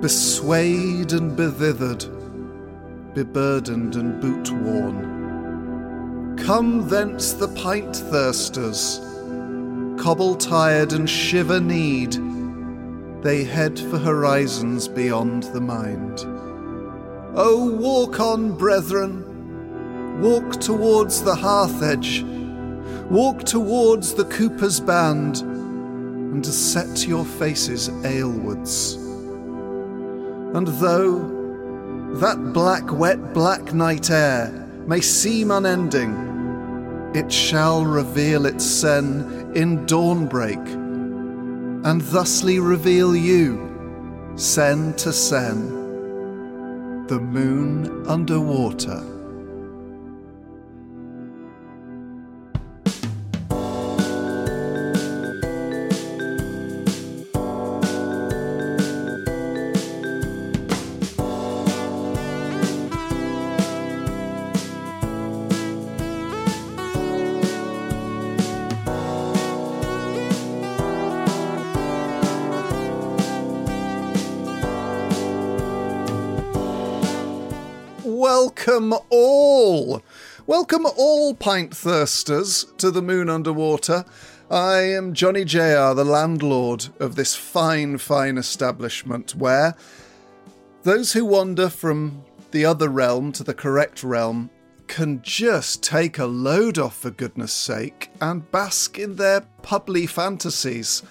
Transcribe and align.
Beswayed 0.00 1.12
and 1.12 1.36
bethithered, 1.36 2.06
beburdened 3.14 3.96
and 3.96 4.20
boot 4.20 4.48
worn. 4.52 6.36
Come 6.36 6.88
thence 6.88 7.32
the 7.32 7.48
pint 7.48 7.96
thirsters, 7.96 9.00
cobble 9.98 10.36
tired 10.36 10.92
and 10.92 11.10
shiver 11.10 11.58
kneed. 11.58 12.16
They 13.24 13.42
head 13.42 13.76
for 13.76 13.98
horizons 13.98 14.86
beyond 14.86 15.42
the 15.52 15.60
mind. 15.60 16.20
Oh, 17.34 17.68
walk 17.80 18.20
on, 18.20 18.52
brethren, 18.52 20.20
walk 20.20 20.60
towards 20.60 21.24
the 21.24 21.34
hearth 21.34 21.82
edge, 21.82 22.22
walk 23.10 23.42
towards 23.42 24.14
the 24.14 24.26
cooper's 24.26 24.78
band, 24.78 25.38
and 25.38 26.46
set 26.46 27.08
your 27.08 27.24
faces 27.24 27.88
alewards. 28.04 29.07
And 30.54 30.66
though 30.66 31.36
that 32.20 32.52
black, 32.52 32.90
wet, 32.90 33.34
black 33.34 33.74
night 33.74 34.10
air 34.10 34.50
may 34.86 35.00
seem 35.00 35.50
unending, 35.50 37.12
it 37.14 37.30
shall 37.32 37.84
reveal 37.84 38.46
its 38.46 38.64
sen 38.64 39.52
in 39.54 39.86
dawnbreak, 39.86 40.66
and 41.84 42.00
thusly 42.00 42.58
reveal 42.58 43.14
you, 43.14 44.32
sen 44.36 44.94
to 44.94 45.12
sen, 45.12 47.06
the 47.06 47.20
moon 47.20 48.06
underwater. 48.06 49.02
Welcome 78.68 78.98
all! 79.08 80.02
Welcome 80.46 80.84
all 80.84 81.32
pint 81.32 81.70
thirsters 81.70 82.76
to 82.76 82.90
the 82.90 83.00
moon 83.00 83.30
underwater. 83.30 84.04
I 84.50 84.80
am 84.80 85.14
Johnny 85.14 85.46
JR, 85.46 85.94
the 85.94 86.04
landlord 86.04 86.88
of 87.00 87.14
this 87.14 87.34
fine, 87.34 87.96
fine 87.96 88.36
establishment 88.36 89.34
where 89.34 89.74
those 90.82 91.14
who 91.14 91.24
wander 91.24 91.70
from 91.70 92.26
the 92.50 92.66
other 92.66 92.90
realm 92.90 93.32
to 93.32 93.42
the 93.42 93.54
correct 93.54 94.04
realm 94.04 94.50
can 94.86 95.22
just 95.22 95.82
take 95.82 96.18
a 96.18 96.26
load 96.26 96.76
off 96.76 96.98
for 96.98 97.10
goodness 97.10 97.54
sake 97.54 98.10
and 98.20 98.50
bask 98.50 98.98
in 98.98 99.16
their 99.16 99.46
publy 99.62 100.06
fantasies. 100.06 101.02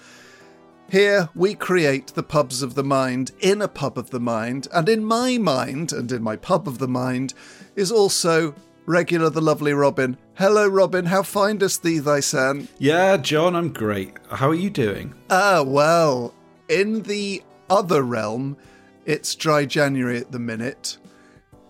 Here 0.90 1.28
we 1.34 1.54
create 1.54 2.06
the 2.08 2.22
pubs 2.22 2.62
of 2.62 2.74
the 2.74 2.82
mind 2.82 3.32
in 3.40 3.60
a 3.60 3.68
pub 3.68 3.98
of 3.98 4.08
the 4.08 4.20
mind, 4.20 4.68
and 4.72 4.88
in 4.88 5.04
my 5.04 5.36
mind, 5.36 5.92
and 5.92 6.10
in 6.10 6.22
my 6.22 6.34
pub 6.34 6.66
of 6.66 6.78
the 6.78 6.88
mind, 6.88 7.34
is 7.76 7.92
also 7.92 8.54
regular 8.86 9.28
the 9.28 9.42
lovely 9.42 9.74
Robin. 9.74 10.16
Hello, 10.36 10.66
Robin, 10.66 11.04
how 11.04 11.22
findest 11.22 11.82
thee 11.82 11.98
thy 11.98 12.20
son? 12.20 12.68
Yeah, 12.78 13.18
John, 13.18 13.54
I'm 13.54 13.70
great. 13.70 14.16
How 14.30 14.48
are 14.48 14.54
you 14.54 14.70
doing? 14.70 15.12
Ah, 15.28 15.62
well, 15.62 16.32
in 16.70 17.02
the 17.02 17.42
other 17.68 18.02
realm, 18.02 18.56
it's 19.04 19.34
dry 19.34 19.66
January 19.66 20.16
at 20.16 20.32
the 20.32 20.38
minute. 20.38 20.96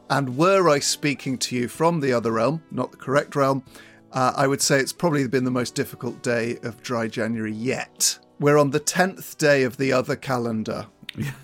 And 0.09 0.37
were 0.37 0.69
I 0.69 0.79
speaking 0.79 1.39
to 1.39 1.56
you 1.56 1.67
from 1.67 1.99
the 1.99 2.12
other 2.12 2.31
realm, 2.31 2.62
not 2.71 2.93
the 2.93 2.97
correct 2.97 3.35
realm, 3.35 3.65
uh, 4.12 4.33
I 4.37 4.47
would 4.47 4.62
say 4.62 4.79
it's 4.79 4.93
probably 4.93 5.27
been 5.27 5.43
the 5.43 5.50
most 5.50 5.75
difficult 5.75 6.23
day 6.23 6.59
of 6.62 6.81
dry 6.83 7.09
January 7.09 7.53
yet. 7.53 8.21
We're 8.41 8.59
on 8.59 8.71
the 8.71 8.81
10th 8.81 9.37
day 9.37 9.62
of 9.62 9.76
the 9.76 9.93
other 9.93 10.16
calendar. 10.16 10.87
Yeah. 11.16 11.32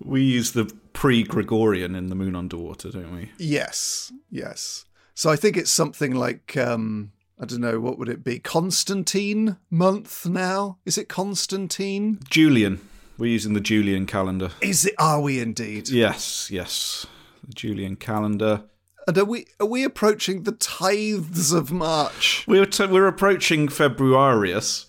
We 0.00 0.22
use 0.22 0.52
the 0.52 0.72
pre 0.94 1.22
Gregorian 1.22 1.94
in 1.94 2.06
the 2.08 2.14
moon 2.14 2.34
underwater, 2.34 2.90
don't 2.90 3.14
we? 3.14 3.30
Yes, 3.36 4.10
yes. 4.30 4.86
So 5.14 5.28
I 5.28 5.36
think 5.36 5.56
it's 5.56 5.70
something 5.70 6.14
like, 6.14 6.56
um, 6.56 7.12
I 7.38 7.44
don't 7.44 7.60
know, 7.60 7.78
what 7.78 7.98
would 7.98 8.08
it 8.08 8.24
be? 8.24 8.38
Constantine 8.38 9.56
month 9.70 10.24
now? 10.24 10.78
Is 10.86 10.96
it 10.96 11.08
Constantine? 11.08 12.20
Julian. 12.30 12.80
We're 13.18 13.32
using 13.32 13.52
the 13.52 13.60
Julian 13.60 14.06
calendar. 14.06 14.52
Is 14.62 14.86
it? 14.86 14.94
Are 14.98 15.20
we 15.20 15.40
indeed? 15.40 15.90
Yes, 15.90 16.50
yes. 16.50 17.06
The 17.46 17.52
Julian 17.52 17.96
calendar. 17.96 18.62
And 19.06 19.18
are 19.18 19.24
we 19.24 19.46
are 19.60 19.66
we 19.66 19.84
approaching 19.84 20.44
the 20.44 20.52
tithes 20.52 21.52
of 21.52 21.70
March? 21.72 22.44
We're, 22.46 22.64
t- 22.64 22.86
we're 22.86 23.08
approaching 23.08 23.68
Februarius. 23.68 24.86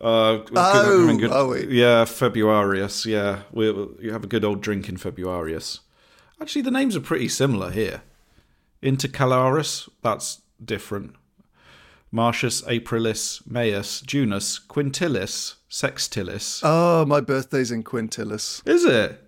Uh, 0.00 0.36
good- 0.38 0.52
Oh, 0.56 1.16
good- 1.18 1.68
we? 1.68 1.80
Yeah, 1.80 2.04
Februarius. 2.04 3.06
Yeah, 3.06 3.42
we 3.52 3.66
you 4.00 4.12
have 4.12 4.24
a 4.24 4.26
good 4.26 4.44
old 4.44 4.60
drink 4.60 4.88
in 4.88 4.96
Februarius. 4.96 5.80
Actually, 6.40 6.62
the 6.62 6.70
names 6.70 6.94
are 6.96 7.00
pretty 7.00 7.28
similar 7.28 7.70
here. 7.70 8.02
Intercalaris, 8.82 9.88
that's 10.02 10.42
different. 10.62 11.14
Martius, 12.12 12.62
Aprilis, 12.62 13.42
Maius, 13.50 14.00
Junus, 14.02 14.60
Quintilis, 14.68 15.54
Sextilis. 15.70 16.60
Oh, 16.62 17.04
my 17.04 17.20
birthday's 17.20 17.70
in 17.70 17.82
Quintilis. 17.82 18.62
Is 18.68 18.84
it? 18.84 19.20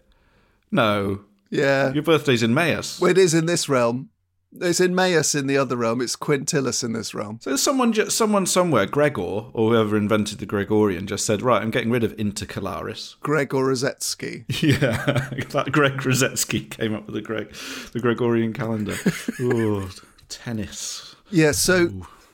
No, 0.71 1.21
Yeah. 1.51 1.93
your 1.93 2.03
birthday's 2.03 2.43
in 2.43 2.55
Maius. 2.55 3.01
Well, 3.01 3.11
it 3.11 3.19
is 3.19 3.35
in 3.35 3.47
this 3.47 3.69
realm. 3.69 4.11
It's 4.53 4.81
in 4.81 4.95
Maius 4.95 5.35
in 5.35 5.47
the 5.47 5.59
other 5.59 5.77
realm. 5.77 6.01
It's 6.01 6.17
Quintilis 6.17 6.83
in 6.83 6.93
this 6.95 7.15
realm. 7.15 7.39
So 7.43 7.55
someone, 7.57 7.93
ju- 7.93 8.09
someone 8.09 8.47
somewhere, 8.47 8.87
Gregor 8.87 9.21
or 9.23 9.71
whoever 9.71 9.97
invented 9.97 10.39
the 10.39 10.47
Gregorian, 10.47 11.07
just 11.07 11.27
said, 11.27 11.43
"Right, 11.43 11.61
I'm 11.61 11.71
getting 11.71 11.91
rid 11.91 12.03
of 12.03 12.17
Intercalaris." 12.17 13.19
Gregor 13.21 13.59
Rosetsky. 13.59 14.45
Yeah, 14.63 15.29
that 15.51 15.71
Greg 15.73 15.99
Rosetsky 15.99 16.71
came 16.71 16.95
up 16.95 17.07
with 17.07 17.15
the 17.15 17.21
Greg, 17.23 17.53
the 17.93 18.01
Gregorian 18.01 18.53
calendar. 18.53 18.97
Ooh, 19.41 19.91
tennis. 20.29 21.15
Yeah, 21.31 21.53
so 21.53 21.91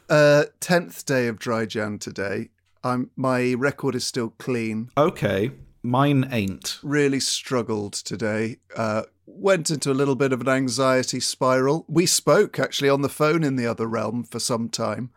uh, 0.09 0.45
10th 0.61 1.05
day 1.05 1.27
of 1.27 1.39
dry 1.39 1.67
Jan 1.67 1.99
today. 1.99 2.51
I'm 2.85 3.11
my 3.17 3.55
record 3.55 3.95
is 3.95 4.07
still 4.07 4.31
clean. 4.39 4.91
Okay, 4.97 5.51
mine 5.83 6.29
ain't. 6.31 6.79
Really 6.83 7.19
struggled 7.21 7.95
today. 7.95 8.59
Uh, 8.77 9.03
went 9.27 9.71
into 9.71 9.91
a 9.91 9.95
little 9.95 10.15
bit 10.15 10.33
of 10.33 10.41
an 10.41 10.49
anxiety 10.49 11.21
spiral. 11.21 11.85
We 11.89 12.07
spoke 12.07 12.59
actually 12.59 12.89
on 12.89 13.03
the 13.03 13.09
phone 13.09 13.45
in 13.45 13.57
the 13.57 13.67
other 13.67 13.87
realm 13.87 14.25
for 14.25 14.39
some 14.39 14.69
time 14.69 15.11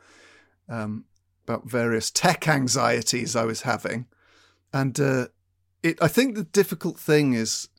um, 0.69 1.05
about 1.45 1.69
various 1.69 2.11
tech 2.11 2.47
anxieties 2.47 3.35
I 3.35 3.45
was 3.45 3.61
having, 3.61 4.07
and 4.73 4.99
uh, 4.99 5.27
it. 5.83 5.97
I 6.01 6.07
think 6.07 6.35
the 6.35 6.43
difficult 6.43 6.99
thing 6.99 7.33
is, 7.33 7.69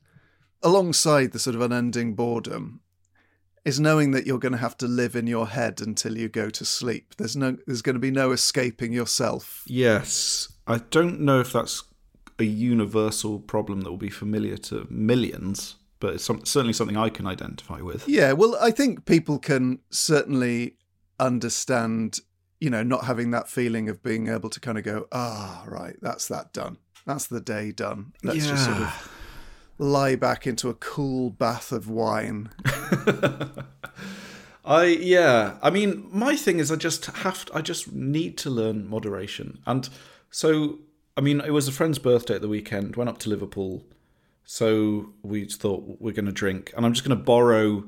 alongside 0.63 1.33
the 1.33 1.39
sort 1.39 1.57
of 1.57 1.63
unending 1.63 2.15
boredom, 2.15 2.81
is 3.65 3.79
knowing 3.79 4.13
that 4.13 4.27
you're 4.27 4.39
going 4.39 4.53
to 4.53 4.59
have 4.59 4.77
to 4.79 4.89
live 4.89 5.15
in 5.15 5.27
your 5.27 5.49
head 5.49 5.81
until 5.81 6.17
you 6.17 6.29
go 6.29 6.51
to 6.51 6.65
sleep. 6.65 7.15
There's 7.17 7.37
no 7.37 7.57
there's 7.67 7.83
going 7.83 7.97
to 7.97 8.01
be 8.01 8.11
no 8.11 8.33
escaping 8.33 8.93
yourself. 8.93 9.63
Yes. 9.67 10.53
I 10.67 10.79
don't 10.91 11.21
know 11.21 11.41
if 11.41 11.53
that's 11.53 11.83
a 12.39 12.45
universal 12.45 13.41
problem 13.41 13.81
that 13.81 13.91
will 13.91 13.97
be 13.97 14.11
familiar 14.11 14.57
to 14.57 14.87
millions, 14.91 15.77
but 16.01 16.15
it's 16.15 16.25
some, 16.25 16.45
certainly 16.45 16.73
something 16.73 16.97
I 16.97 17.09
can 17.09 17.27
identify 17.27 17.81
with. 17.81 18.09
Yeah, 18.09 18.33
well, 18.33 18.57
I 18.61 18.71
think 18.71 19.05
people 19.05 19.39
can 19.39 19.81
certainly 19.91 20.77
understand, 21.19 22.21
you 22.61 22.71
know, 22.71 22.83
not 22.83 23.05
having 23.05 23.31
that 23.33 23.49
feeling 23.49 23.89
of 23.89 24.03
being 24.03 24.29
able 24.29 24.51
to 24.51 24.61
kind 24.61 24.79
of 24.79 24.85
go, 24.85 25.07
ah, 25.13 25.65
right, 25.67 25.97
that's 26.01 26.29
that 26.29 26.53
done. 26.53 26.79
That's 27.07 27.27
the 27.27 27.41
day 27.41 27.73
done. 27.73 28.13
Let's 28.23 28.47
just 28.47 28.65
sort 28.65 28.77
of 28.79 29.11
lie 29.79 30.17
back 30.17 30.47
into 30.47 30.69
a 30.69 30.75
cool 30.75 31.31
bath 31.31 31.73
of 31.73 31.89
wine. 31.89 32.51
I 34.65 34.85
yeah. 34.85 35.57
I 35.63 35.71
mean, 35.71 36.07
my 36.13 36.37
thing 36.37 36.59
is 36.59 36.71
I 36.71 36.77
just 36.77 37.07
have 37.07 37.47
to, 37.47 37.57
I 37.57 37.63
just 37.63 37.93
need 37.93 38.37
to 38.39 38.51
learn 38.51 38.87
moderation. 38.89 39.61
And 39.67 39.89
so 40.31 40.81
I 41.17 41.21
mean, 41.21 41.41
it 41.41 41.51
was 41.51 41.67
a 41.67 41.73
friend's 41.73 41.99
birthday 41.99 42.35
at 42.35 42.43
the 42.43 42.49
weekend. 42.49 42.95
Went 42.97 43.09
up 43.09 43.19
to 43.21 43.31
Liverpool. 43.31 43.85
So 44.51 45.13
we 45.23 45.45
thought 45.45 45.99
we're 46.01 46.15
going 46.15 46.25
to 46.25 46.33
drink 46.33 46.73
and 46.75 46.87
I'm 46.87 46.95
just 46.95 47.07
going 47.07 47.17
to 47.17 47.23
borrow 47.23 47.85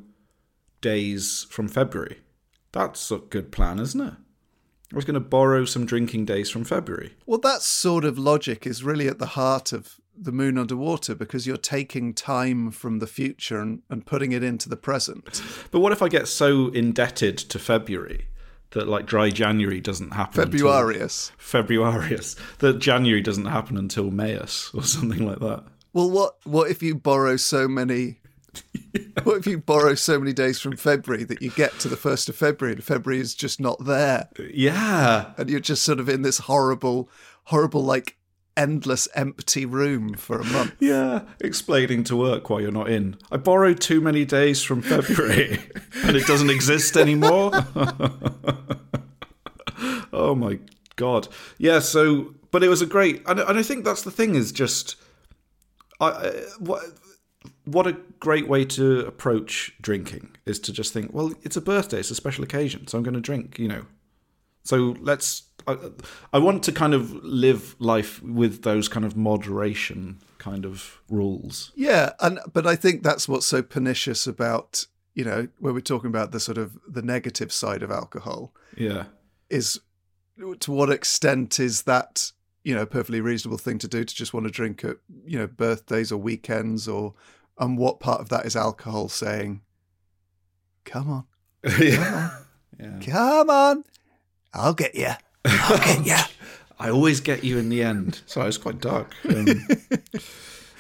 days 0.83 1.47
from 1.49 1.69
February. 1.69 2.19
That's 2.73 3.11
a 3.11 3.17
good 3.17 3.51
plan, 3.51 3.79
isn't 3.79 3.99
it? 4.01 4.13
I 4.93 4.95
was 4.95 5.07
going 5.07 5.15
to 5.15 5.21
borrow 5.21 5.65
some 5.65 5.87
drinking 5.87 6.27
days 6.27 6.51
from 6.51 6.65
February. 6.65 7.15
Well, 7.25 7.39
that 7.39 7.63
sort 7.63 8.05
of 8.05 8.19
logic 8.19 8.67
is 8.67 8.85
really 8.85 9.09
at 9.09 9.19
the 9.19 9.25
heart 9.25 9.73
of 9.73 9.99
the 10.15 10.33
moon 10.33 10.59
underwater 10.59 11.15
because 11.15 11.47
you're 11.47 11.57
taking 11.57 12.13
time 12.13 12.71
from 12.73 12.99
the 12.99 13.07
future 13.07 13.59
and, 13.59 13.81
and 13.89 14.05
putting 14.05 14.33
it 14.33 14.43
into 14.43 14.69
the 14.69 14.77
present. 14.77 15.43
But 15.71 15.81
what 15.81 15.93
if 15.93 16.03
I 16.03 16.11
get 16.11 16.29
so 16.29 16.69
indebted 16.69 17.39
to 17.39 17.59
February 17.59 18.27
that 18.73 18.87
like 18.87 19.07
dry 19.07 19.31
January 19.31 19.81
doesn't 19.81 20.13
happen? 20.13 20.51
Februarius. 20.51 21.33
Februarius. 21.39 22.37
That 22.59 22.81
January 22.81 23.23
doesn't 23.23 23.47
happen 23.47 23.79
until 23.79 24.11
Maius 24.11 24.71
or 24.75 24.83
something 24.83 25.27
like 25.27 25.39
that. 25.39 25.65
Well, 25.93 26.11
what 26.11 26.37
what 26.45 26.71
if 26.71 26.83
you 26.83 26.95
borrow 26.95 27.37
so 27.37 27.67
many? 27.69 28.21
what 29.25 29.37
if 29.39 29.47
you 29.47 29.59
borrow 29.59 29.95
so 29.95 30.19
many 30.19 30.33
days 30.33 30.61
from 30.61 30.77
February 30.77 31.25
that 31.25 31.41
you 31.43 31.51
get 31.51 31.79
to 31.81 31.89
the 31.89 31.97
first 31.97 32.29
of 32.29 32.35
February 32.37 32.75
and 32.75 32.83
February 32.85 33.21
is 33.21 33.35
just 33.35 33.61
not 33.61 33.85
there, 33.85 34.29
Yeah. 34.53 35.33
and 35.37 35.49
you're 35.49 35.61
just 35.61 35.83
sort 35.85 36.01
of 36.01 36.09
in 36.09 36.23
this 36.23 36.39
horrible, 36.39 37.09
horrible 37.45 37.85
like 37.85 38.17
endless 38.57 39.07
empty 39.15 39.65
room 39.65 40.15
for 40.15 40.41
a 40.41 40.45
month. 40.45 40.75
Yeah. 40.81 41.23
Explaining 41.41 42.03
to 42.05 42.17
work 42.17 42.51
why 42.51 42.61
you're 42.61 42.73
not 42.73 42.89
in. 42.91 43.17
I 43.31 43.37
borrowed 43.37 43.81
too 43.81 44.01
many 44.01 44.25
days 44.25 44.63
from 44.63 44.83
February 44.83 45.61
and 46.05 46.17
it 46.17 46.27
doesn't 46.27 46.51
exist 46.51 46.97
anymore. 46.97 47.53
oh 50.13 50.35
my 50.35 50.59
God. 50.97 51.29
Yeah. 51.59 51.79
So, 51.79 52.35
but 52.51 52.63
it 52.65 52.69
was 52.69 52.83
a 52.83 52.87
great, 52.87 53.23
and, 53.27 53.39
and 53.41 53.59
I 53.59 53.63
think 53.63 53.85
that's 53.85 54.03
the 54.03 54.11
thing 54.11 54.35
is 54.35 54.53
just, 54.53 54.97
I, 56.01 56.07
I 56.09 56.31
what, 56.59 56.83
what 57.65 57.87
a 57.87 57.97
great 58.19 58.49
way 58.49 58.65
to 58.67 59.01
approach 59.07 59.75
drinking 59.81 60.37
is 60.47 60.59
to 60.61 60.73
just 60.73 60.93
think, 60.93 61.13
well, 61.13 61.33
it's 61.43 61.57
a 61.57 61.61
birthday, 61.61 62.01
it's 62.01 62.11
a 62.11 62.15
special 62.15 62.45
occasion, 62.45 62.87
so 62.87 62.99
I'm 62.99 63.05
going 63.05 63.15
to 63.15 63.21
drink, 63.21 63.59
you 63.59 63.69
know. 63.69 63.87
So 64.65 64.97
let's. 65.01 65.45
I, 65.67 65.77
I 66.33 66.39
want 66.39 66.63
to 66.65 66.73
kind 66.73 66.95
of 66.95 67.13
live 67.23 67.77
life 67.79 68.23
with 68.23 68.63
those 68.63 68.89
kind 68.89 69.05
of 69.05 69.15
moderation 69.17 70.19
kind 70.39 70.65
of 70.65 71.01
rules. 71.11 71.71
Yeah, 71.75 72.11
and 72.21 72.39
but 72.53 72.67
I 72.67 72.77
think 72.77 73.03
that's 73.03 73.29
what's 73.29 73.47
so 73.47 73.63
pernicious 73.63 74.27
about 74.27 74.87
you 75.15 75.25
know 75.25 75.49
when 75.59 75.75
we're 75.75 75.81
talking 75.81 76.09
about 76.09 76.33
the 76.33 76.41
sort 76.41 76.57
of 76.59 76.79
the 76.89 77.03
negative 77.03 77.53
side 77.53 77.83
of 77.83 77.91
alcohol 77.91 78.55
Yeah. 78.77 79.05
is 79.51 79.81
to 80.61 80.73
what 80.73 80.89
extent 80.91 81.61
is 81.61 81.83
that 81.83 82.33
you 82.65 82.75
know 82.75 82.83
a 82.83 82.87
perfectly 82.87 83.21
reasonable 83.21 83.59
thing 83.59 83.79
to 83.79 83.89
do 83.89 84.05
to 84.05 84.15
just 84.15 84.35
want 84.35 84.47
to 84.47 84.53
drink 84.53 84.85
at 84.85 84.97
you 85.25 85.39
know 85.39 85.47
birthdays 85.47 86.13
or 86.13 86.19
weekends 86.19 86.87
or 86.87 87.15
and 87.59 87.79
what 87.79 88.01
part 88.01 88.21
of 88.21 88.29
that 88.29 88.47
is 88.47 88.57
alcohol 88.57 89.09
saying 89.09 89.61
come 90.85 91.11
on 91.11 91.25
yeah. 91.79 92.31
yeah. 92.79 92.99
come 93.05 93.51
on 93.51 93.85
i'll 94.55 94.75
get 94.75 94.95
you 94.95 95.11
i'll 95.45 95.79
get 95.79 96.07
you 96.07 96.17
I 96.81 96.89
always 96.89 97.21
get 97.21 97.45
you 97.45 97.59
in 97.59 97.69
the 97.69 97.83
end. 97.83 98.23
Sorry, 98.25 98.49
it's 98.49 98.57
quite 98.57 98.81
dark. 98.81 99.13
Um, 99.29 99.45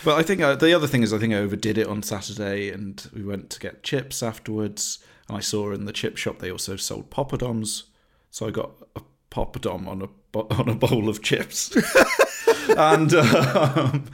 but 0.04 0.16
I 0.16 0.22
think 0.22 0.40
uh, 0.40 0.54
the 0.54 0.72
other 0.72 0.86
thing 0.86 1.02
is 1.02 1.12
I 1.12 1.18
think 1.18 1.34
I 1.34 1.36
overdid 1.36 1.76
it 1.76 1.86
on 1.86 2.02
Saturday, 2.02 2.70
and 2.70 3.06
we 3.14 3.22
went 3.22 3.50
to 3.50 3.60
get 3.60 3.82
chips 3.82 4.22
afterwards. 4.22 5.00
And 5.28 5.36
I 5.36 5.40
saw 5.40 5.72
in 5.72 5.84
the 5.84 5.92
chip 5.92 6.16
shop 6.16 6.38
they 6.38 6.50
also 6.50 6.76
sold 6.76 7.10
poppadoms, 7.10 7.84
so 8.30 8.48
I 8.48 8.50
got 8.50 8.70
a 8.96 9.02
poppadom 9.30 9.86
on 9.86 10.00
a 10.00 10.08
on 10.34 10.68
a 10.68 10.74
bowl 10.74 11.08
of 11.08 11.22
chips. 11.22 11.76
and 12.76 13.14
um, 13.14 14.04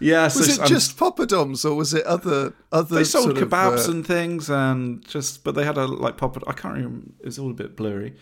yeah, 0.00 0.28
so 0.28 0.40
was 0.40 0.58
it 0.58 0.66
just 0.66 0.96
poppadoms 0.96 1.68
or 1.68 1.74
was 1.74 1.94
it 1.94 2.04
other 2.04 2.52
other 2.72 2.96
they 2.96 3.04
sold 3.04 3.24
sort 3.24 3.38
of, 3.38 3.48
kebabs 3.48 3.88
uh, 3.88 3.92
and 3.92 4.06
things 4.06 4.50
and 4.50 5.06
just 5.06 5.44
but 5.44 5.54
they 5.54 5.64
had 5.64 5.76
a 5.76 5.86
like 5.86 6.16
pop 6.16 6.36
i 6.46 6.52
can't 6.52 6.74
remember 6.74 7.06
it's 7.22 7.38
all 7.38 7.50
a 7.50 7.54
bit 7.54 7.76
blurry 7.76 8.14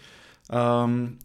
um 0.50 1.18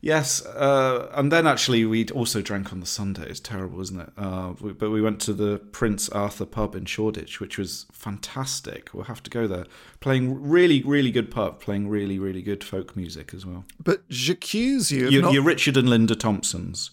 yes 0.00 0.44
uh 0.46 1.10
and 1.14 1.32
then 1.32 1.46
actually 1.46 1.84
we 1.84 2.06
also 2.08 2.40
drank 2.42 2.72
on 2.72 2.80
the 2.80 2.86
sunday. 2.86 3.26
It's 3.28 3.40
terrible 3.40 3.80
isn't 3.80 4.00
it? 4.00 4.10
Uh 4.16 4.54
we, 4.60 4.72
but 4.72 4.90
we 4.90 5.00
went 5.02 5.20
to 5.22 5.32
the 5.32 5.58
prince 5.72 6.08
arthur 6.10 6.46
pub 6.46 6.74
in 6.74 6.84
shoreditch 6.84 7.40
which 7.40 7.58
was 7.58 7.86
fantastic. 7.92 8.90
We'll 8.92 9.04
have 9.04 9.22
to 9.24 9.30
go 9.30 9.46
there. 9.46 9.66
Playing 10.00 10.48
really 10.48 10.82
really 10.82 11.10
good 11.10 11.30
pub 11.30 11.60
playing 11.60 11.88
really 11.88 12.18
really 12.18 12.42
good 12.42 12.62
folk 12.62 12.96
music 12.96 13.32
as 13.34 13.44
well. 13.44 13.64
But 13.82 14.08
j'accuse 14.08 14.90
you 14.90 15.06
of 15.06 15.12
your, 15.12 15.22
not 15.22 15.32
your 15.32 15.42
richard 15.42 15.76
and 15.76 15.88
linda 15.88 16.14
Thompsons. 16.14 16.90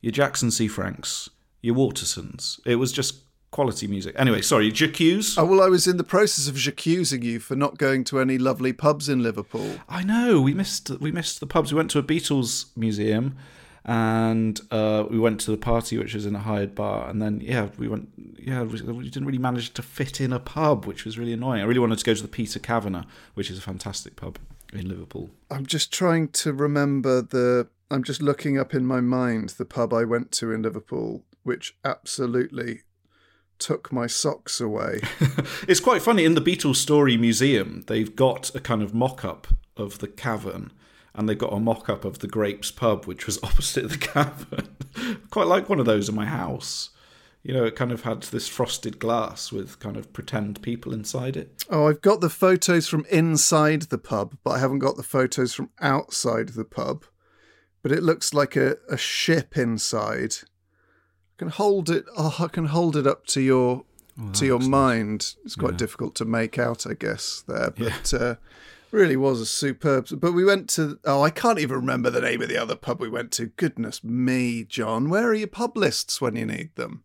You're 0.00 0.12
jackson 0.12 0.50
c 0.50 0.68
franks 0.68 1.28
You're 1.62 1.74
watersons. 1.76 2.60
It 2.64 2.76
was 2.76 2.92
just 2.92 3.25
quality 3.56 3.86
music 3.86 4.14
anyway 4.18 4.42
sorry 4.42 4.70
j'accuse 4.70 5.36
Oh, 5.38 5.44
well, 5.44 5.62
I 5.62 5.68
was 5.68 5.86
in 5.86 5.96
the 5.96 6.04
process 6.04 6.48
of 6.48 6.56
accusing 6.66 7.22
you 7.22 7.40
for 7.40 7.56
not 7.56 7.78
going 7.78 8.04
to 8.04 8.20
any 8.20 8.38
lovely 8.38 8.72
pubs 8.72 9.08
in 9.08 9.22
Liverpool. 9.22 9.78
I 9.88 10.02
know 10.02 10.40
we 10.40 10.54
missed 10.54 10.90
we 11.00 11.10
missed 11.12 11.40
the 11.40 11.46
pubs. 11.46 11.72
We 11.72 11.76
went 11.76 11.90
to 11.92 11.98
a 11.98 12.02
Beatles 12.02 12.66
museum, 12.76 13.36
and 13.84 14.60
uh, 14.70 15.04
we 15.08 15.18
went 15.18 15.40
to 15.40 15.50
the 15.50 15.56
party, 15.56 15.96
which 15.98 16.14
was 16.14 16.26
in 16.26 16.34
a 16.34 16.40
hired 16.40 16.74
bar, 16.74 17.08
and 17.08 17.20
then 17.22 17.40
yeah, 17.40 17.68
we 17.78 17.88
went. 17.88 18.08
Yeah, 18.38 18.62
we, 18.62 18.80
we 18.80 19.04
didn't 19.04 19.26
really 19.26 19.38
manage 19.38 19.72
to 19.74 19.82
fit 19.82 20.20
in 20.20 20.32
a 20.32 20.40
pub, 20.40 20.86
which 20.86 21.04
was 21.04 21.18
really 21.18 21.32
annoying. 21.32 21.62
I 21.62 21.64
really 21.64 21.80
wanted 21.80 21.98
to 21.98 22.04
go 22.04 22.14
to 22.14 22.22
the 22.22 22.28
Peter 22.28 22.58
Kavanagh, 22.58 23.04
which 23.34 23.50
is 23.50 23.58
a 23.58 23.62
fantastic 23.62 24.16
pub 24.16 24.38
in 24.72 24.88
Liverpool. 24.88 25.30
I'm 25.50 25.66
just 25.66 25.92
trying 25.92 26.28
to 26.28 26.52
remember 26.52 27.22
the. 27.22 27.68
I'm 27.90 28.02
just 28.02 28.20
looking 28.20 28.58
up 28.58 28.74
in 28.74 28.84
my 28.84 29.00
mind 29.00 29.50
the 29.50 29.64
pub 29.64 29.92
I 29.94 30.04
went 30.04 30.32
to 30.32 30.52
in 30.52 30.62
Liverpool, 30.62 31.24
which 31.44 31.76
absolutely 31.84 32.82
took 33.58 33.92
my 33.92 34.06
socks 34.06 34.60
away. 34.60 35.00
It's 35.68 35.80
quite 35.80 36.02
funny 36.02 36.24
in 36.24 36.34
the 36.34 36.40
Beatles 36.40 36.76
Story 36.76 37.16
Museum. 37.16 37.82
They've 37.88 38.14
got 38.14 38.54
a 38.54 38.60
kind 38.60 38.82
of 38.82 38.94
mock-up 38.94 39.48
of 39.76 39.98
the 39.98 40.06
cavern, 40.08 40.70
and 41.14 41.28
they've 41.28 41.36
got 41.36 41.52
a 41.52 41.58
mock-up 41.58 42.04
of 42.04 42.20
the 42.20 42.28
Grapes 42.28 42.70
pub, 42.70 43.04
which 43.06 43.26
was 43.26 43.38
opposite 43.42 43.88
the 43.88 43.98
cavern. 43.98 44.76
quite 45.30 45.48
like 45.48 45.68
one 45.68 45.80
of 45.80 45.86
those 45.86 46.08
in 46.08 46.14
my 46.14 46.26
house. 46.26 46.90
You 47.42 47.54
know, 47.54 47.64
it 47.64 47.76
kind 47.76 47.92
of 47.92 48.02
had 48.02 48.22
this 48.24 48.48
frosted 48.48 48.98
glass 48.98 49.52
with 49.52 49.78
kind 49.78 49.96
of 49.96 50.12
pretend 50.12 50.62
people 50.62 50.92
inside 50.92 51.36
it. 51.36 51.64
oh, 51.70 51.86
I've 51.88 52.02
got 52.02 52.20
the 52.20 52.30
photos 52.30 52.88
from 52.88 53.06
inside 53.10 53.82
the 53.82 53.98
pub, 53.98 54.36
but 54.42 54.50
I 54.50 54.58
haven't 54.58 54.80
got 54.80 54.96
the 54.96 55.04
photos 55.04 55.54
from 55.54 55.70
outside 55.80 56.50
the 56.50 56.64
pub. 56.64 57.04
But 57.82 57.92
it 57.92 58.02
looks 58.02 58.34
like 58.34 58.56
a, 58.56 58.76
a 58.88 58.96
ship 58.96 59.56
inside. 59.56 60.34
I 61.36 61.38
can 61.38 61.48
hold 61.48 61.90
it. 61.90 62.06
Oh, 62.16 62.34
I 62.38 62.48
can 62.48 62.66
hold 62.66 62.96
it 62.96 63.06
up 63.06 63.26
to 63.26 63.42
your 63.42 63.84
to 64.32 64.46
your 64.46 64.58
mind. 64.58 65.34
It's 65.44 65.54
quite 65.54 65.76
difficult 65.76 66.14
to 66.14 66.24
make 66.24 66.58
out, 66.58 66.86
I 66.86 66.94
guess. 66.94 67.44
There, 67.46 67.70
but 67.76 68.14
uh, 68.14 68.36
really 68.90 69.16
was 69.16 69.42
a 69.42 69.46
superb. 69.46 70.08
But 70.18 70.32
we 70.32 70.44
went 70.44 70.70
to. 70.70 70.98
Oh, 71.04 71.20
I 71.22 71.28
can't 71.28 71.58
even 71.58 71.76
remember 71.76 72.08
the 72.08 72.22
name 72.22 72.40
of 72.40 72.48
the 72.48 72.56
other 72.56 72.74
pub 72.74 73.00
we 73.00 73.10
went 73.10 73.32
to. 73.32 73.46
Goodness 73.46 74.02
me, 74.02 74.64
John, 74.64 75.10
where 75.10 75.28
are 75.28 75.34
your 75.34 75.48
pub 75.48 75.76
lists 75.76 76.22
when 76.22 76.36
you 76.36 76.46
need 76.46 76.74
them? 76.76 77.04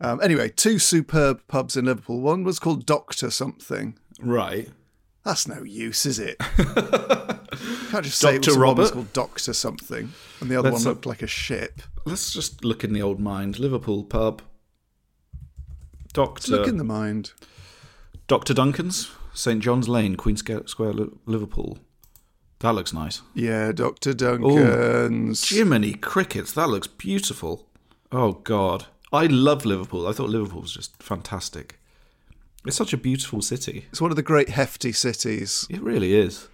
Um, 0.00 0.20
anyway, 0.22 0.48
two 0.48 0.78
superb 0.78 1.40
pubs 1.48 1.76
in 1.76 1.86
Liverpool. 1.86 2.20
One 2.20 2.44
was 2.44 2.60
called 2.60 2.86
Doctor 2.86 3.30
Something. 3.30 3.98
Right. 4.20 4.70
That's 5.24 5.48
no 5.48 5.62
use, 5.64 6.06
is 6.06 6.18
it? 6.18 6.36
Can't 7.90 8.04
just 8.04 8.18
say 8.18 8.36
it 8.36 8.42
Dr. 8.42 8.50
was 8.52 8.58
one 8.58 8.76
was 8.76 8.78
Robert? 8.90 8.92
called 8.94 9.12
Doctor 9.12 9.52
Something, 9.52 10.12
and 10.40 10.50
the 10.50 10.56
other 10.56 10.70
Let's 10.70 10.84
one 10.84 10.90
look- 10.90 10.96
looked 10.96 11.06
like 11.06 11.22
a 11.22 11.26
ship. 11.26 11.82
Let's 12.06 12.32
just 12.32 12.64
look 12.64 12.82
in 12.84 12.92
the 12.92 13.02
old 13.02 13.20
mind. 13.20 13.58
Liverpool 13.58 14.04
pub. 14.04 14.42
Let's 16.02 16.12
Doctor 16.12 16.52
look 16.52 16.68
in 16.68 16.76
the 16.78 16.84
mind. 16.84 17.32
Doctor 18.26 18.54
Duncan's, 18.54 19.10
St 19.34 19.60
John's 19.62 19.88
Lane, 19.88 20.16
Queen 20.16 20.36
Square, 20.36 20.66
Square, 20.66 20.94
Liverpool. 21.26 21.78
That 22.60 22.74
looks 22.74 22.92
nice. 22.92 23.22
Yeah, 23.34 23.72
Doctor 23.72 24.12
Duncan's. 24.12 25.48
Jiminy 25.48 25.94
crickets, 25.94 26.52
that 26.52 26.68
looks 26.68 26.86
beautiful. 26.86 27.66
Oh 28.12 28.32
God, 28.32 28.86
I 29.12 29.26
love 29.26 29.64
Liverpool. 29.64 30.06
I 30.06 30.12
thought 30.12 30.30
Liverpool 30.30 30.62
was 30.62 30.72
just 30.74 31.00
fantastic. 31.02 31.78
It's 32.66 32.76
such 32.76 32.92
a 32.92 32.98
beautiful 32.98 33.40
city. 33.40 33.86
It's 33.90 34.00
one 34.02 34.10
of 34.10 34.16
the 34.16 34.22
great 34.22 34.50
hefty 34.50 34.92
cities 34.92 35.66
It 35.70 35.80
really 35.80 36.14
is. 36.14 36.48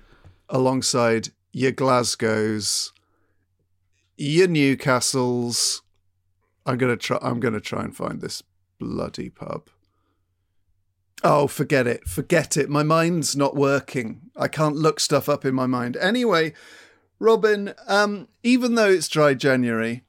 Alongside 0.48 1.28
your 1.52 1.72
Glasgow's, 1.72 2.92
your 4.16 4.48
Newcastle's. 4.48 5.82
I'm 6.64 6.78
gonna 6.78 6.96
try. 6.96 7.18
I'm 7.22 7.40
gonna 7.40 7.60
try 7.60 7.84
and 7.84 7.96
find 7.96 8.20
this 8.20 8.42
bloody 8.78 9.30
pub. 9.30 9.68
Oh, 11.22 11.46
forget 11.46 11.86
it. 11.86 12.06
Forget 12.06 12.56
it. 12.56 12.68
My 12.68 12.82
mind's 12.82 13.34
not 13.34 13.56
working. 13.56 14.22
I 14.36 14.48
can't 14.48 14.76
look 14.76 15.00
stuff 15.00 15.28
up 15.28 15.44
in 15.44 15.54
my 15.54 15.66
mind. 15.66 15.96
Anyway, 15.96 16.52
Robin, 17.18 17.72
um, 17.88 18.28
even 18.42 18.74
though 18.74 18.90
it's 18.90 19.08
dry 19.08 19.34
January, 19.34 20.04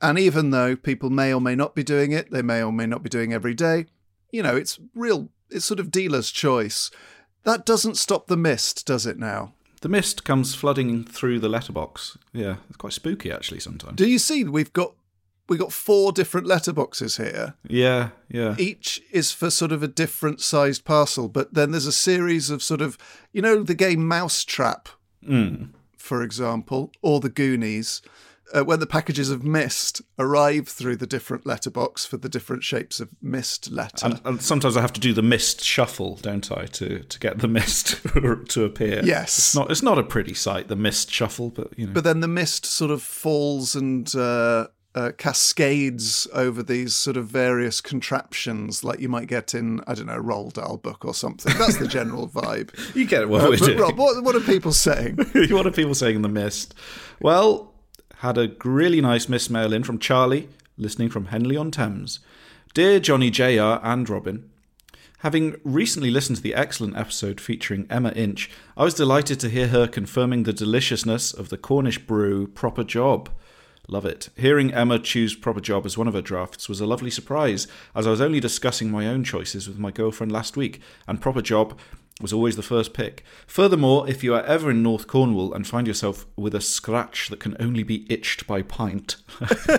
and 0.00 0.18
even 0.18 0.50
though 0.50 0.76
people 0.76 1.10
may 1.10 1.34
or 1.34 1.40
may 1.40 1.54
not 1.54 1.74
be 1.74 1.82
doing 1.82 2.12
it, 2.12 2.30
they 2.30 2.42
may 2.42 2.62
or 2.62 2.72
may 2.72 2.86
not 2.86 3.02
be 3.02 3.10
doing 3.10 3.32
every 3.32 3.54
day, 3.54 3.86
you 4.30 4.42
know, 4.42 4.56
it's 4.56 4.78
real, 4.94 5.28
it's 5.50 5.64
sort 5.64 5.80
of 5.80 5.90
dealer's 5.90 6.30
choice. 6.30 6.90
That 7.44 7.66
doesn't 7.66 7.96
stop 7.96 8.26
the 8.26 8.36
mist, 8.36 8.86
does 8.86 9.06
it 9.06 9.18
now? 9.18 9.54
The 9.80 9.88
mist 9.88 10.24
comes 10.24 10.54
flooding 10.54 11.04
through 11.04 11.38
the 11.40 11.48
letterbox. 11.48 12.18
Yeah, 12.32 12.56
it's 12.68 12.76
quite 12.76 12.92
spooky 12.92 13.30
actually 13.30 13.60
sometimes. 13.60 13.96
Do 13.96 14.08
you 14.08 14.18
see 14.18 14.44
we've 14.44 14.72
got 14.72 14.94
we've 15.48 15.58
got 15.60 15.72
four 15.72 16.12
different 16.12 16.46
letterboxes 16.46 17.16
here. 17.22 17.54
yeah, 17.66 18.10
yeah. 18.28 18.54
Each 18.58 19.00
is 19.12 19.32
for 19.32 19.50
sort 19.50 19.72
of 19.72 19.82
a 19.82 19.88
different 19.88 20.40
sized 20.40 20.84
parcel, 20.84 21.28
but 21.28 21.54
then 21.54 21.70
there's 21.70 21.86
a 21.86 21.92
series 21.92 22.50
of 22.50 22.62
sort 22.62 22.80
of 22.82 22.98
you 23.32 23.40
know 23.42 23.62
the 23.62 23.74
game 23.74 24.06
Mousetrap, 24.06 24.88
Mm. 25.26 25.70
for 25.96 26.22
example, 26.22 26.92
or 27.02 27.20
the 27.20 27.28
Goonies. 27.30 28.02
Uh, 28.54 28.64
when 28.64 28.80
the 28.80 28.86
packages 28.86 29.30
of 29.30 29.44
mist 29.44 30.00
arrive 30.18 30.68
through 30.68 30.96
the 30.96 31.06
different 31.06 31.44
letterbox 31.46 32.06
for 32.06 32.16
the 32.16 32.28
different 32.28 32.64
shapes 32.64 32.98
of 33.00 33.08
mist 33.20 33.70
letter. 33.70 34.06
And, 34.06 34.20
and 34.24 34.42
sometimes 34.42 34.76
I 34.76 34.80
have 34.80 34.92
to 34.94 35.00
do 35.00 35.12
the 35.12 35.22
mist 35.22 35.62
shuffle, 35.62 36.16
don't 36.22 36.50
I, 36.50 36.64
to, 36.66 37.00
to 37.00 37.18
get 37.20 37.38
the 37.38 37.48
mist 37.48 38.00
to 38.48 38.64
appear. 38.64 39.02
Yes. 39.04 39.38
It's 39.38 39.54
not 39.54 39.70
it's 39.70 39.82
not 39.82 39.98
a 39.98 40.02
pretty 40.02 40.34
sight, 40.34 40.68
the 40.68 40.76
mist 40.76 41.10
shuffle, 41.10 41.50
but 41.50 41.78
you 41.78 41.86
know. 41.86 41.92
but 41.92 42.04
then 42.04 42.20
the 42.20 42.28
mist 42.28 42.64
sort 42.64 42.90
of 42.90 43.02
falls 43.02 43.74
and 43.74 44.14
uh, 44.14 44.68
uh, 44.94 45.12
cascades 45.18 46.26
over 46.32 46.62
these 46.62 46.94
sort 46.94 47.16
of 47.16 47.26
various 47.26 47.80
contraptions, 47.80 48.82
like 48.82 48.98
you 49.00 49.08
might 49.08 49.28
get 49.28 49.54
in, 49.54 49.80
I 49.86 49.94
don't 49.94 50.06
know, 50.06 50.14
a 50.16 50.22
Roald 50.22 50.54
Dahl 50.54 50.78
book 50.78 51.04
or 51.04 51.14
something. 51.14 51.52
That's 51.58 51.76
the 51.76 51.86
general 51.86 52.28
vibe. 52.40 52.70
you 52.96 53.04
get 53.04 53.28
what 53.28 53.42
Uh, 53.42 53.48
we're 53.50 53.58
but 53.58 53.66
doing. 53.66 53.78
Rob, 53.78 53.98
what, 53.98 54.24
what 54.24 54.34
are 54.34 54.40
people 54.40 54.72
saying? 54.72 55.16
what 55.50 55.66
are 55.66 55.70
people 55.70 55.94
saying 55.94 56.16
in 56.16 56.22
the 56.22 56.28
mist? 56.28 56.74
Well, 57.20 57.67
had 58.18 58.36
a 58.36 58.52
really 58.64 59.00
nice 59.00 59.28
miss 59.28 59.48
mail 59.48 59.72
in 59.72 59.84
from 59.84 59.98
Charlie, 59.98 60.48
listening 60.76 61.08
from 61.08 61.26
Henley 61.26 61.56
on 61.56 61.70
Thames. 61.70 62.20
Dear 62.74 62.98
Johnny 62.98 63.30
JR 63.30 63.78
and 63.82 64.08
Robin, 64.08 64.50
Having 65.22 65.56
recently 65.64 66.12
listened 66.12 66.36
to 66.36 66.42
the 66.42 66.54
excellent 66.54 66.96
episode 66.96 67.40
featuring 67.40 67.88
Emma 67.90 68.10
Inch, 68.10 68.48
I 68.76 68.84
was 68.84 68.94
delighted 68.94 69.40
to 69.40 69.48
hear 69.48 69.66
her 69.66 69.88
confirming 69.88 70.44
the 70.44 70.52
deliciousness 70.52 71.32
of 71.32 71.48
the 71.48 71.58
Cornish 71.58 71.98
brew 71.98 72.46
Proper 72.46 72.84
Job. 72.84 73.28
Love 73.88 74.04
it. 74.04 74.28
Hearing 74.36 74.72
Emma 74.72 75.00
choose 75.00 75.34
Proper 75.34 75.60
Job 75.60 75.86
as 75.86 75.98
one 75.98 76.06
of 76.06 76.14
her 76.14 76.22
drafts 76.22 76.68
was 76.68 76.80
a 76.80 76.86
lovely 76.86 77.10
surprise, 77.10 77.66
as 77.96 78.06
I 78.06 78.10
was 78.10 78.20
only 78.20 78.38
discussing 78.38 78.92
my 78.92 79.08
own 79.08 79.24
choices 79.24 79.66
with 79.66 79.78
my 79.78 79.90
girlfriend 79.90 80.30
last 80.30 80.56
week, 80.56 80.80
and 81.08 81.20
Proper 81.20 81.42
Job 81.42 81.76
was 82.20 82.32
always 82.32 82.56
the 82.56 82.62
first 82.62 82.94
pick. 82.94 83.24
Furthermore, 83.46 84.08
if 84.08 84.24
you 84.24 84.34
are 84.34 84.42
ever 84.42 84.70
in 84.70 84.82
North 84.82 85.06
Cornwall 85.06 85.54
and 85.54 85.66
find 85.66 85.86
yourself 85.86 86.26
with 86.36 86.54
a 86.54 86.60
scratch 86.60 87.28
that 87.28 87.38
can 87.38 87.56
only 87.60 87.84
be 87.84 88.06
itched 88.12 88.46
by 88.46 88.62
pint, 88.62 89.16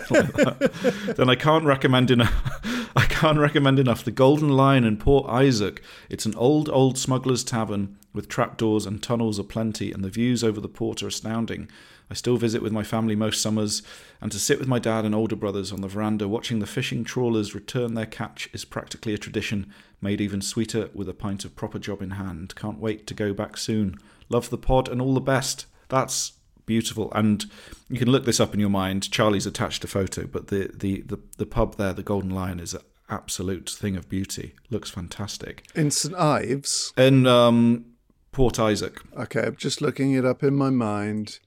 then 0.09 1.29
I 1.29 1.35
can't 1.35 1.65
recommend 1.65 2.11
enough. 2.11 2.91
I 2.95 3.05
can't 3.05 3.37
recommend 3.37 3.77
enough 3.77 4.03
the 4.03 4.11
Golden 4.11 4.49
Lion 4.49 4.85
in 4.85 4.97
Port 4.97 5.29
Isaac. 5.29 5.83
It's 6.09 6.25
an 6.25 6.35
old, 6.35 6.69
old 6.69 6.97
smuggler's 6.97 7.43
tavern 7.43 7.97
with 8.13 8.29
trapdoors 8.29 8.85
and 8.85 9.03
tunnels 9.03 9.37
aplenty, 9.37 9.91
and 9.91 10.03
the 10.03 10.09
views 10.09 10.43
over 10.43 10.59
the 10.59 10.69
port 10.69 11.03
are 11.03 11.07
astounding. 11.07 11.69
I 12.09 12.15
still 12.15 12.37
visit 12.37 12.63
with 12.63 12.71
my 12.71 12.83
family 12.83 13.15
most 13.15 13.41
summers, 13.41 13.83
and 14.19 14.31
to 14.31 14.39
sit 14.39 14.57
with 14.57 14.67
my 14.67 14.79
dad 14.79 15.05
and 15.05 15.13
older 15.13 15.35
brothers 15.35 15.71
on 15.71 15.81
the 15.81 15.87
veranda 15.87 16.27
watching 16.27 16.59
the 16.59 16.65
fishing 16.65 17.03
trawlers 17.03 17.53
return 17.53 17.93
their 17.93 18.07
catch 18.07 18.49
is 18.51 18.65
practically 18.65 19.13
a 19.13 19.17
tradition, 19.19 19.71
made 20.01 20.21
even 20.21 20.41
sweeter 20.41 20.89
with 20.93 21.09
a 21.09 21.13
pint 21.13 21.45
of 21.45 21.55
proper 21.55 21.79
job 21.79 22.01
in 22.01 22.11
hand. 22.11 22.55
Can't 22.55 22.79
wait 22.79 23.07
to 23.07 23.13
go 23.13 23.33
back 23.33 23.57
soon. 23.57 23.97
Love 24.29 24.49
the 24.49 24.57
pod 24.57 24.87
and 24.87 25.01
all 25.01 25.13
the 25.13 25.19
best. 25.21 25.65
That's 25.89 26.33
beautiful, 26.65 27.11
and 27.13 27.45
you 27.89 27.97
can 27.97 28.11
look 28.11 28.25
this 28.25 28.39
up 28.39 28.53
in 28.53 28.59
your 28.59 28.69
mind. 28.69 29.11
Charlie's 29.11 29.45
attached 29.47 29.83
a 29.83 29.87
photo, 29.87 30.27
but 30.27 30.47
the 30.47 30.71
the 30.73 31.01
the, 31.01 31.19
the 31.37 31.45
pub 31.45 31.75
there, 31.75 31.93
the 31.93 32.03
Golden 32.03 32.29
Lion, 32.29 32.59
is 32.59 32.73
an 32.73 32.81
absolute 33.09 33.69
thing 33.69 33.95
of 33.95 34.07
beauty. 34.07 34.53
Looks 34.69 34.89
fantastic. 34.89 35.65
In 35.75 35.91
St 35.91 36.15
Ives. 36.15 36.93
In 36.95 37.25
um, 37.25 37.85
Port 38.31 38.59
Isaac, 38.59 39.01
Okay, 39.17 39.41
I'm 39.41 39.55
just 39.55 39.81
looking 39.81 40.13
it 40.13 40.25
up 40.25 40.43
in 40.43 40.55
my 40.55 40.69
mind. 40.69 41.39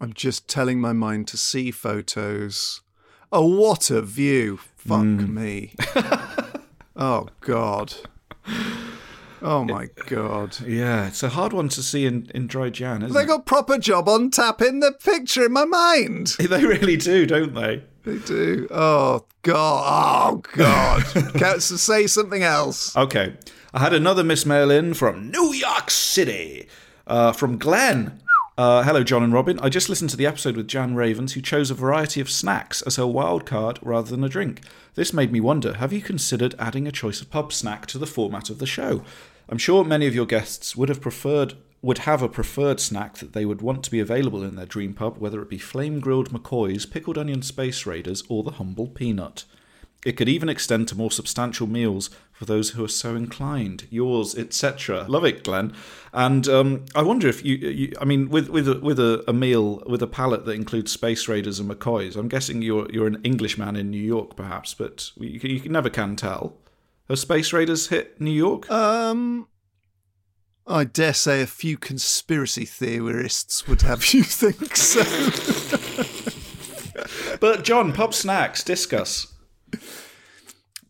I'm 0.00 0.12
just 0.12 0.48
telling 0.48 0.80
my 0.80 0.92
mind 0.92 1.28
to 1.28 1.36
see 1.36 1.70
photos. 1.70 2.80
Oh, 3.30 3.46
what 3.46 3.88
a 3.90 4.02
view. 4.02 4.58
Fuck 4.76 5.04
me. 5.04 5.74
oh, 7.02 7.28
God. 7.40 7.94
Oh, 9.44 9.64
my 9.64 9.88
God. 10.06 10.56
yeah, 10.64 11.08
it's 11.08 11.22
a 11.24 11.30
hard 11.30 11.52
one 11.52 11.68
to 11.70 11.82
see 11.82 12.06
in, 12.06 12.30
in 12.32 12.46
dry 12.46 12.70
Jan, 12.70 13.02
isn't 13.02 13.12
They 13.14 13.24
it? 13.24 13.26
got 13.26 13.44
proper 13.44 13.76
job 13.76 14.08
on 14.08 14.30
tap 14.30 14.62
in 14.62 14.78
the 14.80 14.92
picture 14.92 15.44
in 15.46 15.52
my 15.52 15.64
mind. 15.64 16.36
They 16.38 16.64
really 16.64 16.96
do, 16.96 17.26
don't 17.26 17.54
they? 17.54 17.82
They 18.04 18.18
do. 18.18 18.68
Oh, 18.70 19.24
God. 19.42 20.32
Oh, 20.34 20.36
God. 20.54 21.04
Can't 21.34 21.62
say 21.62 22.06
something 22.06 22.42
else. 22.44 22.96
Okay. 22.96 23.34
I 23.74 23.80
had 23.80 23.94
another 23.94 24.22
miss 24.22 24.44
mail 24.46 24.70
in 24.70 24.94
from 24.94 25.30
New 25.30 25.52
York 25.54 25.90
City, 25.90 26.68
uh, 27.06 27.32
from 27.32 27.58
Glenn. 27.58 28.20
Uh, 28.62 28.84
hello, 28.84 29.02
John 29.02 29.24
and 29.24 29.32
Robin. 29.32 29.58
I 29.58 29.68
just 29.68 29.88
listened 29.88 30.10
to 30.10 30.16
the 30.16 30.24
episode 30.24 30.56
with 30.56 30.68
Jan 30.68 30.94
Ravens, 30.94 31.32
who 31.32 31.40
chose 31.40 31.72
a 31.72 31.74
variety 31.74 32.20
of 32.20 32.30
snacks 32.30 32.80
as 32.82 32.94
her 32.94 33.08
wild 33.08 33.44
card 33.44 33.80
rather 33.82 34.08
than 34.08 34.22
a 34.22 34.28
drink. 34.28 34.60
This 34.94 35.12
made 35.12 35.32
me 35.32 35.40
wonder 35.40 35.78
have 35.78 35.92
you 35.92 36.00
considered 36.00 36.54
adding 36.60 36.86
a 36.86 36.92
choice 36.92 37.20
of 37.20 37.28
pub 37.28 37.52
snack 37.52 37.86
to 37.86 37.98
the 37.98 38.06
format 38.06 38.50
of 38.50 38.60
the 38.60 38.66
show? 38.66 39.02
I'm 39.48 39.58
sure 39.58 39.84
many 39.84 40.06
of 40.06 40.14
your 40.14 40.26
guests 40.26 40.76
would 40.76 40.90
have 40.90 41.00
preferred 41.00 41.54
would 41.82 41.98
have 42.06 42.22
a 42.22 42.28
preferred 42.28 42.78
snack 42.78 43.18
that 43.18 43.32
they 43.32 43.44
would 43.44 43.62
want 43.62 43.82
to 43.82 43.90
be 43.90 43.98
available 43.98 44.44
in 44.44 44.54
their 44.54 44.64
dream 44.64 44.94
pub, 44.94 45.18
whether 45.18 45.42
it 45.42 45.50
be 45.50 45.58
flame 45.58 45.98
grilled 45.98 46.30
McCoys, 46.30 46.88
pickled 46.88 47.18
onion 47.18 47.42
space 47.42 47.84
raiders, 47.84 48.22
or 48.28 48.44
the 48.44 48.52
humble 48.52 48.86
peanut. 48.86 49.44
It 50.06 50.16
could 50.16 50.28
even 50.28 50.48
extend 50.48 50.86
to 50.88 50.96
more 50.96 51.10
substantial 51.10 51.66
meals 51.66 52.10
for 52.42 52.46
those 52.46 52.70
who 52.70 52.84
are 52.84 52.88
so 52.88 53.14
inclined. 53.14 53.86
Yours, 53.88 54.36
etc. 54.36 55.06
Love 55.08 55.24
it, 55.24 55.44
Glenn. 55.44 55.72
And 56.12 56.48
um, 56.48 56.86
I 56.92 57.00
wonder 57.00 57.28
if 57.28 57.44
you, 57.44 57.54
you 57.54 57.92
I 58.00 58.04
mean, 58.04 58.30
with 58.30 58.48
with 58.48 58.66
a, 58.66 58.80
with 58.80 58.98
a, 58.98 59.22
a 59.28 59.32
meal 59.32 59.80
with 59.86 60.02
a 60.02 60.08
palette 60.08 60.44
that 60.46 60.56
includes 60.56 60.90
Space 60.90 61.28
Raiders 61.28 61.60
and 61.60 61.70
McCoys. 61.70 62.16
I'm 62.16 62.26
guessing 62.26 62.60
you're 62.60 62.90
you're 62.90 63.06
an 63.06 63.20
Englishman 63.22 63.76
in 63.76 63.92
New 63.92 64.02
York, 64.02 64.34
perhaps, 64.34 64.74
but 64.74 65.12
you, 65.16 65.38
you 65.38 65.68
never 65.68 65.88
can 65.88 66.16
tell. 66.16 66.56
Have 67.08 67.20
Space 67.20 67.52
Raiders 67.52 67.90
hit 67.90 68.20
New 68.20 68.32
York? 68.32 68.68
Um, 68.68 69.46
I 70.66 70.82
dare 70.82 71.14
say 71.14 71.42
a 71.42 71.46
few 71.46 71.76
conspiracy 71.76 72.64
theorists 72.64 73.68
would 73.68 73.82
have 73.82 74.12
you 74.12 74.24
think 74.24 74.74
so. 74.76 75.04
but 77.38 77.62
John, 77.62 77.92
pop 77.92 78.12
snacks, 78.12 78.64
discuss. 78.64 79.32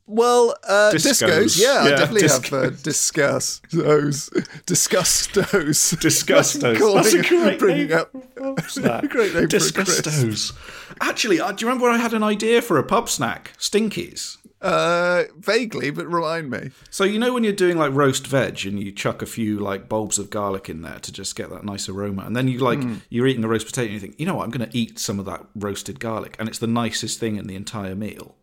Well, 0.07 0.57
uh, 0.69 0.91
Discos. 0.93 1.23
discos. 1.23 1.61
Yeah, 1.61 1.69
I 1.69 1.89
Yeah, 1.91 1.97
definitely 1.97 2.23
have 2.23 2.43
discos. 2.43 2.67
uh, 2.77 2.83
discuss 2.83 3.61
those, 3.73 4.31
disgustos. 4.67 5.95
Disgustos. 6.01 6.95
That's 6.95 7.15
a 7.15 7.23
great 7.23 7.59
bringing 7.59 7.89
name 7.89 7.99
up 7.99 8.11
a. 8.37 9.07
Great 9.09 9.35
name. 9.35 9.49
Disgustos. 9.49 10.53
Actually, 11.01 11.41
uh, 11.41 11.53
do 11.53 11.65
you 11.65 11.69
remember 11.69 11.87
when 11.89 11.95
I 11.99 12.03
had 12.03 12.13
an 12.15 12.23
idea 12.23 12.61
for 12.63 12.79
a 12.79 12.83
pub 12.85 13.09
snack? 13.09 13.53
Stinkies. 13.59 14.39
Uh, 14.61 15.25
vaguely, 15.39 15.91
but 15.91 16.07
remind 16.07 16.49
me. 16.51 16.71
So 16.91 17.03
you 17.03 17.19
know 17.19 17.33
when 17.33 17.43
you're 17.43 17.53
doing 17.53 17.77
like 17.79 17.93
roast 17.93 18.27
veg 18.29 18.65
and 18.65 18.81
you 18.81 18.93
chuck 18.93 19.21
a 19.21 19.27
few 19.27 19.59
like 19.59 19.89
bulbs 19.89 20.19
of 20.21 20.31
garlic 20.31 20.69
in 20.69 20.83
there 20.83 21.01
to 21.01 21.13
just 21.13 21.35
get 21.35 21.51
that 21.51 21.65
nice 21.65 21.89
aroma, 21.89 22.23
and 22.23 22.37
then 22.37 22.47
you 22.47 22.59
like 22.59 22.81
you're 23.09 23.27
eating 23.27 23.43
the 23.43 23.49
roast 23.49 23.67
potato 23.67 23.87
and 23.87 23.95
you 23.95 24.01
think, 24.01 24.21
you 24.21 24.27
know 24.27 24.37
what, 24.37 24.45
I'm 24.45 24.51
going 24.51 24.69
to 24.69 24.77
eat 24.77 24.99
some 25.01 25.19
of 25.19 25.25
that 25.27 25.45
roasted 25.57 25.99
garlic, 25.99 26.37
and 26.39 26.49
it's 26.49 26.59
the 26.61 26.69
nicest 26.69 27.19
thing 27.19 27.37
in 27.37 27.47
the 27.49 27.57
entire 27.57 27.97
meal. 27.97 28.37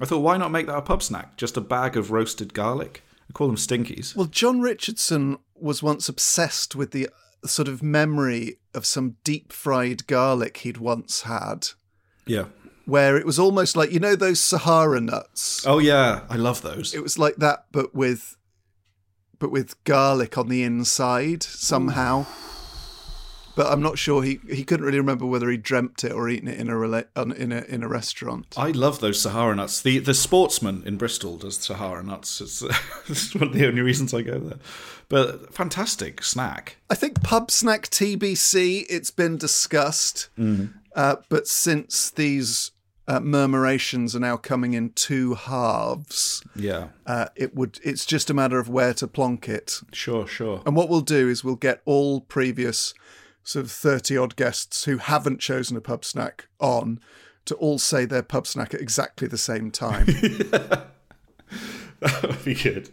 I 0.00 0.04
thought, 0.06 0.20
why 0.20 0.36
not 0.36 0.50
make 0.50 0.66
that 0.66 0.76
a 0.76 0.82
pub 0.82 1.02
snack? 1.02 1.36
Just 1.36 1.56
a 1.56 1.60
bag 1.60 1.96
of 1.96 2.10
roasted 2.10 2.54
garlic. 2.54 3.02
I 3.28 3.32
call 3.32 3.46
them 3.48 3.56
stinkies. 3.56 4.14
Well, 4.16 4.26
John 4.26 4.60
Richardson 4.60 5.38
was 5.54 5.82
once 5.82 6.08
obsessed 6.08 6.74
with 6.76 6.92
the 6.92 7.08
uh, 7.08 7.46
sort 7.48 7.68
of 7.68 7.82
memory 7.82 8.58
of 8.74 8.86
some 8.86 9.16
deep 9.24 9.52
fried 9.52 10.06
garlic 10.06 10.58
he'd 10.58 10.78
once 10.78 11.22
had, 11.22 11.68
Yeah. 12.26 12.44
where 12.86 13.16
it 13.18 13.26
was 13.26 13.38
almost 13.38 13.76
like 13.76 13.90
you 13.90 13.98
know 14.00 14.14
those 14.16 14.40
Sahara 14.40 15.00
nuts. 15.00 15.66
Oh 15.66 15.78
yeah, 15.78 16.22
I 16.30 16.36
love 16.36 16.62
those. 16.62 16.94
It 16.94 17.02
was 17.02 17.18
like 17.18 17.36
that, 17.36 17.66
but 17.72 17.94
with 17.94 18.36
but 19.40 19.50
with 19.50 19.82
garlic 19.84 20.38
on 20.38 20.48
the 20.48 20.62
inside 20.62 21.42
somehow. 21.42 22.26
But 23.58 23.72
I'm 23.72 23.82
not 23.82 23.98
sure 23.98 24.22
he, 24.22 24.38
he 24.48 24.62
couldn't 24.62 24.86
really 24.86 25.00
remember 25.00 25.26
whether 25.26 25.50
he 25.50 25.56
dreamt 25.56 26.04
it 26.04 26.12
or 26.12 26.28
eaten 26.28 26.46
it 26.46 26.60
in 26.60 26.68
a 26.68 26.74
rela- 26.74 27.06
in 27.36 27.50
a 27.50 27.62
in 27.62 27.82
a 27.82 27.88
restaurant. 27.88 28.54
I 28.56 28.70
love 28.70 29.00
those 29.00 29.20
Sahara 29.20 29.56
nuts. 29.56 29.82
The 29.82 29.98
the 29.98 30.14
sportsman 30.14 30.84
in 30.86 30.96
Bristol 30.96 31.36
does 31.36 31.56
Sahara 31.56 32.04
nuts. 32.04 32.40
It's, 32.40 32.62
it's 33.08 33.34
one 33.34 33.48
of 33.48 33.54
the 33.54 33.66
only 33.66 33.80
reasons 33.82 34.14
I 34.14 34.22
go 34.22 34.38
there. 34.38 34.58
But 35.08 35.52
fantastic 35.52 36.22
snack. 36.22 36.76
I 36.88 36.94
think 36.94 37.20
pub 37.24 37.50
snack 37.50 37.88
TBC. 37.88 38.84
It's 38.88 39.10
been 39.10 39.36
discussed, 39.36 40.28
uh, 40.94 41.16
but 41.28 41.48
since 41.48 42.10
these 42.10 42.70
uh, 43.08 43.18
murmurations 43.18 44.14
are 44.14 44.20
now 44.20 44.36
coming 44.36 44.74
in 44.74 44.90
two 44.90 45.34
halves, 45.34 46.44
Yeah, 46.54 46.88
uh, 47.06 47.26
it 47.34 47.56
would. 47.56 47.80
It's 47.82 48.06
just 48.06 48.30
a 48.30 48.34
matter 48.34 48.60
of 48.60 48.68
where 48.68 48.94
to 48.94 49.08
plonk 49.08 49.48
it. 49.48 49.80
sure, 49.92 50.28
sure. 50.28 50.62
And 50.64 50.76
what 50.76 50.88
we'll 50.88 51.00
do 51.00 51.28
is 51.28 51.42
we'll 51.42 51.56
get 51.56 51.80
all 51.86 52.20
previous 52.20 52.94
sort 53.48 53.64
of 53.64 53.72
30 53.72 54.16
odd 54.18 54.36
guests 54.36 54.84
who 54.84 54.98
haven't 54.98 55.40
chosen 55.40 55.76
a 55.76 55.80
pub 55.80 56.04
snack 56.04 56.48
on 56.60 57.00
to 57.46 57.54
all 57.54 57.78
say 57.78 58.04
their 58.04 58.22
pub 58.22 58.46
snack 58.46 58.74
at 58.74 58.80
exactly 58.80 59.26
the 59.26 59.38
same 59.38 59.70
time. 59.70 60.06
That 62.00 62.22
would 62.22 62.44
be 62.44 62.54
good. 62.54 62.90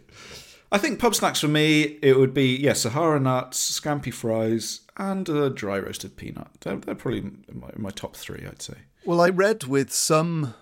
I 0.72 0.78
think 0.78 0.98
pub 0.98 1.14
snacks 1.14 1.40
for 1.40 1.46
me, 1.46 1.98
it 2.02 2.18
would 2.18 2.34
be 2.34 2.56
yeah, 2.56 2.72
Sahara 2.72 3.20
nuts, 3.20 3.80
scampi 3.80 4.12
fries, 4.12 4.80
and 4.96 5.28
a 5.28 5.48
dry 5.48 5.78
roasted 5.78 6.16
peanut. 6.16 6.48
They're, 6.62 6.76
they're 6.76 6.96
probably 6.96 7.20
in 7.20 7.44
my, 7.52 7.68
in 7.68 7.82
my 7.82 7.90
top 7.90 8.16
three, 8.16 8.44
I'd 8.44 8.62
say. 8.62 8.74
well, 9.04 9.20
I 9.20 9.28
read 9.28 9.64
with 9.64 9.92
some 9.92 10.54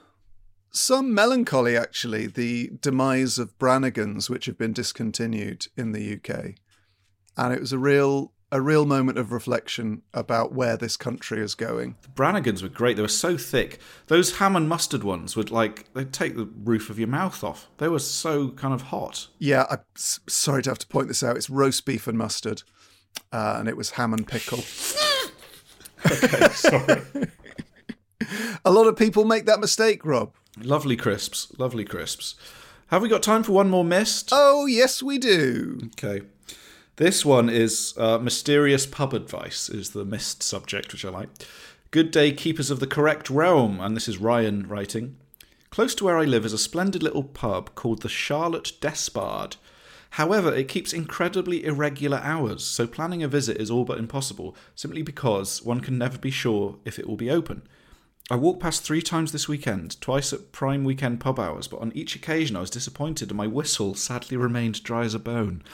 some 0.70 1.14
melancholy 1.14 1.74
actually 1.74 2.26
the 2.26 2.72
demise 2.80 3.38
of 3.38 3.56
Brannigan's 3.58 4.28
which 4.28 4.44
have 4.46 4.58
been 4.58 4.74
discontinued 4.74 5.68
in 5.76 5.92
the 5.92 6.14
UK. 6.14 6.56
And 7.36 7.54
it 7.54 7.60
was 7.60 7.72
a 7.72 7.78
real 7.78 8.32
a 8.54 8.60
real 8.60 8.86
moment 8.86 9.18
of 9.18 9.32
reflection 9.32 10.00
about 10.14 10.52
where 10.54 10.76
this 10.76 10.96
country 10.96 11.40
is 11.40 11.56
going. 11.56 11.96
The 12.02 12.08
Brannigans 12.10 12.62
were 12.62 12.68
great. 12.68 12.94
They 12.94 13.02
were 13.02 13.08
so 13.08 13.36
thick. 13.36 13.80
Those 14.06 14.36
ham 14.36 14.54
and 14.54 14.68
mustard 14.68 15.02
ones 15.02 15.34
would 15.34 15.50
like 15.50 15.92
they'd 15.92 16.12
take 16.12 16.36
the 16.36 16.48
roof 16.62 16.88
of 16.88 16.96
your 16.96 17.08
mouth 17.08 17.42
off. 17.42 17.68
They 17.78 17.88
were 17.88 17.98
so 17.98 18.50
kind 18.50 18.72
of 18.72 18.82
hot. 18.82 19.26
Yeah, 19.40 19.66
I'm 19.68 19.80
sorry 19.96 20.62
to 20.62 20.70
have 20.70 20.78
to 20.78 20.86
point 20.86 21.08
this 21.08 21.24
out. 21.24 21.36
It's 21.36 21.50
roast 21.50 21.84
beef 21.84 22.06
and 22.06 22.16
mustard. 22.16 22.62
Uh, 23.32 23.56
and 23.58 23.68
it 23.68 23.76
was 23.76 23.90
ham 23.90 24.14
and 24.14 24.26
pickle. 24.26 24.62
Okay, 26.06 26.48
sorry. 26.50 27.00
A 28.62 28.70
lot 28.70 28.86
of 28.86 28.94
people 28.94 29.24
make 29.24 29.46
that 29.46 29.58
mistake, 29.58 30.04
Rob. 30.04 30.34
lovely 30.60 30.96
crisps, 30.96 31.50
lovely 31.58 31.84
crisps. 31.86 32.34
Have 32.88 33.00
we 33.00 33.08
got 33.08 33.22
time 33.22 33.42
for 33.42 33.52
one 33.52 33.70
more 33.70 33.84
mist? 33.86 34.28
Oh, 34.30 34.66
yes, 34.66 35.02
we 35.02 35.16
do. 35.16 35.80
Okay. 35.98 36.26
This 36.96 37.24
one 37.24 37.48
is 37.48 37.92
uh, 37.96 38.18
mysterious 38.18 38.86
pub 38.86 39.14
advice 39.14 39.68
is 39.68 39.90
the 39.90 40.04
missed 40.04 40.44
subject, 40.44 40.92
which 40.92 41.04
I 41.04 41.08
like. 41.08 41.28
Good 41.90 42.12
day, 42.12 42.30
keepers 42.30 42.70
of 42.70 42.78
the 42.78 42.86
correct 42.86 43.28
realm, 43.28 43.80
and 43.80 43.96
this 43.96 44.06
is 44.06 44.18
Ryan 44.18 44.68
writing. 44.68 45.16
Close 45.70 45.96
to 45.96 46.04
where 46.04 46.18
I 46.18 46.24
live 46.24 46.44
is 46.44 46.52
a 46.52 46.58
splendid 46.58 47.02
little 47.02 47.24
pub 47.24 47.74
called 47.74 48.02
the 48.02 48.08
Charlotte 48.08 48.74
Despard. 48.80 49.56
However, 50.10 50.54
it 50.54 50.68
keeps 50.68 50.92
incredibly 50.92 51.64
irregular 51.64 52.18
hours, 52.18 52.62
so 52.62 52.86
planning 52.86 53.24
a 53.24 53.28
visit 53.28 53.56
is 53.56 53.72
all 53.72 53.84
but 53.84 53.98
impossible, 53.98 54.54
simply 54.76 55.02
because 55.02 55.62
one 55.62 55.80
can 55.80 55.98
never 55.98 56.16
be 56.16 56.30
sure 56.30 56.76
if 56.84 57.00
it 57.00 57.08
will 57.08 57.16
be 57.16 57.28
open. 57.28 57.62
I 58.30 58.36
walked 58.36 58.62
past 58.62 58.84
three 58.84 59.02
times 59.02 59.32
this 59.32 59.48
weekend, 59.48 60.00
twice 60.00 60.32
at 60.32 60.52
prime 60.52 60.84
weekend 60.84 61.18
pub 61.18 61.40
hours, 61.40 61.66
but 61.66 61.80
on 61.80 61.90
each 61.92 62.14
occasion 62.14 62.54
I 62.54 62.60
was 62.60 62.70
disappointed 62.70 63.30
and 63.30 63.36
my 63.36 63.48
whistle 63.48 63.96
sadly 63.96 64.36
remained 64.36 64.84
dry 64.84 65.04
as 65.04 65.14
a 65.14 65.18
bone. 65.18 65.64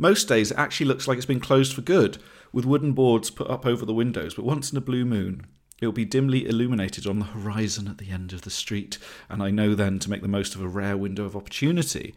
Most 0.00 0.28
days 0.28 0.50
it 0.50 0.56
actually 0.56 0.86
looks 0.86 1.06
like 1.06 1.18
it's 1.18 1.26
been 1.26 1.40
closed 1.40 1.74
for 1.74 1.82
good, 1.82 2.16
with 2.54 2.64
wooden 2.64 2.92
boards 2.92 3.28
put 3.28 3.50
up 3.50 3.66
over 3.66 3.84
the 3.84 3.92
windows, 3.92 4.32
but 4.32 4.46
once 4.46 4.72
in 4.72 4.78
a 4.78 4.80
blue 4.80 5.04
moon, 5.04 5.44
it 5.78 5.84
will 5.84 5.92
be 5.92 6.06
dimly 6.06 6.48
illuminated 6.48 7.06
on 7.06 7.18
the 7.18 7.26
horizon 7.26 7.86
at 7.86 7.98
the 7.98 8.10
end 8.10 8.32
of 8.32 8.40
the 8.40 8.50
street, 8.50 8.96
and 9.28 9.42
I 9.42 9.50
know 9.50 9.74
then 9.74 9.98
to 9.98 10.08
make 10.08 10.22
the 10.22 10.26
most 10.26 10.54
of 10.54 10.62
a 10.62 10.68
rare 10.68 10.96
window 10.96 11.26
of 11.26 11.36
opportunity. 11.36 12.14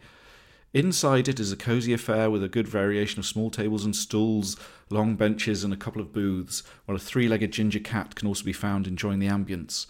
Inside 0.72 1.28
it 1.28 1.38
is 1.38 1.52
a 1.52 1.58
cosy 1.58 1.92
affair 1.92 2.30
with 2.30 2.42
a 2.42 2.48
good 2.48 2.66
variation 2.66 3.18
of 3.18 3.26
small 3.26 3.50
tables 3.50 3.84
and 3.84 3.94
stools, 3.94 4.56
long 4.88 5.14
benches, 5.14 5.62
and 5.62 5.74
a 5.74 5.76
couple 5.76 6.00
of 6.00 6.10
booths, 6.10 6.62
while 6.86 6.96
a 6.96 6.98
three 6.98 7.28
legged 7.28 7.52
ginger 7.52 7.80
cat 7.80 8.14
can 8.14 8.26
also 8.26 8.44
be 8.46 8.54
found 8.54 8.86
enjoying 8.86 9.18
the 9.18 9.28
ambience. 9.28 9.84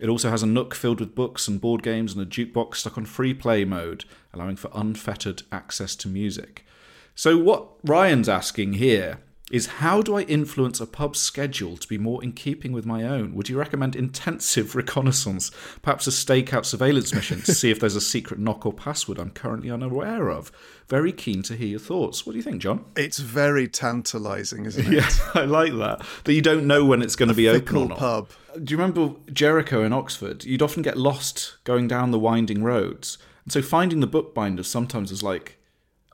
It 0.00 0.08
also 0.08 0.30
has 0.30 0.44
a 0.44 0.46
nook 0.46 0.72
filled 0.72 1.00
with 1.00 1.16
books 1.16 1.48
and 1.48 1.60
board 1.60 1.82
games 1.82 2.14
and 2.14 2.22
a 2.22 2.26
jukebox 2.26 2.76
stuck 2.76 2.96
on 2.96 3.06
free 3.06 3.34
play 3.34 3.64
mode, 3.64 4.04
allowing 4.32 4.54
for 4.54 4.70
unfettered 4.72 5.42
access 5.50 5.96
to 5.96 6.06
music. 6.06 6.64
So, 7.14 7.36
what 7.36 7.68
Ryan's 7.84 8.28
asking 8.28 8.74
here 8.74 9.18
is 9.50 9.66
how 9.66 10.00
do 10.00 10.16
I 10.16 10.22
influence 10.22 10.80
a 10.80 10.86
pub's 10.86 11.18
schedule 11.18 11.76
to 11.76 11.88
be 11.88 11.98
more 11.98 12.22
in 12.22 12.30
keeping 12.32 12.70
with 12.72 12.86
my 12.86 13.02
own? 13.02 13.34
Would 13.34 13.48
you 13.48 13.58
recommend 13.58 13.96
intensive 13.96 14.76
reconnaissance, 14.76 15.50
perhaps 15.82 16.06
a 16.06 16.10
stakeout 16.10 16.64
surveillance 16.64 17.12
mission 17.12 17.40
to 17.42 17.52
see 17.52 17.68
if 17.70 17.80
there's 17.80 17.96
a 17.96 18.00
secret 18.00 18.38
knock 18.38 18.64
or 18.64 18.72
password 18.72 19.18
I'm 19.18 19.30
currently 19.30 19.68
unaware 19.68 20.28
of? 20.30 20.52
Very 20.88 21.10
keen 21.12 21.42
to 21.42 21.56
hear 21.56 21.66
your 21.66 21.80
thoughts. 21.80 22.24
What 22.24 22.32
do 22.32 22.38
you 22.38 22.44
think, 22.44 22.62
John? 22.62 22.84
It's 22.96 23.18
very 23.18 23.66
tantalising, 23.66 24.66
isn't 24.66 24.86
it? 24.86 24.90
Yeah, 25.00 25.10
I 25.34 25.44
like 25.46 25.72
that. 25.78 26.06
That 26.24 26.32
you 26.32 26.42
don't 26.42 26.66
know 26.66 26.84
when 26.84 27.02
it's 27.02 27.16
going 27.16 27.28
to 27.28 27.34
be 27.34 27.48
open 27.48 27.76
or 27.76 27.88
not. 27.88 27.98
pub. 27.98 28.28
Do 28.62 28.72
you 28.72 28.78
remember 28.78 29.14
Jericho 29.32 29.82
in 29.82 29.92
Oxford? 29.92 30.44
You'd 30.44 30.62
often 30.62 30.82
get 30.82 30.96
lost 30.96 31.56
going 31.64 31.88
down 31.88 32.12
the 32.12 32.18
winding 32.20 32.62
roads. 32.62 33.18
And 33.44 33.52
so 33.52 33.62
finding 33.62 33.98
the 34.00 34.06
bookbinders 34.06 34.68
sometimes 34.68 35.10
was 35.10 35.22
like, 35.24 35.56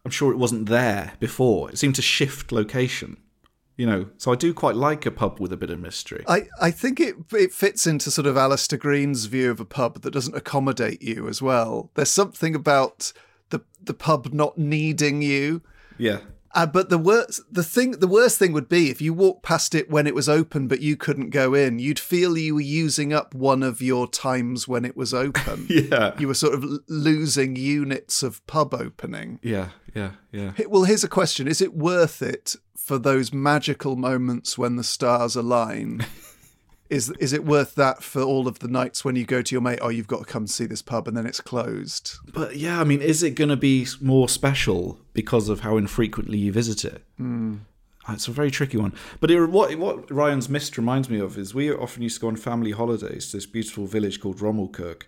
I'm 0.06 0.10
sure 0.10 0.30
it 0.30 0.38
wasn't 0.38 0.68
there 0.68 1.14
before. 1.18 1.68
It 1.68 1.78
seemed 1.78 1.96
to 1.96 2.02
shift 2.02 2.52
location. 2.52 3.16
You 3.76 3.86
know, 3.86 4.08
so 4.18 4.30
I 4.30 4.36
do 4.36 4.54
quite 4.54 4.76
like 4.76 5.04
a 5.04 5.10
pub 5.10 5.40
with 5.40 5.52
a 5.52 5.56
bit 5.56 5.68
of 5.68 5.80
mystery. 5.80 6.24
I, 6.28 6.44
I 6.60 6.70
think 6.70 7.00
it 7.00 7.16
it 7.32 7.52
fits 7.52 7.88
into 7.88 8.12
sort 8.12 8.28
of 8.28 8.36
Alistair 8.36 8.78
Green's 8.78 9.24
view 9.24 9.50
of 9.50 9.58
a 9.58 9.64
pub 9.64 10.02
that 10.02 10.12
doesn't 10.12 10.36
accommodate 10.36 11.02
you 11.02 11.26
as 11.26 11.42
well. 11.42 11.90
There's 11.94 12.08
something 12.08 12.54
about 12.54 13.12
the 13.50 13.62
the 13.82 13.94
pub 13.94 14.32
not 14.32 14.56
needing 14.56 15.22
you. 15.22 15.60
yeah. 15.98 16.20
Uh, 16.56 16.64
but 16.64 16.88
the 16.88 16.96
worst 16.96 17.42
the 17.52 17.62
thing 17.62 17.90
the 17.90 18.06
worst 18.06 18.38
thing 18.38 18.50
would 18.50 18.68
be 18.68 18.88
if 18.88 19.02
you 19.02 19.12
walked 19.12 19.42
past 19.42 19.74
it 19.74 19.90
when 19.90 20.06
it 20.06 20.14
was 20.14 20.26
open 20.26 20.66
but 20.66 20.80
you 20.80 20.96
couldn't 20.96 21.28
go 21.28 21.52
in. 21.52 21.78
You'd 21.78 21.98
feel 21.98 22.38
you 22.38 22.54
were 22.54 22.62
using 22.62 23.12
up 23.12 23.34
one 23.34 23.62
of 23.62 23.82
your 23.82 24.08
times 24.08 24.66
when 24.66 24.86
it 24.86 24.96
was 24.96 25.12
open. 25.12 25.68
Yeah. 25.76 26.14
You 26.18 26.28
were 26.28 26.34
sort 26.34 26.54
of 26.54 26.64
losing 26.88 27.54
units 27.54 28.22
of 28.22 28.44
pub 28.46 28.72
opening. 28.72 29.38
Yeah, 29.42 29.70
yeah, 29.94 30.12
yeah. 30.32 30.52
Well, 30.66 30.84
here's 30.84 31.04
a 31.04 31.08
question: 31.08 31.46
Is 31.46 31.60
it 31.60 31.74
worth 31.74 32.22
it 32.22 32.56
for 32.74 32.98
those 32.98 33.32
magical 33.32 33.96
moments 33.96 34.56
when 34.56 34.76
the 34.76 34.84
stars 34.84 35.36
align? 35.36 36.06
is 36.90 37.10
is 37.18 37.32
it 37.32 37.44
worth 37.44 37.74
that 37.74 38.02
for 38.02 38.22
all 38.22 38.46
of 38.48 38.58
the 38.60 38.68
nights 38.68 39.04
when 39.04 39.16
you 39.16 39.24
go 39.24 39.42
to 39.42 39.54
your 39.54 39.62
mate? 39.62 39.78
Oh, 39.82 39.88
you've 39.88 40.06
got 40.06 40.20
to 40.20 40.32
come 40.32 40.46
see 40.46 40.66
this 40.66 40.82
pub, 40.82 41.08
and 41.08 41.16
then 41.16 41.26
it's 41.26 41.40
closed. 41.40 42.16
But 42.32 42.56
yeah, 42.56 42.80
I 42.80 42.84
mean, 42.84 43.02
is 43.02 43.22
it 43.22 43.30
going 43.32 43.50
to 43.50 43.56
be 43.56 43.86
more 44.00 44.28
special 44.28 44.98
because 45.12 45.48
of 45.48 45.60
how 45.60 45.76
infrequently 45.76 46.38
you 46.38 46.52
visit 46.52 46.84
it? 46.84 47.02
Uh, 47.20 48.12
It's 48.12 48.28
a 48.28 48.32
very 48.32 48.50
tricky 48.50 48.76
one. 48.76 48.92
But 49.20 49.30
it, 49.30 49.46
what 49.46 49.74
what 49.76 50.10
Ryan's 50.10 50.48
mist 50.48 50.78
reminds 50.78 51.10
me 51.10 51.18
of 51.18 51.36
is 51.36 51.54
we 51.54 51.72
often 51.72 52.02
used 52.02 52.16
to 52.16 52.20
go 52.20 52.28
on 52.28 52.36
family 52.36 52.70
holidays 52.72 53.30
to 53.30 53.36
this 53.36 53.46
beautiful 53.46 53.86
village 53.86 54.20
called 54.20 54.38
Romaldkirk 54.38 55.02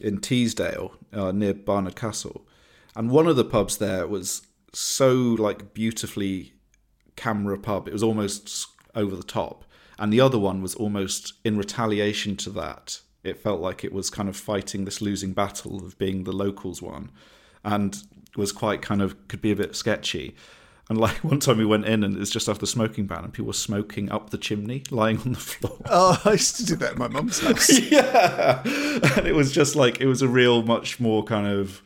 in 0.00 0.18
Teesdale 0.20 0.92
uh, 1.12 1.32
near 1.32 1.54
Barnard 1.54 1.96
Castle, 1.96 2.46
and 2.94 3.10
one 3.10 3.26
of 3.26 3.36
the 3.36 3.44
pubs 3.44 3.78
there 3.78 4.06
was 4.06 4.42
so 4.72 5.14
like 5.14 5.72
beautifully 5.72 6.52
camera 7.16 7.56
pub. 7.56 7.86
It 7.88 7.92
was 7.92 8.02
almost 8.02 8.66
over 8.94 9.16
the 9.16 9.22
top, 9.22 9.63
and 9.98 10.12
the 10.12 10.20
other 10.20 10.38
one 10.38 10.62
was 10.62 10.74
almost 10.74 11.34
in 11.44 11.56
retaliation 11.56 12.36
to 12.36 12.50
that. 12.50 13.00
It 13.22 13.38
felt 13.38 13.60
like 13.60 13.84
it 13.84 13.92
was 13.92 14.10
kind 14.10 14.28
of 14.28 14.36
fighting 14.36 14.84
this 14.84 15.00
losing 15.00 15.32
battle 15.32 15.84
of 15.84 15.96
being 15.98 16.24
the 16.24 16.32
locals 16.32 16.82
one, 16.82 17.10
and 17.64 17.96
was 18.36 18.52
quite 18.52 18.82
kind 18.82 19.00
of 19.00 19.28
could 19.28 19.40
be 19.40 19.50
a 19.50 19.56
bit 19.56 19.76
sketchy. 19.76 20.34
And 20.90 20.98
like 20.98 21.16
one 21.24 21.40
time 21.40 21.58
we 21.58 21.64
went 21.64 21.86
in 21.86 22.04
and 22.04 22.16
it 22.16 22.18
was 22.18 22.30
just 22.30 22.48
after 22.48 22.60
the 22.60 22.66
smoking 22.66 23.06
ban, 23.06 23.24
and 23.24 23.32
people 23.32 23.46
were 23.46 23.52
smoking 23.52 24.10
up 24.10 24.30
the 24.30 24.38
chimney, 24.38 24.82
lying 24.90 25.18
on 25.20 25.32
the 25.32 25.38
floor. 25.38 25.78
Oh, 25.86 26.20
I 26.24 26.32
used 26.32 26.56
to 26.56 26.66
do 26.66 26.76
that 26.76 26.92
at 26.92 26.98
my 26.98 27.08
mum's 27.08 27.40
house. 27.40 27.78
yeah, 27.90 28.62
and 29.16 29.26
it 29.26 29.34
was 29.34 29.52
just 29.52 29.76
like 29.76 30.00
it 30.00 30.06
was 30.06 30.22
a 30.22 30.28
real 30.28 30.62
much 30.62 31.00
more 31.00 31.24
kind 31.24 31.46
of 31.46 31.82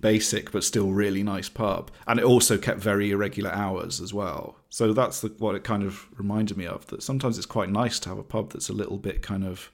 basic 0.00 0.50
but 0.50 0.64
still 0.64 0.90
really 0.90 1.22
nice 1.22 1.48
pub 1.48 1.90
and 2.08 2.18
it 2.18 2.24
also 2.24 2.58
kept 2.58 2.80
very 2.80 3.10
irregular 3.12 3.50
hours 3.52 4.00
as 4.00 4.12
well 4.12 4.56
so 4.68 4.92
that's 4.92 5.20
the, 5.20 5.28
what 5.38 5.54
it 5.54 5.62
kind 5.62 5.84
of 5.84 6.06
reminded 6.18 6.56
me 6.56 6.66
of 6.66 6.84
that 6.88 7.02
sometimes 7.02 7.36
it's 7.38 7.46
quite 7.46 7.70
nice 7.70 8.00
to 8.00 8.08
have 8.08 8.18
a 8.18 8.22
pub 8.24 8.52
that's 8.52 8.68
a 8.68 8.72
little 8.72 8.98
bit 8.98 9.22
kind 9.22 9.44
of 9.44 9.70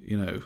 you 0.00 0.16
know 0.16 0.40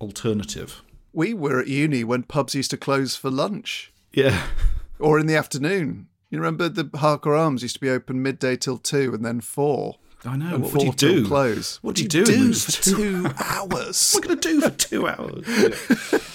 alternative 0.00 0.82
we 1.12 1.34
were 1.34 1.58
at 1.60 1.66
uni 1.66 2.04
when 2.04 2.22
pubs 2.22 2.54
used 2.54 2.70
to 2.70 2.76
close 2.76 3.16
for 3.16 3.30
lunch 3.30 3.92
yeah 4.12 4.46
or 4.98 5.18
in 5.18 5.26
the 5.26 5.36
afternoon. 5.36 6.08
You 6.30 6.38
remember 6.38 6.68
the 6.68 6.90
Harker 6.98 7.34
Arms 7.34 7.62
used 7.62 7.76
to 7.76 7.80
be 7.80 7.88
open 7.88 8.20
midday 8.22 8.56
till 8.56 8.76
two, 8.76 9.14
and 9.14 9.24
then 9.24 9.40
four. 9.40 9.96
i 10.26 10.36
know 10.36 10.54
and 10.56 10.62
what 10.64 10.72
four 10.72 10.84
would 10.86 11.00
you 11.02 11.22
do 11.22 11.26
Close. 11.26 11.78
what 11.82 11.96
do 11.96 12.02
you 12.02 12.08
do, 12.08 12.24
do 12.26 12.32
in 12.34 12.40
do 12.48 12.52
for 12.54 12.72
two- 12.82 12.96
two 12.96 13.26
hours? 13.38 14.12
what 14.12 14.24
i 14.24 14.26
going 14.28 14.40
to 14.40 14.48
do 14.48 14.60
for 14.60 14.70
two 14.70 15.08
hours 15.08 15.44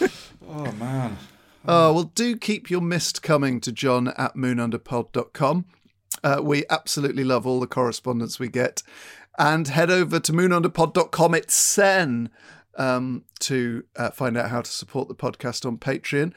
Yeah. 0.02 0.08
oh 0.50 0.72
man 0.74 1.18
Oh, 1.66 1.94
well, 1.94 2.04
do 2.04 2.36
keep 2.36 2.70
your 2.70 2.82
mist 2.82 3.24
coming 3.24 3.62
to 3.62 3.72
john 3.72 4.10
at 4.10 4.36
moonunderpod.com. 4.36 5.66
Uh, 6.24 6.42
we 6.44 6.64
absolutely 6.70 7.24
love 7.24 7.48
all 7.48 7.60
the 7.60 7.68
correspondence 7.68 8.40
we 8.40 8.50
get. 8.50 8.84
And 9.38 9.68
head 9.68 9.90
over 9.90 10.20
to 10.20 10.32
moonunderpod.com. 10.32 11.36
It's 11.36 11.56
Sen 11.56 12.30
um, 12.78 13.24
to 13.40 13.84
uh, 13.96 14.12
find 14.12 14.38
out 14.38 14.50
how 14.50 14.62
to 14.62 14.72
support 14.72 15.08
the 15.08 15.16
podcast 15.16 15.66
on 15.66 15.78
Patreon. 15.78 16.34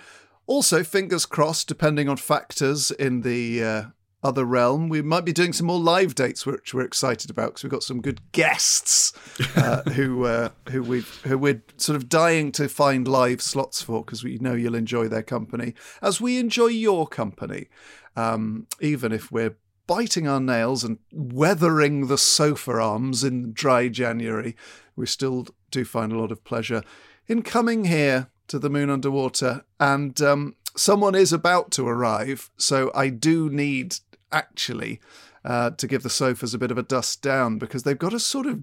Also, 0.47 0.85
fingers 0.85 1.27
crossed, 1.27 1.67
depending 1.67 2.09
on 2.09 2.17
factors 2.17 2.91
in 2.93 3.23
the 3.23 3.63
uh, 3.63 3.85
other 4.27 4.45
realm, 4.45 4.89
we 4.89 5.01
might 5.03 5.25
be 5.25 5.33
doing 5.33 5.53
some 5.53 5.67
more 5.67 5.79
live 5.79 6.15
dates, 6.15 6.45
which 6.45 6.75
we're 6.75 6.83
excited 6.83 7.31
about 7.31 7.51
because 7.51 7.63
we've 7.63 7.71
got 7.71 7.83
some 7.83 8.03
good 8.03 8.21
guests 8.33 9.13
uh, 9.57 9.83
who 9.93 10.25
uh, 10.25 10.51
who 10.71 10.83
we 10.83 11.01
who 11.25 11.39
we're 11.39 11.63
sort 11.77 11.97
of 11.97 12.09
dying 12.09 12.53
to 12.53 12.69
find 12.69 13.09
live 13.09 13.41
slots 13.41 13.81
for 13.81 14.05
because 14.05 14.25
we 14.25 14.39
know 14.39 14.55
you'll 14.55 14.75
enjoy 14.75 15.09
their 15.09 15.23
company 15.23 15.75
as 16.03 16.21
we 16.21 16.39
enjoy 16.39 16.67
your 16.67 17.07
company, 17.07 17.69
um, 18.17 18.67
even 18.81 19.13
if 19.13 19.31
we're 19.31 19.57
biting 19.87 20.27
our 20.27 20.41
nails 20.41 20.83
and 20.83 20.99
weathering 21.13 22.09
the 22.09 22.19
sofa 22.19 22.73
arms 22.73 23.23
in 23.23 23.53
dry 23.53 23.89
January. 23.89 24.57
We 24.97 25.07
still 25.07 25.47
do 25.71 25.85
find 25.85 26.13
a 26.13 26.19
lot 26.19 26.33
of 26.33 26.43
pleasure 26.43 26.83
in 27.29 27.43
coming 27.43 27.85
here 27.85 28.29
to 28.49 28.59
the 28.59 28.71
moon 28.71 28.91
underwater 28.91 29.65
and 29.81 30.21
um, 30.23 30.57
someone 30.77 31.15
is 31.15 31.33
about 31.33 31.71
to 31.73 31.87
arrive 31.87 32.51
so 32.57 32.91
i 32.95 33.09
do 33.09 33.49
need 33.51 33.97
actually 34.33 35.01
uh, 35.45 35.71
to 35.71 35.87
give 35.87 36.03
the 36.03 36.11
sofas 36.11 36.55
a 36.55 36.59
bit 36.59 36.71
of 36.71 36.79
a 36.79 36.83
dust 36.83 37.23
down 37.23 37.59
because 37.59 37.83
they've 37.85 37.99
got 37.99 38.13
a 38.15 38.21
sort 38.21 38.47
of 38.47 38.61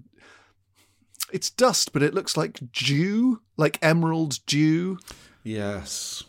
it's 1.32 1.50
dust 1.50 1.92
but 1.92 2.02
it 2.02 2.14
looks 2.14 2.36
like 2.36 2.60
dew 2.72 3.40
like 3.56 3.78
emerald 3.82 4.38
dew 4.46 4.98
Yes. 5.42 6.24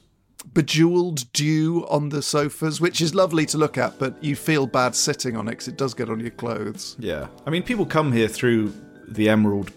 bejeweled 0.54 1.32
dew 1.34 1.86
on 1.90 2.10
the 2.10 2.22
sofas 2.22 2.80
which 2.82 3.02
is 3.02 3.14
lovely 3.16 3.46
to 3.48 3.58
look 3.58 3.78
at 3.78 3.98
but 4.00 4.22
you 4.24 4.36
feel 4.36 4.68
bad 4.68 4.96
sitting 4.96 5.36
on 5.36 5.48
it 5.48 5.52
because 5.52 5.68
it 5.68 5.78
does 5.78 5.94
get 5.94 6.10
on 6.10 6.20
your 6.20 6.32
clothes 6.32 6.96
Yeah. 7.00 7.28
I 7.46 7.50
mean, 7.50 7.64
people 7.64 7.86
come 7.86 8.12
here 8.12 8.28
through 8.28 8.74
the 9.08 9.30
Emerald 9.30 9.72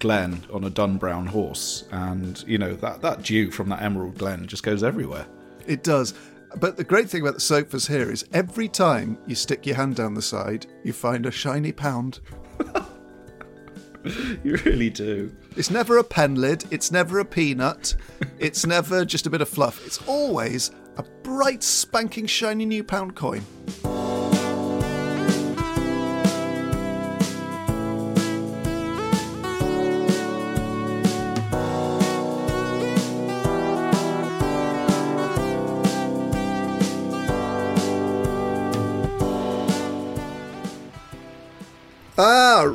Glen 0.00 0.44
on 0.52 0.62
a 0.64 0.70
dun 0.70 0.96
brown 0.96 1.26
horse, 1.26 1.82
and, 1.90 2.44
you 2.46 2.56
know, 2.56 2.74
that, 2.76 3.02
that 3.02 3.24
dew 3.24 3.50
from 3.50 3.68
that 3.70 3.82
Emerald 3.82 4.16
Glen 4.16 4.46
just 4.46 4.62
goes 4.62 4.84
everywhere. 4.84 5.26
It 5.66 5.82
does. 5.82 6.14
But 6.56 6.76
the 6.76 6.84
great 6.84 7.10
thing 7.10 7.22
about 7.22 7.34
the 7.34 7.40
sofas 7.40 7.86
here 7.86 8.10
is 8.10 8.24
every 8.32 8.68
time 8.68 9.18
you 9.26 9.34
stick 9.34 9.66
your 9.66 9.76
hand 9.76 9.96
down 9.96 10.14
the 10.14 10.22
side, 10.22 10.66
you 10.82 10.92
find 10.92 11.26
a 11.26 11.30
shiny 11.30 11.72
pound. 11.72 12.20
You 14.44 14.56
really 14.64 14.90
do. 14.90 15.34
It's 15.56 15.70
never 15.70 15.98
a 15.98 16.04
pen 16.04 16.36
lid, 16.36 16.64
it's 16.70 16.90
never 16.90 17.18
a 17.18 17.24
peanut, 17.24 17.94
it's 18.38 18.64
never 18.64 19.04
just 19.04 19.26
a 19.26 19.30
bit 19.30 19.40
of 19.42 19.48
fluff. 19.48 19.84
It's 19.84 20.00
always 20.06 20.70
a 20.96 21.02
bright, 21.02 21.62
spanking, 21.62 22.26
shiny 22.26 22.64
new 22.64 22.84
pound 22.84 23.16
coin. 23.16 23.44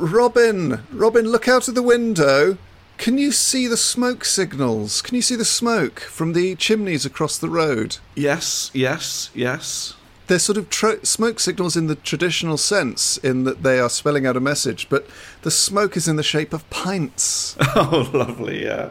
Robin! 0.04 0.82
Robin, 0.92 1.26
look 1.30 1.48
out 1.48 1.66
of 1.66 1.74
the 1.74 1.82
window. 1.82 2.58
Can 2.98 3.16
you 3.16 3.32
see 3.32 3.66
the 3.66 3.76
smoke 3.76 4.24
signals? 4.24 5.00
Can 5.00 5.14
you 5.16 5.22
see 5.22 5.34
the 5.34 5.44
smoke 5.46 6.00
from 6.00 6.34
the 6.34 6.54
chimneys 6.56 7.06
across 7.06 7.38
the 7.38 7.48
road? 7.48 7.96
Yes, 8.14 8.70
yes, 8.74 9.30
yes. 9.34 9.94
They're 10.26 10.38
sort 10.38 10.58
of 10.58 10.68
tro- 10.70 11.02
smoke 11.02 11.40
signals 11.40 11.74
in 11.76 11.86
the 11.86 11.96
traditional 11.96 12.58
sense, 12.58 13.16
in 13.18 13.44
that 13.44 13.62
they 13.62 13.78
are 13.80 13.88
spelling 13.88 14.26
out 14.26 14.36
a 14.36 14.40
message, 14.40 14.88
but 14.90 15.06
the 15.42 15.50
smoke 15.50 15.96
is 15.96 16.06
in 16.06 16.16
the 16.16 16.22
shape 16.22 16.52
of 16.52 16.68
pints. 16.70 17.56
Oh, 17.74 18.10
lovely, 18.12 18.62
yeah. 18.64 18.90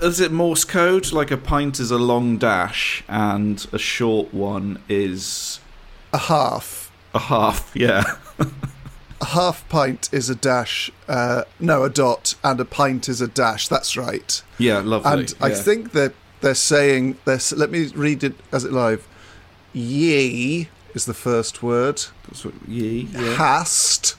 Is 0.00 0.20
it 0.20 0.30
Morse 0.30 0.64
code? 0.64 1.12
Like 1.12 1.32
a 1.32 1.36
pint 1.36 1.80
is 1.80 1.90
a 1.90 1.98
long 1.98 2.38
dash, 2.38 3.02
and 3.08 3.66
a 3.72 3.78
short 3.78 4.32
one 4.32 4.80
is 4.88 5.58
a 6.12 6.18
half. 6.18 6.90
a 7.12 7.18
half, 7.18 7.72
yeah. 7.74 8.04
A 9.20 9.26
half 9.26 9.68
pint 9.68 10.08
is 10.12 10.30
a 10.30 10.34
dash, 10.34 10.90
uh, 11.08 11.42
no, 11.58 11.84
a 11.84 11.90
dot, 11.90 12.34
and 12.44 12.60
a 12.60 12.64
pint 12.64 13.08
is 13.08 13.20
a 13.20 13.28
dash. 13.28 13.68
That's 13.68 13.96
right. 13.96 14.42
yeah, 14.58 14.78
lovely. 14.78 15.10
And 15.12 15.34
I 15.40 15.50
think 15.54 15.92
they're, 15.92 16.14
they're 16.40 16.54
saying, 16.54 17.18
they're, 17.24 17.40
let 17.56 17.70
me 17.70 17.88
read 17.88 18.22
it 18.22 18.34
as 18.52 18.64
it 18.64 18.72
live. 18.72 19.06
Ye 19.72 20.68
is 20.94 21.04
the 21.04 21.14
first 21.14 21.62
word. 21.62 22.02
That's 22.26 22.44
what, 22.44 22.54
ye, 22.66 23.08
yeah. 23.12 23.34
Hast, 23.34 24.16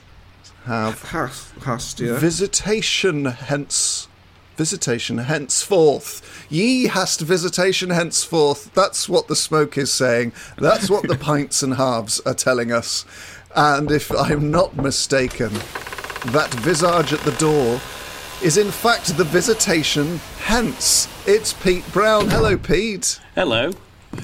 have. 0.64 1.02
Hast, 1.02 1.54
hast, 1.64 2.00
yeah. 2.00 2.18
Visitation 2.18 3.24
hence. 3.24 4.08
Visitation 4.56 5.18
henceforth. 5.18 6.46
Ye 6.50 6.86
hast 6.88 7.20
visitation 7.20 7.88
henceforth. 7.90 8.70
That's 8.74 9.08
what 9.08 9.28
the 9.28 9.36
smoke 9.36 9.78
is 9.78 9.90
saying. 9.90 10.32
That's 10.58 10.90
what 10.90 11.08
the 11.08 11.16
pints 11.30 11.62
and 11.62 11.74
halves 11.74 12.20
are 12.20 12.34
telling 12.34 12.70
us. 12.70 13.06
And 13.54 13.90
if 13.90 14.12
I'm 14.12 14.50
not 14.50 14.76
mistaken, 14.76 15.52
that 16.26 16.52
visage 16.60 17.12
at 17.12 17.20
the 17.20 17.32
door 17.38 17.80
is 18.42 18.56
in 18.56 18.70
fact 18.70 19.16
the 19.16 19.24
visitation 19.24 20.18
hence. 20.38 21.08
It's 21.26 21.52
Pete 21.52 21.90
Brown. 21.92 22.28
Hello, 22.30 22.56
Pete. 22.56 23.20
Hello. 23.34 23.72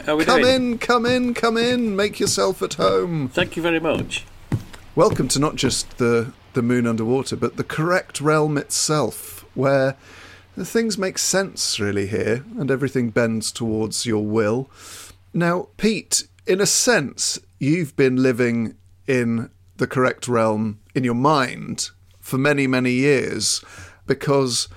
How 0.04 0.12
are 0.14 0.16
we 0.16 0.24
Come 0.24 0.42
doing? 0.42 0.54
in, 0.72 0.78
come 0.78 1.06
in, 1.06 1.34
come 1.34 1.56
in. 1.56 1.96
Make 1.96 2.20
yourself 2.20 2.62
at 2.62 2.74
home. 2.74 3.28
Thank 3.28 3.56
you 3.56 3.62
very 3.62 3.80
much. 3.80 4.24
Welcome 4.94 5.28
to 5.28 5.38
not 5.40 5.56
just 5.56 5.98
the, 5.98 6.32
the 6.54 6.62
moon 6.62 6.86
underwater, 6.86 7.36
but 7.36 7.56
the 7.56 7.64
correct 7.64 8.20
realm 8.20 8.56
itself, 8.56 9.44
where 9.54 9.96
the 10.56 10.64
things 10.64 10.96
make 10.96 11.18
sense 11.18 11.78
really 11.78 12.06
here 12.06 12.44
and 12.58 12.70
everything 12.70 13.10
bends 13.10 13.52
towards 13.52 14.06
your 14.06 14.24
will. 14.24 14.70
Now, 15.34 15.68
Pete, 15.76 16.26
in 16.46 16.60
a 16.60 16.66
sense, 16.66 17.38
you've 17.58 17.94
been 17.96 18.22
living 18.22 18.74
in 19.06 19.50
the 19.76 19.86
correct 19.86 20.28
realm 20.28 20.80
in 20.94 21.04
your 21.04 21.14
mind 21.14 21.90
for 22.20 22.38
many, 22.38 22.66
many 22.66 22.92
years 22.92 23.64
because 24.06 24.68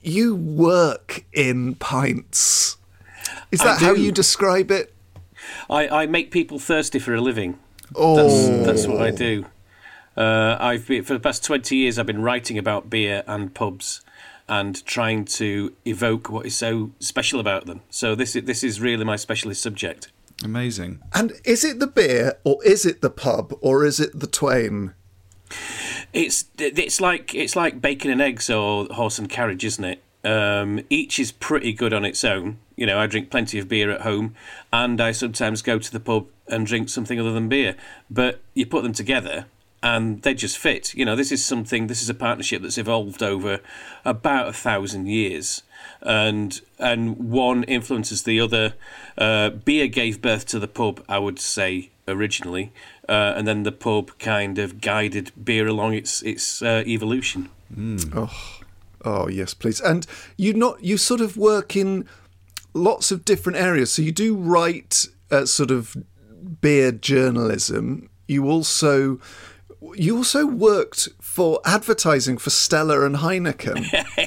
you 0.00 0.34
work 0.34 1.24
in 1.32 1.74
pints. 1.74 2.76
Is 3.50 3.60
that 3.60 3.80
how 3.80 3.92
you 3.92 4.12
describe 4.12 4.70
it? 4.70 4.94
I, 5.68 5.88
I 5.88 6.06
make 6.06 6.30
people 6.30 6.58
thirsty 6.58 6.98
for 6.98 7.14
a 7.14 7.20
living. 7.20 7.58
Oh, 7.94 8.16
That's, 8.16 8.66
that's 8.66 8.86
what 8.86 9.02
I 9.02 9.10
do. 9.10 9.46
Uh, 10.16 10.56
I've 10.58 10.86
been, 10.86 11.04
for 11.04 11.12
the 11.12 11.20
past 11.20 11.44
20 11.44 11.76
years, 11.76 11.98
I've 11.98 12.06
been 12.06 12.22
writing 12.22 12.56
about 12.58 12.88
beer 12.88 13.22
and 13.26 13.52
pubs 13.54 14.02
and 14.48 14.84
trying 14.86 15.24
to 15.24 15.74
evoke 15.84 16.30
what 16.30 16.46
is 16.46 16.56
so 16.56 16.92
special 17.00 17.40
about 17.40 17.66
them. 17.66 17.82
So 17.90 18.14
this 18.14 18.34
is, 18.36 18.44
this 18.44 18.62
is 18.64 18.80
really 18.80 19.04
my 19.04 19.16
specialist 19.16 19.62
subject. 19.62 20.10
Amazing. 20.44 21.02
And 21.14 21.32
is 21.44 21.64
it 21.64 21.80
the 21.80 21.86
beer, 21.86 22.34
or 22.44 22.62
is 22.64 22.84
it 22.84 23.00
the 23.00 23.10
pub, 23.10 23.54
or 23.60 23.84
is 23.84 23.98
it 23.98 24.18
the 24.18 24.26
twain? 24.26 24.94
It's 26.12 26.46
it's 26.58 27.00
like 27.00 27.34
it's 27.34 27.56
like 27.56 27.80
bacon 27.80 28.10
and 28.10 28.20
eggs 28.20 28.50
or 28.50 28.86
horse 28.86 29.18
and 29.18 29.28
carriage, 29.28 29.64
isn't 29.64 29.84
it? 29.84 30.02
Um, 30.24 30.80
each 30.90 31.18
is 31.18 31.30
pretty 31.30 31.72
good 31.72 31.92
on 31.92 32.04
its 32.04 32.24
own. 32.24 32.58
You 32.74 32.84
know, 32.86 32.98
I 32.98 33.06
drink 33.06 33.30
plenty 33.30 33.58
of 33.58 33.68
beer 33.68 33.90
at 33.90 34.02
home, 34.02 34.34
and 34.72 35.00
I 35.00 35.12
sometimes 35.12 35.62
go 35.62 35.78
to 35.78 35.92
the 35.92 36.00
pub 36.00 36.26
and 36.48 36.66
drink 36.66 36.88
something 36.88 37.18
other 37.18 37.32
than 37.32 37.48
beer. 37.48 37.76
But 38.10 38.40
you 38.52 38.66
put 38.66 38.82
them 38.82 38.92
together, 38.92 39.46
and 39.82 40.22
they 40.22 40.34
just 40.34 40.58
fit. 40.58 40.94
You 40.94 41.04
know, 41.04 41.16
this 41.16 41.32
is 41.32 41.44
something. 41.44 41.86
This 41.86 42.02
is 42.02 42.10
a 42.10 42.14
partnership 42.14 42.62
that's 42.62 42.78
evolved 42.78 43.22
over 43.22 43.60
about 44.04 44.48
a 44.48 44.52
thousand 44.52 45.06
years, 45.06 45.62
and 46.02 46.60
and 46.78 47.16
one 47.18 47.64
influences 47.64 48.22
the 48.22 48.40
other. 48.40 48.74
Uh, 49.16 49.50
beer 49.50 49.88
gave 49.88 50.20
birth 50.20 50.46
to 50.46 50.58
the 50.58 50.68
pub, 50.68 51.02
I 51.08 51.18
would 51.18 51.38
say 51.38 51.90
originally, 52.08 52.72
uh, 53.08 53.34
and 53.36 53.46
then 53.46 53.62
the 53.62 53.72
pub 53.72 54.18
kind 54.18 54.58
of 54.58 54.80
guided 54.80 55.32
beer 55.42 55.66
along 55.66 55.94
its 55.94 56.22
its 56.22 56.62
uh, 56.62 56.82
evolution. 56.86 57.48
Oh 59.04 59.28
yes, 59.28 59.54
please. 59.54 59.80
And 59.80 60.06
you 60.36 60.54
not 60.54 60.82
you 60.82 60.96
sort 60.96 61.20
of 61.20 61.36
work 61.36 61.76
in 61.76 62.06
lots 62.74 63.10
of 63.10 63.24
different 63.24 63.58
areas. 63.58 63.92
So 63.92 64.02
you 64.02 64.12
do 64.12 64.36
write 64.36 65.06
uh, 65.30 65.46
sort 65.46 65.70
of 65.70 65.96
beer 66.60 66.92
journalism. 66.92 68.08
You 68.28 68.48
also 68.48 69.20
you 69.94 70.16
also 70.16 70.46
worked 70.46 71.08
for 71.36 71.60
advertising 71.66 72.38
for 72.38 72.48
Stella 72.48 73.04
and 73.04 73.16
Heineken. 73.16 73.84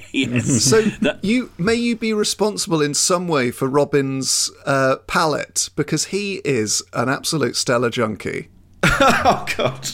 yes. 0.11 0.61
So 0.61 0.83
you 1.23 1.51
may 1.57 1.73
you 1.73 1.95
be 1.95 2.13
responsible 2.13 2.83
in 2.83 2.93
some 2.93 3.27
way 3.27 3.49
for 3.49 3.67
Robin's 3.67 4.51
uh, 4.63 4.97
palate 5.07 5.71
because 5.75 6.05
he 6.05 6.35
is 6.45 6.83
an 6.93 7.09
absolute 7.09 7.55
Stella 7.55 7.89
junkie. 7.89 8.49
Oh, 9.01 9.45
God. 9.57 9.89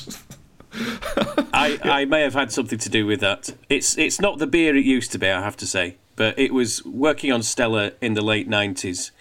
I, 1.54 1.80
I 1.84 2.06
may 2.06 2.22
have 2.22 2.34
had 2.34 2.52
something 2.52 2.80
to 2.80 2.90
do 2.90 3.06
with 3.06 3.22
that. 3.22 3.56
It's 3.70 3.98
it's 3.98 4.20
not 4.20 4.40
the 4.40 4.48
beer 4.48 4.76
it 4.76 4.84
used 4.84 5.14
to 5.14 5.18
be, 5.18 5.30
I 5.30 5.42
have 5.42 5.56
to 5.58 5.68
say, 5.68 5.96
but 6.18 6.38
it 6.38 6.54
was 6.54 6.84
working 6.84 7.32
on 7.32 7.44
Stella 7.44 7.94
in 8.02 8.14
the 8.14 8.22
late 8.22 8.50
nineties, 8.50 9.12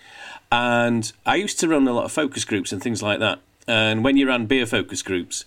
and 0.50 1.12
I 1.24 1.36
used 1.36 1.60
to 1.60 1.68
run 1.68 1.86
a 1.86 1.92
lot 1.92 2.06
of 2.06 2.12
focus 2.12 2.44
groups 2.44 2.72
and 2.72 2.82
things 2.82 3.02
like 3.02 3.20
that. 3.20 3.38
And 3.66 4.04
when 4.04 4.16
you 4.16 4.26
ran 4.28 4.46
beer 4.46 4.66
focus 4.66 5.02
groups, 5.02 5.44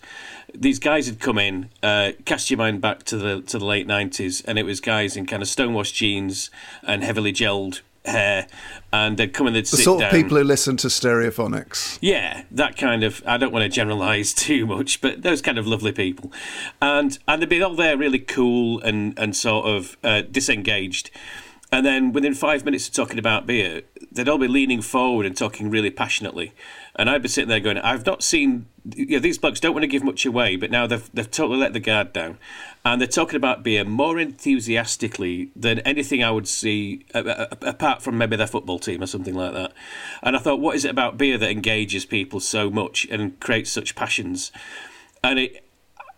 these 0.54 0.80
guys 0.80 1.06
had 1.08 1.20
come 1.20 1.38
in, 1.38 1.70
uh, 1.84 2.14
cast 2.26 2.50
your 2.50 2.58
mind 2.58 2.82
back 2.82 3.04
to 3.04 3.18
the 3.18 3.42
to 3.44 3.60
the 3.60 3.66
late 3.66 3.86
nineties, 3.88 4.42
and 4.42 4.58
it 4.58 4.64
was 4.64 4.80
guys 4.80 5.16
in 5.16 5.26
kind 5.26 5.42
of 5.44 5.48
stonewashed 5.50 5.96
jeans 5.96 6.50
and 6.84 7.04
heavily 7.04 7.32
gelled 7.32 7.82
hair, 8.06 8.48
and 8.94 9.18
they'd 9.18 9.34
come 9.34 9.48
and 9.48 9.56
they'd 9.56 9.66
The 9.66 9.78
sit 9.78 9.84
sort 9.84 10.00
down. 10.00 10.08
of 10.08 10.14
people 10.14 10.38
who 10.38 10.44
listen 10.46 10.78
to 10.78 10.88
stereophonics. 10.88 11.98
Yeah, 12.02 12.44
that 12.52 12.78
kind 12.78 13.04
of. 13.04 13.22
I 13.28 13.38
don't 13.38 13.52
want 13.52 13.64
to 13.64 13.70
generalise 13.70 14.34
too 14.48 14.66
much, 14.66 15.02
but 15.02 15.22
those 15.22 15.42
kind 15.42 15.58
of 15.60 15.68
lovely 15.68 15.92
people, 15.92 16.32
and 16.82 17.20
and 17.28 17.42
they'd 17.42 17.50
be 17.50 17.62
all 17.62 17.76
there 17.76 17.98
really 17.98 18.20
cool 18.20 18.80
and 18.82 19.18
and 19.20 19.36
sort 19.36 19.66
of 19.68 19.98
uh, 20.04 20.22
disengaged, 20.22 21.12
and 21.72 21.86
then 21.86 22.14
within 22.14 22.34
five 22.34 22.64
minutes 22.66 22.88
of 22.88 22.94
talking 22.94 23.20
about 23.20 23.46
beer, 23.46 23.82
they'd 24.12 24.30
all 24.30 24.38
be 24.38 24.48
leaning 24.48 24.82
forward 24.82 25.26
and 25.26 25.36
talking 25.36 25.70
really 25.70 25.92
passionately, 25.92 26.54
and 26.96 27.10
I'd 27.10 27.22
be 27.22 27.28
sitting 27.30 27.50
there 27.50 27.60
going, 27.60 27.78
I've 27.78 28.06
not 28.06 28.24
seen. 28.24 28.68
You 28.96 29.06
know, 29.08 29.20
these 29.20 29.38
blokes 29.38 29.60
don't 29.60 29.74
want 29.74 29.84
to 29.84 29.88
give 29.88 30.04
much 30.04 30.26
away, 30.26 30.56
but 30.56 30.72
now 30.72 30.88
they've 30.88 31.10
they've 31.14 31.30
totally 31.30 31.60
let 31.60 31.74
the 31.74 31.80
guard 31.80 32.14
down, 32.14 32.38
and 32.86 33.02
they're 33.02 33.08
talking 33.08 33.36
about 33.36 33.62
beer 33.64 33.84
more 33.84 34.18
enthusiastically 34.20 35.50
than 35.56 35.80
anything 35.80 36.24
I 36.24 36.32
would 36.32 36.48
see 36.48 37.06
a- 37.14 37.48
a- 37.62 37.70
apart 37.70 38.02
from 38.02 38.18
maybe 38.18 38.36
their 38.36 38.48
football 38.48 38.80
team 38.80 39.04
or 39.04 39.08
something 39.08 39.34
like 39.36 39.54
that. 39.54 39.74
And 40.24 40.36
I 40.36 40.40
thought, 40.40 40.60
what 40.60 40.76
is 40.76 40.86
it 40.86 40.92
about 40.92 41.18
beer 41.18 41.38
that 41.38 41.50
engages 41.52 42.06
people 42.06 42.40
so 42.40 42.70
much 42.70 43.06
and 43.10 43.40
creates 43.40 43.70
such 43.72 43.96
passions? 43.96 44.52
And 45.24 45.40
it, 45.40 45.66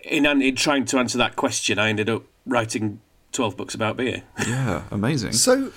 in, 0.01 0.25
in 0.25 0.55
trying 0.55 0.85
to 0.85 0.99
answer 0.99 1.17
that 1.17 1.35
question, 1.35 1.79
I 1.79 1.89
ended 1.89 2.09
up 2.09 2.23
writing 2.45 3.01
12 3.31 3.57
books 3.57 3.73
about 3.75 3.97
beer. 3.97 4.23
Yeah, 4.47 4.83
amazing. 4.91 5.33
So, 5.33 5.71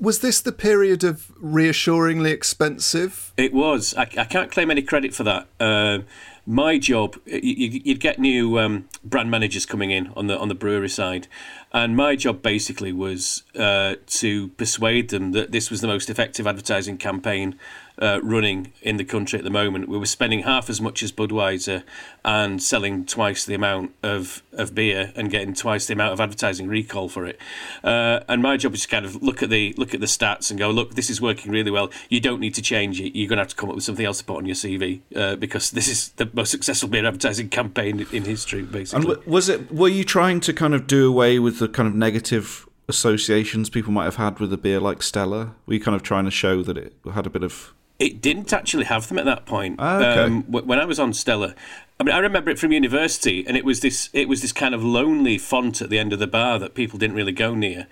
was 0.00 0.20
this 0.20 0.40
the 0.40 0.52
period 0.52 1.04
of 1.04 1.32
reassuringly 1.38 2.30
expensive? 2.30 3.32
It 3.36 3.52
was. 3.52 3.94
I, 3.94 4.02
I 4.02 4.24
can't 4.24 4.50
claim 4.50 4.70
any 4.70 4.82
credit 4.82 5.14
for 5.14 5.24
that. 5.24 5.48
Uh, 5.58 6.00
my 6.46 6.78
job, 6.78 7.16
you, 7.26 7.80
you'd 7.84 8.00
get 8.00 8.18
new 8.18 8.58
um, 8.58 8.88
brand 9.04 9.30
managers 9.30 9.66
coming 9.66 9.90
in 9.90 10.08
on 10.16 10.28
the 10.28 10.38
on 10.38 10.48
the 10.48 10.54
brewery 10.54 10.88
side, 10.88 11.28
and 11.72 11.96
my 11.96 12.16
job 12.16 12.40
basically 12.40 12.92
was 12.92 13.42
uh, 13.58 13.96
to 14.06 14.48
persuade 14.48 15.10
them 15.10 15.32
that 15.32 15.52
this 15.52 15.70
was 15.70 15.82
the 15.82 15.88
most 15.88 16.08
effective 16.08 16.46
advertising 16.46 16.96
campaign 16.96 17.58
uh, 18.00 18.20
running 18.22 18.72
in 18.82 18.96
the 18.96 19.04
country 19.04 19.38
at 19.38 19.44
the 19.44 19.50
moment. 19.50 19.88
We 19.88 19.98
were 19.98 20.06
spending 20.06 20.42
half 20.42 20.70
as 20.70 20.80
much 20.80 21.02
as 21.02 21.12
Budweiser 21.12 21.82
and 22.24 22.62
selling 22.62 23.04
twice 23.04 23.44
the 23.44 23.54
amount 23.54 23.92
of, 24.02 24.42
of 24.52 24.74
beer 24.74 25.12
and 25.16 25.30
getting 25.30 25.54
twice 25.54 25.86
the 25.86 25.94
amount 25.94 26.12
of 26.12 26.20
advertising 26.20 26.68
recall 26.68 27.08
for 27.08 27.26
it. 27.26 27.38
Uh, 27.82 28.20
and 28.28 28.42
my 28.42 28.56
job 28.56 28.72
was 28.72 28.82
to 28.82 28.88
kind 28.88 29.04
of 29.04 29.22
look 29.22 29.42
at 29.42 29.50
the 29.50 29.74
look 29.76 29.94
at 29.94 30.00
the 30.00 30.06
stats 30.06 30.50
and 30.50 30.58
go, 30.58 30.70
look, 30.70 30.94
this 30.94 31.10
is 31.10 31.20
working 31.20 31.50
really 31.52 31.70
well. 31.70 31.90
You 32.08 32.20
don't 32.20 32.40
need 32.40 32.54
to 32.54 32.62
change 32.62 33.00
it. 33.00 33.16
You're 33.16 33.28
going 33.28 33.38
to 33.38 33.42
have 33.42 33.48
to 33.50 33.56
come 33.56 33.68
up 33.68 33.74
with 33.74 33.84
something 33.84 34.06
else 34.06 34.18
to 34.18 34.24
put 34.24 34.36
on 34.36 34.46
your 34.46 34.54
CV 34.56 35.00
uh, 35.16 35.36
because 35.36 35.70
this 35.70 35.88
is 35.88 36.10
the 36.10 36.28
most 36.32 36.50
successful 36.50 36.88
beer 36.88 37.06
advertising 37.06 37.48
campaign 37.48 38.06
in 38.12 38.24
history, 38.24 38.60
And 38.60 38.72
basically. 38.72 39.06
w- 39.14 39.30
was 39.30 39.48
it? 39.48 39.72
Were 39.72 39.88
you 39.88 40.04
trying 40.04 40.40
to 40.40 40.52
kind 40.52 40.74
of 40.74 40.86
do 40.86 41.08
away 41.08 41.38
with 41.38 41.58
the 41.58 41.68
kind 41.68 41.88
of 41.88 41.94
negative 41.94 42.66
associations 42.88 43.68
people 43.70 43.92
might 43.92 44.04
have 44.04 44.16
had 44.16 44.38
with 44.40 44.52
a 44.52 44.56
beer 44.58 44.80
like 44.80 45.02
Stella? 45.02 45.54
Were 45.66 45.74
you 45.74 45.80
kind 45.80 45.94
of 45.94 46.02
trying 46.02 46.24
to 46.24 46.30
show 46.30 46.62
that 46.62 46.76
it 46.76 46.94
had 47.12 47.26
a 47.26 47.30
bit 47.30 47.42
of? 47.42 47.74
It 47.98 48.20
didn't 48.20 48.52
actually 48.52 48.84
have 48.84 49.08
them 49.08 49.18
at 49.18 49.24
that 49.24 49.44
point. 49.44 49.76
Ah, 49.80 49.96
okay. 49.98 50.20
um, 50.20 50.42
wh- 50.44 50.64
when 50.66 50.78
I 50.78 50.84
was 50.84 51.00
on 51.00 51.12
Stella, 51.12 51.54
I 51.98 52.04
mean, 52.04 52.14
I 52.14 52.18
remember 52.20 52.48
it 52.50 52.58
from 52.58 52.70
university, 52.70 53.44
and 53.46 53.56
it 53.56 53.64
was 53.64 53.80
this 53.80 54.08
it 54.12 54.28
was 54.28 54.40
this 54.40 54.52
kind 54.52 54.72
of 54.74 54.84
lonely 54.84 55.36
font 55.36 55.82
at 55.82 55.90
the 55.90 55.98
end 55.98 56.12
of 56.12 56.20
the 56.20 56.28
bar 56.28 56.60
that 56.60 56.74
people 56.74 56.96
didn't 56.98 57.16
really 57.16 57.32
go 57.32 57.54
near. 57.56 57.88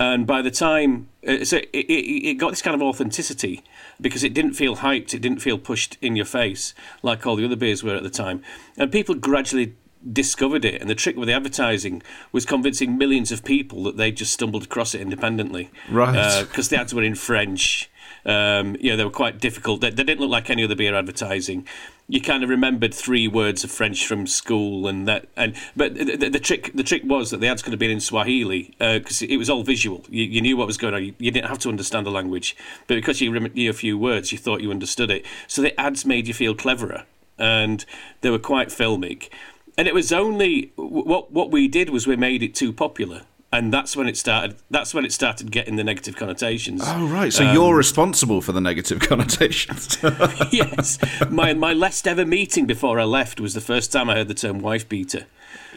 And 0.00 0.26
by 0.26 0.42
the 0.42 0.50
time, 0.50 1.08
uh, 1.26 1.44
so 1.44 1.58
it, 1.58 1.68
it, 1.72 2.28
it 2.30 2.34
got 2.34 2.50
this 2.50 2.62
kind 2.62 2.74
of 2.74 2.82
authenticity 2.82 3.62
because 4.00 4.24
it 4.24 4.34
didn't 4.34 4.54
feel 4.54 4.76
hyped, 4.76 5.14
it 5.14 5.20
didn't 5.22 5.38
feel 5.38 5.56
pushed 5.56 5.98
in 6.02 6.16
your 6.16 6.24
face 6.26 6.74
like 7.04 7.24
all 7.24 7.36
the 7.36 7.44
other 7.44 7.54
beers 7.54 7.84
were 7.84 7.94
at 7.94 8.02
the 8.02 8.10
time, 8.10 8.42
and 8.76 8.90
people 8.90 9.14
gradually 9.14 9.74
discovered 10.12 10.64
it 10.66 10.80
and 10.82 10.90
the 10.90 10.94
trick 10.94 11.16
with 11.16 11.28
the 11.28 11.32
advertising 11.32 12.02
was 12.30 12.44
convincing 12.44 12.98
millions 12.98 13.32
of 13.32 13.42
people 13.42 13.84
that 13.84 13.96
they 13.96 14.12
just 14.12 14.32
stumbled 14.34 14.62
across 14.64 14.94
it 14.94 15.00
independently 15.00 15.70
Right. 15.88 16.42
because 16.42 16.68
the 16.68 16.76
ads 16.78 16.92
were 16.92 17.02
in 17.02 17.14
French. 17.14 17.88
Um, 18.26 18.76
you 18.80 18.90
know, 18.90 18.96
they 18.96 19.04
were 19.04 19.10
quite 19.10 19.38
difficult. 19.38 19.80
They, 19.80 19.90
they 19.90 20.02
didn't 20.02 20.20
look 20.20 20.30
like 20.30 20.48
any 20.48 20.64
other 20.64 20.74
beer 20.74 20.94
advertising. 20.94 21.66
You 22.08 22.20
kind 22.20 22.42
of 22.42 22.50
remembered 22.50 22.94
three 22.94 23.28
words 23.28 23.64
of 23.64 23.70
French 23.70 24.06
from 24.06 24.26
school, 24.26 24.86
and 24.86 25.06
that. 25.08 25.26
And 25.36 25.54
but 25.76 25.94
the, 25.94 26.16
the, 26.16 26.28
the 26.30 26.38
trick, 26.38 26.72
the 26.74 26.82
trick 26.82 27.02
was 27.04 27.30
that 27.30 27.40
the 27.40 27.48
ads 27.48 27.62
could 27.62 27.72
have 27.72 27.80
been 27.80 27.90
in 27.90 28.00
Swahili 28.00 28.74
because 28.78 29.22
it 29.22 29.36
was 29.36 29.50
all 29.50 29.62
visual. 29.62 30.04
You, 30.08 30.24
you 30.24 30.40
knew 30.40 30.56
what 30.56 30.66
was 30.66 30.76
going 30.76 30.94
on. 30.94 31.04
You, 31.04 31.14
you 31.18 31.30
didn't 31.30 31.48
have 31.48 31.58
to 31.60 31.68
understand 31.68 32.06
the 32.06 32.10
language, 32.10 32.56
but 32.86 32.94
because 32.94 33.20
you 33.20 33.38
knew 33.38 33.70
a 33.70 33.74
few 33.74 33.98
words, 33.98 34.32
you 34.32 34.38
thought 34.38 34.60
you 34.60 34.70
understood 34.70 35.10
it. 35.10 35.24
So 35.46 35.62
the 35.62 35.78
ads 35.80 36.04
made 36.04 36.28
you 36.28 36.34
feel 36.34 36.54
cleverer, 36.54 37.04
and 37.38 37.84
they 38.20 38.30
were 38.30 38.38
quite 38.38 38.68
filmic. 38.68 39.28
And 39.76 39.88
it 39.88 39.94
was 39.94 40.12
only 40.12 40.72
what 40.76 41.32
what 41.32 41.50
we 41.50 41.68
did 41.68 41.90
was 41.90 42.06
we 42.06 42.16
made 42.16 42.42
it 42.42 42.54
too 42.54 42.72
popular. 42.72 43.22
And 43.56 43.72
that's 43.72 43.96
when 43.96 44.08
it 44.08 44.16
started. 44.16 44.56
That's 44.70 44.92
when 44.94 45.04
it 45.04 45.12
started 45.12 45.50
getting 45.52 45.76
the 45.76 45.84
negative 45.84 46.16
connotations. 46.16 46.82
Oh 46.84 47.06
right, 47.06 47.32
so 47.32 47.44
Um, 47.46 47.54
you're 47.54 47.76
responsible 47.76 48.40
for 48.40 48.52
the 48.52 48.60
negative 48.60 48.98
connotations. 49.10 49.96
yes. 50.52 50.98
My 51.30 51.54
my 51.54 51.72
last 51.72 52.06
ever 52.08 52.26
meeting 52.26 52.66
before 52.66 52.98
I 52.98 53.04
left 53.04 53.38
was 53.40 53.54
the 53.54 53.60
first 53.60 53.92
time 53.92 54.10
I 54.10 54.14
heard 54.16 54.28
the 54.28 54.34
term 54.34 54.58
wife 54.58 54.88
beater. 54.88 55.26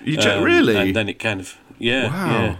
you 0.03 0.17
ch- 0.17 0.25
Um, 0.25 0.43
really? 0.43 0.75
And 0.75 0.95
then 0.95 1.07
it 1.07 1.19
kind 1.19 1.39
of 1.39 1.57
yeah. 1.77 2.07
Wow. 2.07 2.31
Yeah. 2.41 2.55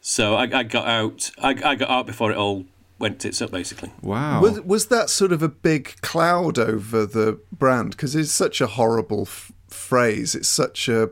So 0.00 0.34
I, 0.34 0.42
I 0.58 0.62
got 0.64 0.86
out. 0.86 1.30
I, 1.42 1.50
I 1.64 1.74
got 1.76 1.88
out 1.90 2.06
before 2.06 2.30
it 2.32 2.36
all 2.36 2.64
went 2.98 3.20
tits 3.20 3.40
up, 3.42 3.50
basically. 3.50 3.90
wow. 4.02 4.40
Was, 4.42 4.60
was 4.60 4.86
that 4.86 5.10
sort 5.10 5.32
of 5.32 5.42
a 5.42 5.48
big 5.48 6.00
cloud 6.02 6.58
over 6.58 7.06
the 7.06 7.38
brand? 7.50 7.90
Because 7.92 8.14
it's 8.14 8.30
such 8.32 8.60
a 8.60 8.66
horrible 8.66 9.22
f- 9.22 9.52
phrase. 9.68 10.34
It's 10.34 10.48
such 10.48 10.88
a. 10.88 11.10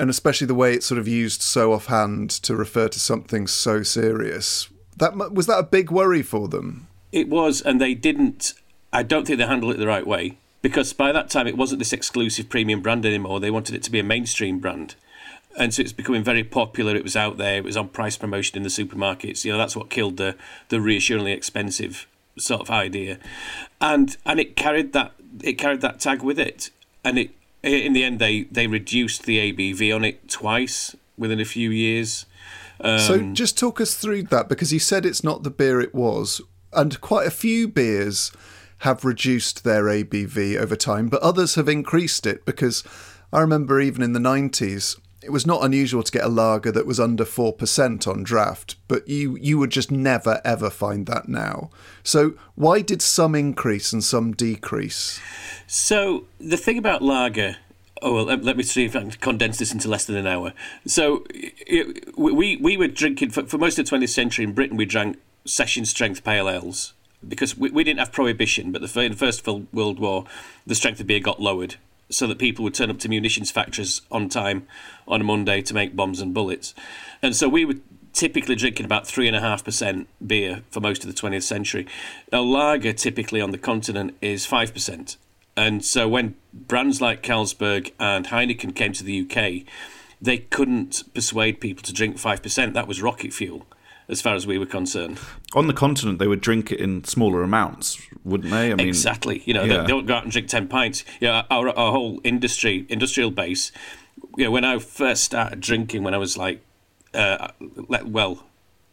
And 0.00 0.08
especially 0.08 0.46
the 0.46 0.54
way 0.54 0.72
it's 0.72 0.86
sort 0.86 0.98
of 0.98 1.06
used 1.06 1.42
so 1.42 1.74
offhand 1.74 2.30
to 2.30 2.56
refer 2.56 2.88
to 2.88 2.98
something 2.98 3.46
so 3.46 3.82
serious. 3.82 4.68
That 4.96 5.14
was 5.32 5.46
that 5.46 5.58
a 5.58 5.62
big 5.62 5.90
worry 5.90 6.22
for 6.22 6.48
them? 6.48 6.88
It 7.12 7.28
was, 7.28 7.60
and 7.60 7.80
they 7.80 7.92
didn't. 7.94 8.54
I 8.94 9.02
don't 9.02 9.26
think 9.26 9.38
they 9.38 9.46
handled 9.46 9.74
it 9.74 9.78
the 9.78 9.86
right 9.86 10.06
way 10.06 10.38
because 10.62 10.92
by 10.94 11.12
that 11.12 11.28
time 11.28 11.46
it 11.46 11.56
wasn't 11.56 11.80
this 11.80 11.92
exclusive 11.92 12.48
premium 12.48 12.80
brand 12.80 13.04
anymore. 13.04 13.40
They 13.40 13.50
wanted 13.50 13.74
it 13.74 13.82
to 13.84 13.90
be 13.90 13.98
a 13.98 14.04
mainstream 14.04 14.58
brand, 14.58 14.94
and 15.58 15.74
so 15.74 15.82
it's 15.82 15.92
becoming 15.92 16.24
very 16.24 16.44
popular. 16.44 16.96
It 16.96 17.04
was 17.04 17.16
out 17.16 17.36
there. 17.36 17.58
It 17.58 17.64
was 17.64 17.76
on 17.76 17.88
price 17.88 18.16
promotion 18.16 18.56
in 18.56 18.62
the 18.62 18.68
supermarkets. 18.70 19.44
You 19.44 19.52
know, 19.52 19.58
that's 19.58 19.76
what 19.76 19.90
killed 19.90 20.16
the 20.16 20.34
the 20.70 20.80
reassuringly 20.80 21.32
expensive 21.32 22.06
sort 22.38 22.62
of 22.62 22.70
idea, 22.70 23.18
and 23.80 24.16
and 24.24 24.40
it 24.40 24.56
carried 24.56 24.92
that 24.92 25.12
it 25.42 25.54
carried 25.54 25.82
that 25.82 26.00
tag 26.00 26.22
with 26.22 26.38
it, 26.38 26.70
and 27.04 27.18
it 27.18 27.30
in 27.62 27.92
the 27.92 28.04
end 28.04 28.18
they 28.18 28.42
they 28.44 28.66
reduced 28.66 29.24
the 29.24 29.52
ABV 29.52 29.94
on 29.94 30.04
it 30.04 30.28
twice 30.28 30.96
within 31.16 31.40
a 31.40 31.44
few 31.44 31.70
years. 31.70 32.26
so 32.82 33.14
um, 33.14 33.34
just 33.34 33.58
talk 33.58 33.80
us 33.80 33.94
through 33.94 34.22
that 34.24 34.48
because 34.48 34.72
you 34.72 34.78
said 34.78 35.04
it's 35.04 35.24
not 35.24 35.42
the 35.42 35.50
beer 35.50 35.80
it 35.80 35.94
was, 35.94 36.40
and 36.72 37.00
quite 37.00 37.26
a 37.26 37.30
few 37.30 37.68
beers 37.68 38.32
have 38.78 39.04
reduced 39.04 39.62
their 39.62 39.84
ABV 39.84 40.56
over 40.56 40.74
time, 40.74 41.08
but 41.08 41.20
others 41.20 41.54
have 41.54 41.68
increased 41.68 42.26
it 42.26 42.46
because 42.46 42.82
I 43.32 43.40
remember 43.40 43.80
even 43.80 44.02
in 44.02 44.14
the 44.14 44.20
90s. 44.20 44.98
It 45.22 45.30
was 45.30 45.46
not 45.46 45.62
unusual 45.62 46.02
to 46.02 46.10
get 46.10 46.24
a 46.24 46.28
lager 46.28 46.72
that 46.72 46.86
was 46.86 46.98
under 46.98 47.24
4% 47.24 48.06
on 48.06 48.22
draft, 48.22 48.76
but 48.88 49.06
you, 49.06 49.36
you 49.36 49.58
would 49.58 49.70
just 49.70 49.90
never 49.90 50.40
ever 50.44 50.70
find 50.70 51.06
that 51.06 51.28
now. 51.28 51.70
So, 52.02 52.34
why 52.54 52.80
did 52.80 53.02
some 53.02 53.34
increase 53.34 53.92
and 53.92 54.02
some 54.02 54.32
decrease? 54.32 55.20
So 55.66 56.24
the 56.40 56.56
thing 56.56 56.78
about 56.78 57.02
lager. 57.02 57.58
Oh 58.02 58.14
well, 58.14 58.24
let, 58.24 58.56
me 58.56 58.62
see 58.62 58.86
if 58.86 58.96
I 58.96 59.00
can 59.00 59.10
condense 59.10 59.58
this 59.58 59.72
into 59.72 59.86
less 59.86 60.06
than 60.06 60.16
an 60.16 60.26
hour. 60.26 60.54
So 60.86 61.24
we 62.16 62.56
we 62.56 62.76
were 62.78 62.88
drinking 62.88 63.30
for, 63.30 63.44
for 63.44 63.58
most 63.58 63.78
of 63.78 63.88
the 63.88 63.96
20th 63.96 64.08
century 64.08 64.44
in 64.44 64.52
Britain. 64.52 64.78
We 64.78 64.86
drank 64.86 65.18
session 65.44 65.84
strength 65.84 66.24
pale 66.24 66.48
ales 66.48 66.94
because 67.26 67.58
we, 67.58 67.70
we 67.70 67.84
didn't 67.84 67.98
have 67.98 68.10
prohibition. 68.10 68.72
But 68.72 68.80
the, 68.80 69.00
in 69.02 69.12
the 69.12 69.18
First 69.18 69.46
World 69.46 69.98
War, 69.98 70.24
the 70.66 70.74
strength 70.74 70.98
of 71.00 71.06
beer 71.06 71.20
got 71.20 71.40
lowered 71.40 71.76
so 72.10 72.26
that 72.26 72.38
people 72.38 72.62
would 72.64 72.74
turn 72.74 72.90
up 72.90 72.98
to 72.98 73.08
munitions 73.08 73.50
factories 73.50 74.02
on 74.10 74.28
time 74.28 74.66
on 75.06 75.20
a 75.20 75.24
Monday 75.24 75.62
to 75.62 75.74
make 75.74 75.96
bombs 75.96 76.20
and 76.20 76.34
bullets. 76.34 76.74
And 77.22 77.34
so 77.34 77.48
we 77.48 77.64
were 77.64 77.76
typically 78.12 78.56
drinking 78.56 78.84
about 78.84 79.04
3.5% 79.04 80.06
beer 80.26 80.62
for 80.70 80.80
most 80.80 81.04
of 81.04 81.14
the 81.14 81.20
20th 81.20 81.44
century. 81.44 81.86
A 82.32 82.40
lager 82.40 82.92
typically 82.92 83.40
on 83.40 83.50
the 83.50 83.58
continent 83.58 84.16
is 84.20 84.46
5%. 84.46 85.16
And 85.56 85.84
so 85.84 86.08
when 86.08 86.36
brands 86.52 87.00
like 87.00 87.22
Carlsberg 87.22 87.92
and 87.98 88.26
Heineken 88.26 88.74
came 88.74 88.92
to 88.92 89.04
the 89.04 89.20
UK, 89.20 89.66
they 90.20 90.38
couldn't 90.38 91.04
persuade 91.14 91.60
people 91.60 91.82
to 91.82 91.92
drink 91.92 92.16
5%. 92.16 92.74
That 92.74 92.88
was 92.88 93.02
rocket 93.02 93.32
fuel, 93.32 93.66
as 94.10 94.20
far 94.20 94.34
as 94.34 94.46
we 94.46 94.58
were 94.58 94.66
concerned. 94.66 95.18
On 95.54 95.68
the 95.68 95.72
continent, 95.72 96.18
they 96.18 96.26
would 96.26 96.40
drink 96.40 96.72
it 96.72 96.80
in 96.80 97.04
smaller 97.04 97.42
amounts, 97.42 98.00
wouldn't 98.24 98.50
they? 98.50 98.72
I 98.72 98.74
mean, 98.74 98.88
exactly. 98.88 99.42
You 99.46 99.54
know, 99.54 99.62
yeah. 99.62 99.78
they, 99.78 99.82
they 99.82 99.86
don't 99.86 100.06
go 100.06 100.14
out 100.14 100.24
and 100.24 100.32
drink 100.32 100.48
10 100.48 100.68
pints. 100.68 101.04
You 101.20 101.28
know, 101.28 101.44
our, 101.50 101.68
our 101.68 101.92
whole 101.92 102.20
industry, 102.24 102.86
industrial 102.88 103.30
base, 103.30 103.70
you 104.36 104.44
know, 104.44 104.50
when 104.50 104.64
I 104.64 104.78
first 104.78 105.22
started 105.24 105.60
drinking, 105.60 106.02
when 106.02 106.12
I 106.12 106.18
was 106.18 106.36
like, 106.36 106.60
uh, 107.14 107.48
let, 107.88 108.08
well, 108.08 108.44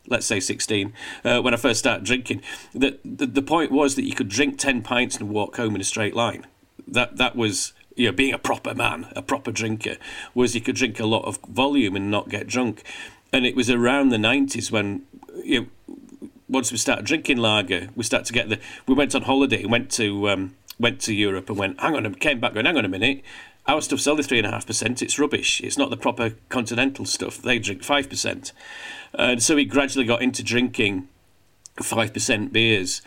let's 0.07 0.25
say 0.25 0.39
16, 0.39 0.93
uh, 1.23 1.41
when 1.41 1.53
I 1.53 1.57
first 1.57 1.79
started 1.79 2.05
drinking, 2.05 2.41
the, 2.73 2.99
the, 3.03 3.25
the 3.25 3.41
point 3.41 3.71
was 3.71 3.95
that 3.95 4.03
you 4.03 4.13
could 4.13 4.29
drink 4.29 4.59
10 4.59 4.83
pints 4.83 5.17
and 5.17 5.29
walk 5.29 5.57
home 5.57 5.75
in 5.75 5.81
a 5.81 5.85
straight 5.85 6.15
line. 6.15 6.45
That 6.87 7.17
that 7.17 7.35
was 7.35 7.73
you 7.97 8.05
know 8.05 8.13
being 8.13 8.33
a 8.33 8.37
proper 8.37 8.73
man, 8.73 9.07
a 9.13 9.21
proper 9.21 9.51
drinker, 9.51 9.97
was 10.33 10.55
you 10.55 10.61
could 10.61 10.75
drink 10.75 11.01
a 11.01 11.05
lot 11.05 11.25
of 11.25 11.37
volume 11.49 11.97
and 11.97 12.09
not 12.09 12.29
get 12.29 12.47
drunk. 12.47 12.83
And 13.33 13.45
it 13.45 13.55
was 13.55 13.69
around 13.69 14.09
the 14.09 14.17
nineties 14.17 14.71
when 14.71 15.03
you 15.43 15.61
know, 15.87 15.97
once 16.49 16.71
we 16.71 16.77
started 16.77 17.05
drinking 17.05 17.37
lager, 17.37 17.89
we 17.95 18.03
started 18.03 18.25
to 18.25 18.33
get 18.33 18.49
the. 18.49 18.59
We 18.87 18.93
went 18.93 19.15
on 19.15 19.23
holiday, 19.23 19.65
went 19.65 19.91
to 19.91 20.29
um, 20.29 20.55
went 20.79 21.01
to 21.01 21.13
Europe, 21.13 21.49
and 21.49 21.57
went. 21.57 21.79
Hang 21.79 21.95
on, 21.95 22.05
and 22.05 22.19
came 22.19 22.39
back 22.39 22.53
going. 22.53 22.65
Hang 22.65 22.77
on 22.77 22.85
a 22.85 22.89
minute. 22.89 23.21
Our 23.65 23.81
stuff's 23.81 24.07
only 24.07 24.23
three 24.23 24.37
and 24.37 24.47
a 24.47 24.51
half 24.51 24.65
percent. 24.65 25.01
It's 25.01 25.19
rubbish. 25.19 25.59
It's 25.61 25.77
not 25.77 25.89
the 25.89 25.97
proper 25.97 26.35
continental 26.49 27.05
stuff. 27.05 27.41
They 27.41 27.59
drink 27.59 27.83
five 27.83 28.09
percent, 28.09 28.53
and 29.13 29.43
so 29.43 29.55
we 29.55 29.65
gradually 29.65 30.05
got 30.05 30.21
into 30.21 30.43
drinking 30.43 31.07
five 31.81 32.13
percent 32.13 32.53
beers, 32.53 33.01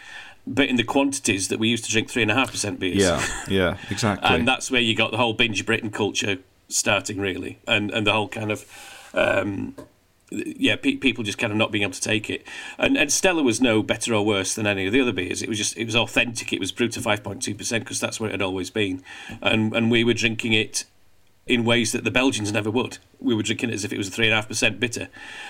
but 0.47 0.69
in 0.69 0.77
the 0.77 0.85
quantities 0.85 1.49
that 1.49 1.59
we 1.59 1.69
used 1.69 1.85
to 1.87 1.91
drink 1.91 2.11
three 2.11 2.23
and 2.23 2.31
a 2.31 2.35
half 2.35 2.51
percent 2.51 2.79
beers. 2.79 2.99
Yeah, 2.99 3.25
yeah, 3.49 3.77
exactly. 3.89 4.29
and 4.29 4.47
that's 4.47 4.71
where 4.71 4.83
you 4.83 4.95
got 4.95 5.13
the 5.13 5.17
whole 5.17 5.33
binge 5.33 5.65
Britain 5.65 5.91
culture 5.91 6.39
starting, 6.69 7.19
really, 7.19 7.59
and 7.67 7.91
and 7.91 8.07
the 8.07 8.13
whole 8.13 8.29
kind 8.29 8.53
of. 8.53 8.67
Um, 9.13 9.75
yeah, 10.31 10.77
pe- 10.77 10.97
people 10.97 11.25
just 11.25 11.39
kind 11.39 11.53
of 11.53 11.57
not 11.57 11.73
being 11.73 11.83
able 11.83 11.93
to 11.93 12.01
take 12.01 12.31
it, 12.31 12.47
and 12.79 12.97
and 12.97 13.13
Stella 13.13 13.43
was 13.43 13.61
no 13.61 13.83
better 13.83 14.15
or 14.15 14.25
worse 14.25 14.55
than 14.55 14.67
any 14.67 14.87
of 14.87 14.93
the 14.93 15.01
other 15.01 15.13
beers. 15.13 15.43
It 15.43 15.49
was 15.49 15.59
just 15.59 15.77
it 15.77 15.85
was 15.85 15.97
authentic. 15.97 16.53
It 16.53 16.61
was 16.61 16.73
brewed 16.73 16.93
to 16.93 17.01
five 17.01 17.23
point 17.23 17.43
two 17.43 17.55
percent 17.55 17.85
because 17.85 18.01
that's 18.01 18.21
where 18.21 18.29
it 18.31 18.33
had 18.33 18.43
always 18.43 18.71
been, 18.71 19.03
and 19.43 19.75
and 19.75 19.91
we 19.91 20.05
were 20.05 20.15
drinking 20.15 20.53
it 20.53 20.85
in 21.47 21.65
ways 21.65 21.93
that 21.93 22.05
the 22.05 22.11
Belgians 22.11 22.53
never 22.53 22.71
would. 22.71 22.99
We 23.19 23.35
were 23.35 23.43
drinking 23.43 23.71
it 23.71 23.75
as 23.75 23.85
if 23.85 23.93
it 23.93 23.99
was 23.99 24.09
a 24.09 24.11
three 24.11 24.27
and 24.27 24.33
a 24.33 24.37
half 24.37 24.49
percent 24.49 24.79
bitter, 24.79 25.09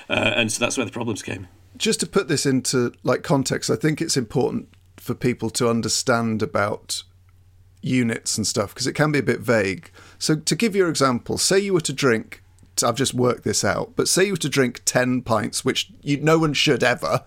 uh, 0.08 0.32
and 0.36 0.50
so 0.50 0.64
that's 0.64 0.76
where 0.76 0.86
the 0.86 0.92
problems 0.92 1.22
came. 1.22 1.48
Just 1.76 2.00
to 2.00 2.06
put 2.06 2.28
this 2.28 2.46
into 2.46 2.92
like 3.02 3.22
context, 3.22 3.70
I 3.70 3.76
think 3.76 4.00
it's 4.00 4.16
important 4.16 4.68
for 4.96 5.14
people 5.14 5.50
to 5.50 5.68
understand 5.68 6.42
about 6.42 7.02
units 7.82 8.36
and 8.36 8.46
stuff 8.46 8.74
because 8.74 8.86
it 8.86 8.92
can 8.92 9.12
be 9.12 9.18
a 9.18 9.22
bit 9.22 9.40
vague. 9.40 9.90
So 10.18 10.36
to 10.36 10.54
give 10.54 10.76
your 10.76 10.88
example, 10.88 11.38
say 11.38 11.58
you 11.58 11.72
were 11.72 11.80
to 11.80 11.92
drink 11.92 12.42
I've 12.82 12.96
just 12.96 13.14
worked 13.14 13.44
this 13.44 13.64
out, 13.64 13.92
but 13.96 14.08
say 14.08 14.26
you 14.26 14.32
were 14.32 14.38
to 14.38 14.48
drink 14.48 14.82
10 14.84 15.22
pints, 15.22 15.64
which 15.64 15.90
you, 16.02 16.18
no 16.18 16.38
one 16.38 16.52
should 16.54 16.82
ever, 16.82 17.22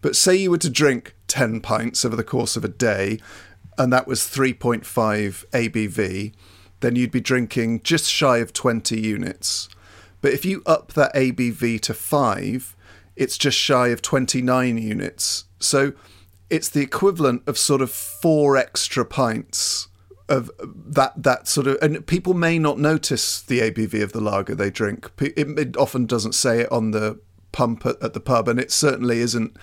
but 0.00 0.16
say 0.16 0.36
you 0.36 0.50
were 0.50 0.58
to 0.58 0.70
drink 0.70 1.14
10 1.28 1.60
pints 1.60 2.04
over 2.04 2.16
the 2.16 2.24
course 2.24 2.56
of 2.56 2.64
a 2.64 2.68
day, 2.68 3.18
and 3.76 3.92
that 3.92 4.06
was 4.06 4.20
3.5 4.20 4.82
ABV, 5.50 6.32
then 6.80 6.96
you'd 6.96 7.10
be 7.10 7.20
drinking 7.20 7.82
just 7.82 8.10
shy 8.10 8.38
of 8.38 8.52
20 8.52 9.00
units. 9.00 9.68
But 10.20 10.32
if 10.32 10.44
you 10.44 10.62
up 10.66 10.92
that 10.94 11.14
ABV 11.14 11.80
to 11.82 11.94
5, 11.94 12.76
it's 13.16 13.38
just 13.38 13.58
shy 13.58 13.88
of 13.88 14.02
29 14.02 14.78
units. 14.78 15.44
So 15.58 15.92
it's 16.50 16.68
the 16.68 16.80
equivalent 16.80 17.42
of 17.46 17.58
sort 17.58 17.82
of 17.82 17.90
four 17.90 18.56
extra 18.56 19.04
pints 19.04 19.87
of 20.28 20.50
that 20.64 21.22
that 21.22 21.48
sort 21.48 21.66
of 21.66 21.78
and 21.80 22.06
people 22.06 22.34
may 22.34 22.58
not 22.58 22.78
notice 22.78 23.40
the 23.40 23.60
ABV 23.60 24.02
of 24.02 24.12
the 24.12 24.20
lager 24.20 24.54
they 24.54 24.70
drink. 24.70 25.10
It, 25.20 25.58
it 25.58 25.76
often 25.76 26.06
doesn't 26.06 26.34
say 26.34 26.60
it 26.60 26.72
on 26.72 26.90
the 26.90 27.20
pump 27.52 27.86
at, 27.86 28.02
at, 28.02 28.12
the 28.12 28.20
pub, 28.20 28.48
and 28.48 28.60
it 28.60 28.70
certainly 28.70 29.20
isn't 29.20 29.56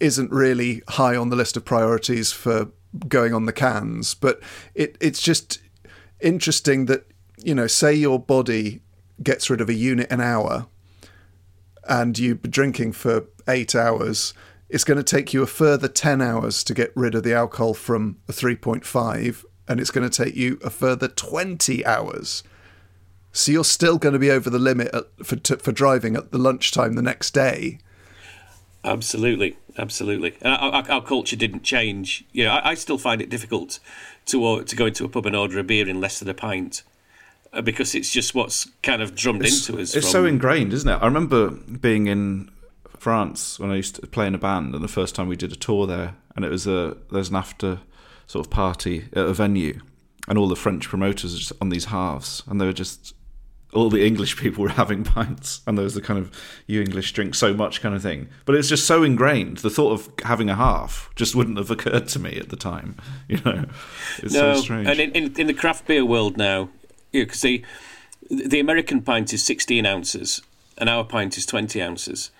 isn't 0.00 0.30
really 0.30 0.82
high 0.88 1.16
on 1.16 1.30
the 1.30 1.36
list 1.36 1.56
of 1.56 1.64
priorities 1.64 2.32
for 2.32 2.70
going 3.08 3.32
on 3.32 3.46
the 3.46 3.52
cans. 3.52 4.14
But 4.14 4.40
it 4.74 4.98
it's 5.00 5.22
just 5.22 5.60
interesting 6.20 6.86
that 6.86 7.06
you 7.42 7.54
know, 7.54 7.66
say 7.66 7.94
your 7.94 8.18
body 8.18 8.80
gets 9.22 9.48
rid 9.50 9.60
of 9.60 9.68
a 9.68 9.74
unit 9.74 10.10
an 10.10 10.20
hour, 10.20 10.66
and 11.88 12.18
you've 12.18 12.42
been 12.42 12.50
drinking 12.50 12.92
for 12.92 13.26
eight 13.48 13.74
hours. 13.74 14.34
It's 14.68 14.84
going 14.84 14.98
to 14.98 15.04
take 15.04 15.32
you 15.32 15.42
a 15.42 15.46
further 15.46 15.86
10 15.86 16.20
hours 16.20 16.64
to 16.64 16.74
get 16.74 16.90
rid 16.96 17.14
of 17.14 17.22
the 17.22 17.32
alcohol 17.32 17.72
from 17.72 18.18
a 18.28 18.32
3.5 18.32 19.44
and 19.68 19.80
it's 19.80 19.90
going 19.90 20.08
to 20.08 20.24
take 20.24 20.36
you 20.36 20.58
a 20.64 20.70
further 20.70 21.08
20 21.08 21.84
hours. 21.84 22.42
So 23.32 23.52
you're 23.52 23.64
still 23.64 23.98
going 23.98 24.14
to 24.14 24.18
be 24.18 24.30
over 24.30 24.48
the 24.48 24.58
limit 24.58 24.94
at, 24.94 25.04
for 25.24 25.36
for 25.58 25.72
driving 25.72 26.16
at 26.16 26.32
the 26.32 26.38
lunchtime 26.38 26.94
the 26.94 27.02
next 27.02 27.32
day. 27.32 27.78
Absolutely, 28.82 29.56
absolutely. 29.76 30.36
And 30.40 30.54
our, 30.54 30.88
our, 30.88 31.02
culture 31.02 31.34
didn't 31.34 31.64
change. 31.64 32.24
You 32.32 32.44
know, 32.44 32.52
I, 32.52 32.70
I, 32.70 32.74
still 32.74 32.98
find 32.98 33.20
it 33.20 33.28
difficult 33.28 33.80
to 34.26 34.62
to 34.62 34.76
go 34.76 34.86
into 34.86 35.04
a 35.04 35.08
pub 35.08 35.26
and 35.26 35.36
order 35.36 35.58
a 35.58 35.64
beer 35.64 35.88
in 35.88 36.00
less 36.00 36.20
than 36.20 36.28
a 36.28 36.34
pint 36.34 36.82
uh, 37.52 37.62
because 37.62 37.94
it's 37.94 38.10
just 38.10 38.34
what's 38.34 38.70
kind 38.82 39.02
of 39.02 39.14
drummed 39.14 39.44
it's, 39.44 39.68
into 39.68 39.82
us. 39.82 39.94
It's 39.94 40.06
from... 40.06 40.12
so 40.12 40.24
ingrained, 40.24 40.72
isn't 40.72 40.88
it? 40.88 40.96
I 40.96 41.04
remember 41.04 41.50
being 41.50 42.06
in 42.06 42.50
France 42.98 43.58
when 43.58 43.70
I 43.70 43.76
used 43.76 43.96
to 43.96 44.06
play 44.06 44.26
in 44.26 44.34
a 44.34 44.38
band, 44.38 44.74
and 44.74 44.82
the 44.82 44.88
first 44.88 45.14
time 45.14 45.28
we 45.28 45.36
did 45.36 45.52
a 45.52 45.56
tour 45.56 45.86
there, 45.86 46.14
and 46.34 46.44
it 46.44 46.50
was 46.50 46.66
a 46.66 46.96
there's 47.10 47.30
an 47.30 47.36
after 47.36 47.80
sort 48.26 48.46
of 48.46 48.50
party 48.50 49.08
at 49.12 49.26
a 49.26 49.32
venue, 49.32 49.80
and 50.28 50.38
all 50.38 50.48
the 50.48 50.56
French 50.56 50.88
promoters 50.88 51.34
are 51.34 51.38
just 51.38 51.52
on 51.60 51.68
these 51.68 51.86
halves, 51.86 52.42
and 52.46 52.60
they 52.60 52.66
were 52.66 52.72
just 52.72 53.14
all 53.72 53.90
the 53.90 54.06
English 54.06 54.36
people 54.36 54.62
were 54.62 54.70
having 54.82 55.04
pints, 55.04 55.60
and 55.66 55.76
there 55.76 55.84
was 55.84 55.94
the 55.94 56.00
kind 56.00 56.18
of 56.18 56.30
you 56.66 56.80
English 56.80 57.12
drink 57.12 57.34
so 57.34 57.54
much 57.54 57.80
kind 57.80 57.94
of 57.94 58.02
thing. 58.02 58.28
But 58.44 58.54
it's 58.54 58.68
just 58.68 58.86
so 58.86 59.02
ingrained. 59.02 59.58
The 59.58 59.70
thought 59.70 59.92
of 59.92 60.12
having 60.24 60.48
a 60.48 60.54
half 60.54 61.10
just 61.14 61.34
wouldn't 61.34 61.58
have 61.58 61.70
occurred 61.70 62.08
to 62.08 62.18
me 62.18 62.38
at 62.38 62.48
the 62.48 62.56
time. 62.56 62.96
You 63.28 63.40
know, 63.44 63.64
it's 64.18 64.34
no, 64.34 64.54
so 64.54 64.60
strange. 64.60 64.86
And 64.88 65.00
in, 65.00 65.10
in, 65.12 65.40
in 65.40 65.46
the 65.48 65.54
craft 65.54 65.86
beer 65.86 66.04
world 66.04 66.36
now, 66.36 66.68
you 67.12 67.26
can 67.26 67.34
see 67.34 67.64
the 68.30 68.60
American 68.60 69.02
pint 69.02 69.32
is 69.32 69.44
16 69.44 69.84
ounces, 69.84 70.42
and 70.78 70.88
our 70.88 71.02
pint 71.02 71.36
is 71.36 71.44
20 71.44 71.82
ounces. 71.82 72.30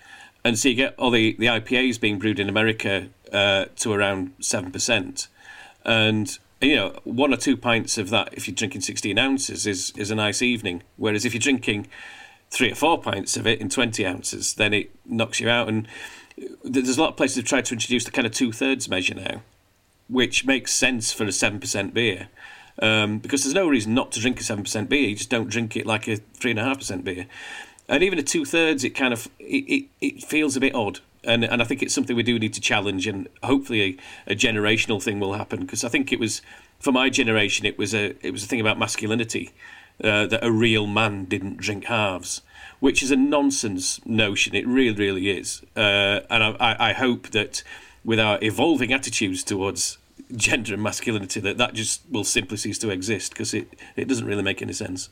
And 0.45 0.57
so 0.57 0.69
you 0.69 0.77
get 0.77 0.95
all 0.97 1.11
the, 1.11 1.35
the 1.41 1.47
IPAs 1.47 2.01
being 2.01 2.21
brewed 2.21 2.39
in 2.39 2.49
America 2.49 3.09
uh, 3.33 3.67
to 3.77 3.93
around 3.93 4.39
7% 4.39 5.27
and 5.87 6.39
you 6.61 6.77
know 6.77 6.99
one 7.05 7.33
or 7.33 7.39
two 7.39 7.57
pints 7.57 7.97
of 7.97 8.11
that 8.11 8.35
if 8.35 8.47
you're 8.47 8.55
drinking 8.55 8.83
16 8.83 9.19
ounces 9.19 9.67
is 9.67 9.93
is 9.97 10.11
a 10.11 10.15
nice 10.15 10.43
evening. 10.43 10.83
Whereas 10.97 11.25
if 11.25 11.33
you're 11.33 11.41
drinking 11.41 11.87
three 12.51 12.73
or 12.73 12.75
four 12.75 13.01
pints 13.01 13.37
of 13.37 13.47
it 13.47 13.61
in 13.61 13.71
20 13.71 14.05
ounces 14.07 14.55
then 14.55 14.75
it 14.75 14.91
knocks 15.07 15.41
you 15.41 15.49
out. 15.49 15.69
And 15.69 15.89
there's 16.63 16.99
a 16.99 17.01
lot 17.01 17.11
of 17.11 17.17
places 17.17 17.37
have 17.37 17.47
tried 17.47 17.65
to 17.67 17.75
introduce 17.75 18.05
the 18.05 18.11
kind 18.11 18.27
of 18.27 18.33
two-thirds 18.33 18.89
measure 18.91 19.15
now 19.15 19.41
which 20.09 20.45
makes 20.45 20.73
sense 20.73 21.13
for 21.13 21.25
a 21.25 21.29
7% 21.29 21.93
beer. 21.93 22.29
Um, 22.81 23.19
because 23.19 23.43
there's 23.43 23.55
no 23.55 23.69
reason 23.69 23.95
not 23.95 24.13
to 24.13 24.21
drink 24.21 24.39
a 24.39 24.45
7% 24.45 24.89
beer. 24.89 25.09
You 25.09 25.17
just 25.17 25.31
don't 25.31 25.49
drink 25.49 25.77
it 25.77 25.87
like 25.87 26.07
a 26.09 26.19
3.5% 26.19 27.05
beer. 27.05 27.27
And 27.89 28.03
even 28.03 28.19
a 28.19 28.23
two-thirds 28.23 28.85
it 28.85 28.91
kind 28.91 29.13
of 29.13 29.29
it, 29.39 29.65
it, 29.69 29.85
it 30.01 30.23
feels 30.23 30.57
a 30.57 30.61
bit 30.61 30.75
odd 30.75 31.01
and 31.27 31.45
and 31.45 31.61
I 31.61 31.65
think 31.65 31.83
it's 31.83 31.95
something 31.95 32.17
we 32.17 32.23
do 32.23 32.39
need 32.39 32.55
to 32.55 32.61
challenge, 32.61 33.07
and 33.07 33.29
hopefully 33.43 33.99
a, 34.27 34.33
a 34.33 34.35
generational 34.35 35.03
thing 35.03 35.21
will 35.21 35.35
happen 35.35 35.61
because 35.61 35.85
I 35.85 35.89
think 35.89 36.13
it 36.13 36.21
was 36.21 36.43
for 36.79 36.93
my 36.93 37.11
generation 37.11 37.67
it 37.67 37.79
was 37.79 37.95
a 37.95 38.15
it 38.27 38.31
was 38.33 38.45
a 38.45 38.47
thing 38.47 38.61
about 38.61 38.79
masculinity 38.79 39.53
uh, 40.03 40.27
that 40.27 40.45
a 40.45 40.51
real 40.51 40.87
man 40.87 41.25
didn't 41.25 41.59
drink 41.59 41.85
halves, 41.85 42.43
which 42.81 43.03
is 43.03 43.11
a 43.11 43.17
nonsense 43.17 44.05
notion. 44.07 44.55
It 44.55 44.67
really 44.67 44.97
really 44.97 45.31
is, 45.31 45.63
uh, 45.77 46.21
and 46.31 46.43
I, 46.45 46.77
I 46.79 46.93
hope 46.93 47.31
that 47.31 47.63
with 48.05 48.21
our 48.21 48.39
evolving 48.41 48.93
attitudes 48.93 49.43
towards 49.43 49.99
gender 50.35 50.75
and 50.75 50.83
masculinity 50.83 51.41
that 51.41 51.59
that 51.59 51.75
just 51.75 52.03
will 52.11 52.25
simply 52.25 52.57
cease 52.57 52.79
to 52.79 52.91
exist 52.91 53.33
because 53.33 53.55
it, 53.55 53.69
it 53.97 54.09
doesn't 54.09 54.27
really 54.27 54.43
make 54.43 54.63
any 54.63 54.73
sense. 54.73 55.09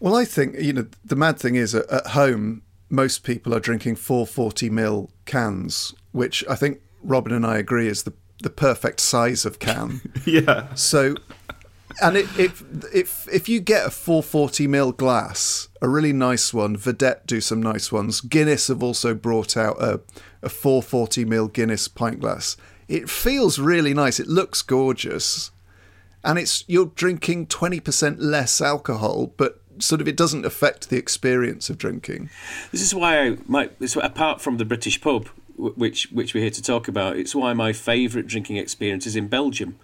Well, 0.00 0.14
I 0.14 0.24
think 0.24 0.56
you 0.58 0.72
know 0.72 0.86
the 1.04 1.16
mad 1.16 1.38
thing 1.38 1.54
is 1.54 1.74
at 1.74 2.08
home 2.08 2.62
most 2.88 3.24
people 3.24 3.54
are 3.54 3.60
drinking 3.60 3.96
440 3.96 4.70
ml 4.70 5.10
cans, 5.24 5.94
which 6.12 6.44
I 6.48 6.54
think 6.54 6.80
Robin 7.02 7.32
and 7.32 7.46
I 7.46 7.58
agree 7.58 7.88
is 7.88 8.04
the 8.04 8.12
the 8.42 8.50
perfect 8.50 9.00
size 9.00 9.44
of 9.46 9.58
can. 9.58 10.00
yeah. 10.26 10.72
So, 10.74 11.14
and 12.02 12.16
it, 12.16 12.26
if 12.38 12.62
if 12.92 13.28
if 13.32 13.48
you 13.48 13.60
get 13.60 13.86
a 13.86 13.90
440 13.90 14.68
ml 14.68 14.96
glass, 14.96 15.68
a 15.80 15.88
really 15.88 16.12
nice 16.12 16.52
one, 16.52 16.76
Vedette 16.76 17.26
do 17.26 17.40
some 17.40 17.62
nice 17.62 17.90
ones. 17.90 18.20
Guinness 18.20 18.68
have 18.68 18.82
also 18.82 19.14
brought 19.14 19.56
out 19.56 19.80
a 19.80 20.00
a 20.42 20.48
440 20.48 21.24
ml 21.24 21.52
Guinness 21.52 21.88
pint 21.88 22.20
glass. 22.20 22.56
It 22.88 23.10
feels 23.10 23.58
really 23.58 23.94
nice. 23.94 24.20
It 24.20 24.28
looks 24.28 24.62
gorgeous, 24.62 25.50
and 26.22 26.38
it's 26.38 26.64
you're 26.68 26.92
drinking 26.94 27.46
20% 27.46 28.16
less 28.18 28.60
alcohol, 28.60 29.32
but 29.36 29.60
sort 29.78 30.00
of 30.00 30.08
it 30.08 30.16
doesn't 30.16 30.44
affect 30.44 30.90
the 30.90 30.96
experience 30.96 31.70
of 31.70 31.78
drinking. 31.78 32.30
This 32.72 32.82
is 32.82 32.94
why 32.94 33.18
I 33.20 33.36
my 33.46 33.70
apart 34.02 34.40
from 34.40 34.58
the 34.58 34.64
British 34.64 35.00
pub, 35.00 35.28
which 35.56 36.10
which 36.12 36.34
we're 36.34 36.42
here 36.42 36.50
to 36.50 36.62
talk 36.62 36.88
about, 36.88 37.16
it's 37.16 37.34
why 37.34 37.52
my 37.52 37.72
favourite 37.72 38.26
drinking 38.26 38.56
experience 38.56 39.06
is 39.06 39.16
in 39.16 39.28
Belgium, 39.28 39.78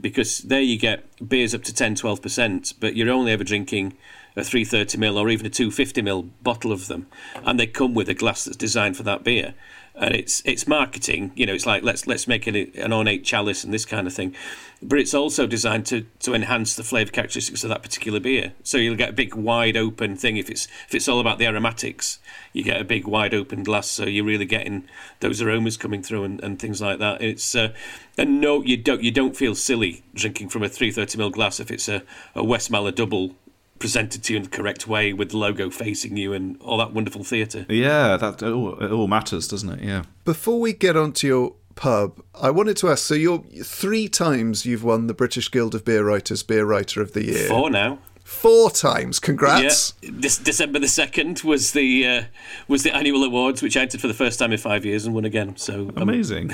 because 0.00 0.38
there 0.38 0.60
you 0.60 0.78
get 0.78 1.04
beers 1.26 1.54
up 1.54 1.62
to 1.64 1.74
10 1.74 1.94
12 1.94 2.22
percent, 2.22 2.74
but 2.80 2.96
you're 2.96 3.10
only 3.10 3.32
ever 3.32 3.44
drinking 3.44 3.96
a 4.36 4.44
330 4.44 4.98
ml 4.98 5.16
or 5.16 5.28
even 5.28 5.46
a 5.46 5.50
250 5.50 6.02
ml 6.02 6.28
bottle 6.42 6.72
of 6.72 6.86
them, 6.86 7.06
and 7.44 7.58
they 7.58 7.66
come 7.66 7.94
with 7.94 8.08
a 8.08 8.14
glass 8.14 8.44
that's 8.44 8.56
designed 8.56 8.96
for 8.96 9.02
that 9.02 9.24
beer. 9.24 9.54
And 10.00 10.14
it's 10.14 10.42
it's 10.46 10.66
marketing. 10.66 11.30
You 11.36 11.46
know, 11.46 11.52
it's 11.52 11.66
like 11.66 11.82
let's 11.82 12.06
let's 12.06 12.26
make 12.26 12.48
it 12.48 12.74
an 12.74 12.92
ornate 12.92 13.22
chalice 13.22 13.62
and 13.62 13.72
this 13.72 13.84
kind 13.84 14.06
of 14.06 14.14
thing, 14.14 14.34
but 14.82 14.98
it's 14.98 15.12
also 15.12 15.46
designed 15.46 15.86
to 15.86 16.06
to 16.20 16.34
enhance 16.34 16.74
the 16.74 16.82
flavour 16.82 17.12
characteristics 17.12 17.62
of 17.62 17.68
that 17.68 17.82
particular 17.82 18.18
beer. 18.18 18.54
So 18.64 18.78
you'll 18.78 18.96
get 18.96 19.10
a 19.10 19.12
big 19.12 19.34
wide 19.34 19.76
open 19.76 20.16
thing 20.16 20.38
if 20.38 20.50
it's 20.50 20.66
if 20.88 20.94
it's 20.94 21.06
all 21.06 21.20
about 21.20 21.38
the 21.38 21.46
aromatics. 21.46 22.18
You 22.54 22.64
get 22.64 22.80
a 22.80 22.84
big 22.84 23.06
wide 23.06 23.34
open 23.34 23.62
glass, 23.62 23.88
so 23.88 24.04
you're 24.06 24.24
really 24.24 24.46
getting 24.46 24.88
those 25.20 25.42
aromas 25.42 25.76
coming 25.76 26.02
through 26.02 26.24
and, 26.24 26.42
and 26.42 26.58
things 26.58 26.80
like 26.80 26.98
that. 26.98 27.20
It's 27.20 27.54
uh, 27.54 27.74
and 28.16 28.40
no, 28.40 28.62
you 28.62 28.78
don't 28.78 29.02
you 29.02 29.10
don't 29.10 29.36
feel 29.36 29.54
silly 29.54 30.02
drinking 30.14 30.48
from 30.48 30.62
a 30.62 30.68
330 30.68 31.18
ml 31.18 31.32
glass 31.32 31.60
if 31.60 31.70
it's 31.70 31.88
a, 31.88 32.02
a 32.34 32.42
Westmalle 32.42 32.94
double 32.94 33.34
presented 33.80 34.22
to 34.24 34.32
you 34.32 34.36
in 34.36 34.44
the 34.44 34.48
correct 34.48 34.86
way 34.86 35.12
with 35.12 35.30
the 35.30 35.38
logo 35.38 35.70
facing 35.70 36.16
you 36.16 36.32
and 36.32 36.60
all 36.60 36.78
that 36.78 36.92
wonderful 36.92 37.24
theatre. 37.24 37.66
Yeah, 37.68 38.16
that 38.16 38.42
it 38.42 38.52
all, 38.52 38.78
it 38.78 38.92
all 38.92 39.08
matters, 39.08 39.48
doesn't 39.48 39.70
it? 39.70 39.82
Yeah. 39.82 40.04
Before 40.24 40.60
we 40.60 40.72
get 40.72 40.96
onto 40.96 41.26
your 41.26 41.54
pub, 41.74 42.22
I 42.40 42.50
wanted 42.50 42.76
to 42.78 42.90
ask. 42.90 43.04
So, 43.04 43.14
you're 43.14 43.40
three 43.64 44.08
times 44.08 44.64
you've 44.64 44.84
won 44.84 45.08
the 45.08 45.14
British 45.14 45.50
Guild 45.50 45.74
of 45.74 45.84
Beer 45.84 46.04
Writers 46.04 46.44
Beer 46.44 46.64
Writer 46.64 47.02
of 47.02 47.14
the 47.14 47.24
Year. 47.24 47.48
Four 47.48 47.70
now. 47.70 47.98
Four 48.22 48.70
times. 48.70 49.18
Congrats. 49.18 49.94
Yeah, 50.02 50.10
this 50.12 50.38
December 50.38 50.78
the 50.78 50.86
second 50.86 51.40
was 51.40 51.72
the 51.72 52.06
uh, 52.06 52.22
was 52.68 52.84
the 52.84 52.94
annual 52.94 53.24
awards, 53.24 53.60
which 53.60 53.76
I 53.76 53.80
entered 53.80 54.00
for 54.00 54.06
the 54.06 54.14
first 54.14 54.38
time 54.38 54.52
in 54.52 54.58
five 54.58 54.84
years 54.84 55.04
and 55.04 55.14
won 55.14 55.24
again. 55.24 55.56
So 55.56 55.88
um, 55.88 55.94
Amazing. 55.96 56.52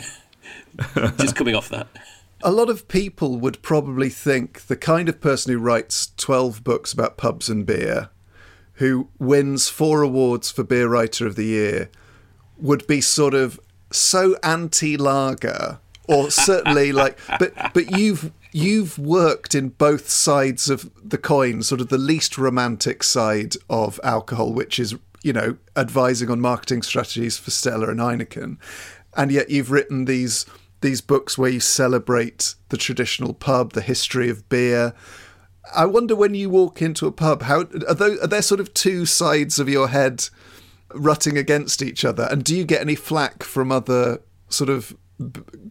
just 1.18 1.36
coming 1.36 1.54
off 1.54 1.68
that. 1.68 1.88
A 2.46 2.52
lot 2.52 2.70
of 2.70 2.86
people 2.86 3.40
would 3.40 3.60
probably 3.60 4.08
think 4.08 4.68
the 4.68 4.76
kind 4.76 5.08
of 5.08 5.20
person 5.20 5.52
who 5.52 5.58
writes 5.58 6.12
12 6.16 6.62
books 6.62 6.92
about 6.92 7.16
pubs 7.16 7.48
and 7.48 7.66
beer, 7.66 8.08
who 8.74 9.08
wins 9.18 9.68
four 9.68 10.02
awards 10.02 10.52
for 10.52 10.62
Beer 10.62 10.88
Writer 10.88 11.26
of 11.26 11.34
the 11.34 11.46
Year, 11.46 11.90
would 12.56 12.86
be 12.86 13.00
sort 13.00 13.34
of 13.34 13.58
so 13.90 14.36
anti 14.44 14.96
lager 14.96 15.80
or 16.06 16.30
certainly 16.48 16.92
like 16.92 17.18
but 17.40 17.52
but 17.74 17.98
you've 17.98 18.32
you've 18.52 18.96
worked 18.96 19.52
in 19.52 19.70
both 19.70 20.08
sides 20.08 20.70
of 20.70 20.88
the 21.02 21.18
coin 21.18 21.64
sort 21.64 21.80
of 21.80 21.88
the 21.88 21.98
least 21.98 22.38
romantic 22.38 23.02
side 23.02 23.54
of 23.68 23.98
alcohol 24.04 24.52
which 24.52 24.78
is 24.78 24.94
you 25.26 25.32
know 25.32 25.56
advising 25.74 26.30
on 26.30 26.40
marketing 26.40 26.82
strategies 26.82 27.36
for 27.36 27.50
Stella 27.50 27.90
and 27.90 27.98
Heineken. 27.98 28.58
And 29.16 29.32
yet 29.32 29.50
you've 29.50 29.72
written 29.72 30.04
these 30.04 30.46
these 30.80 31.00
books 31.00 31.38
where 31.38 31.50
you 31.50 31.60
celebrate 31.60 32.54
the 32.68 32.76
traditional 32.76 33.34
pub 33.34 33.72
the 33.72 33.80
history 33.80 34.28
of 34.28 34.48
beer. 34.48 34.92
I 35.74 35.86
wonder 35.86 36.14
when 36.14 36.34
you 36.34 36.48
walk 36.48 36.80
into 36.80 37.06
a 37.06 37.12
pub 37.12 37.42
how 37.42 37.60
are, 37.60 37.94
those, 37.94 38.18
are 38.20 38.26
there 38.26 38.42
sort 38.42 38.60
of 38.60 38.72
two 38.74 39.06
sides 39.06 39.58
of 39.58 39.68
your 39.68 39.88
head 39.88 40.28
rutting 40.94 41.36
against 41.36 41.82
each 41.82 42.04
other? 42.04 42.28
And 42.30 42.44
do 42.44 42.56
you 42.56 42.64
get 42.64 42.80
any 42.80 42.94
flack 42.94 43.42
from 43.42 43.72
other 43.72 44.20
sort 44.48 44.70
of 44.70 44.96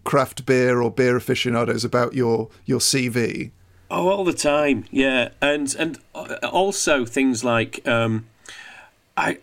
craft 0.03 0.45
beer 0.45 0.81
or 0.81 0.91
beer 0.91 1.15
aficionados 1.15 1.85
about 1.85 2.13
your 2.13 2.49
your 2.65 2.79
CV? 2.79 3.51
Oh, 3.89 4.09
all 4.09 4.25
the 4.25 4.33
time, 4.33 4.85
yeah, 4.91 5.29
and 5.41 5.73
and 5.75 5.99
also 6.43 7.05
things 7.05 7.43
like 7.43 7.87
um, 7.87 8.25
I 9.15 9.37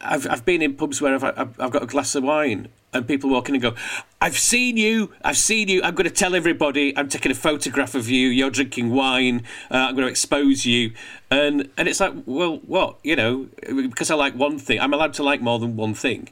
I've 0.00 0.26
I've 0.28 0.44
been 0.44 0.62
in 0.62 0.74
pubs 0.74 1.00
where 1.00 1.14
I've 1.14 1.24
I've 1.58 1.70
got 1.70 1.82
a 1.82 1.86
glass 1.86 2.14
of 2.14 2.22
wine 2.22 2.68
and 2.92 3.06
people 3.06 3.30
walk 3.30 3.48
in 3.48 3.54
and 3.54 3.62
go, 3.62 3.74
I've 4.20 4.38
seen 4.38 4.76
you, 4.76 5.12
I've 5.22 5.36
seen 5.36 5.68
you, 5.68 5.82
I'm 5.82 5.94
going 5.94 6.08
to 6.08 6.14
tell 6.14 6.34
everybody, 6.34 6.96
I'm 6.96 7.08
taking 7.08 7.30
a 7.30 7.34
photograph 7.34 7.94
of 7.94 8.08
you, 8.08 8.28
you're 8.28 8.50
drinking 8.50 8.90
wine, 8.90 9.44
uh, 9.70 9.76
I'm 9.76 9.94
going 9.94 10.06
to 10.06 10.10
expose 10.10 10.64
you. 10.64 10.92
And, 11.30 11.68
and 11.76 11.86
it's 11.88 12.00
like, 12.00 12.14
well, 12.26 12.56
what? 12.66 12.98
You 13.02 13.16
know, 13.16 13.48
because 13.66 14.10
I 14.10 14.14
like 14.14 14.34
one 14.34 14.58
thing, 14.58 14.80
I'm 14.80 14.94
allowed 14.94 15.14
to 15.14 15.22
like 15.22 15.40
more 15.40 15.58
than 15.58 15.76
one 15.76 15.94
thing. 15.94 16.30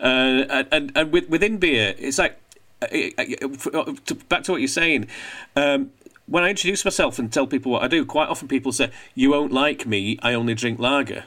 Uh, 0.00 0.64
and 0.70 0.92
and 0.94 1.12
with, 1.12 1.28
within 1.28 1.58
beer, 1.58 1.94
it's 1.98 2.18
like, 2.18 2.38
back 2.80 4.42
to 4.44 4.52
what 4.52 4.60
you're 4.60 4.68
saying, 4.68 5.08
um, 5.56 5.92
when 6.26 6.44
I 6.44 6.50
introduce 6.50 6.84
myself 6.84 7.18
and 7.18 7.32
tell 7.32 7.46
people 7.46 7.72
what 7.72 7.82
I 7.82 7.88
do, 7.88 8.04
quite 8.04 8.28
often 8.28 8.48
people 8.48 8.72
say, 8.72 8.90
You 9.14 9.30
won't 9.30 9.52
like 9.52 9.86
me, 9.86 10.18
I 10.22 10.34
only 10.34 10.54
drink 10.54 10.78
lager 10.78 11.24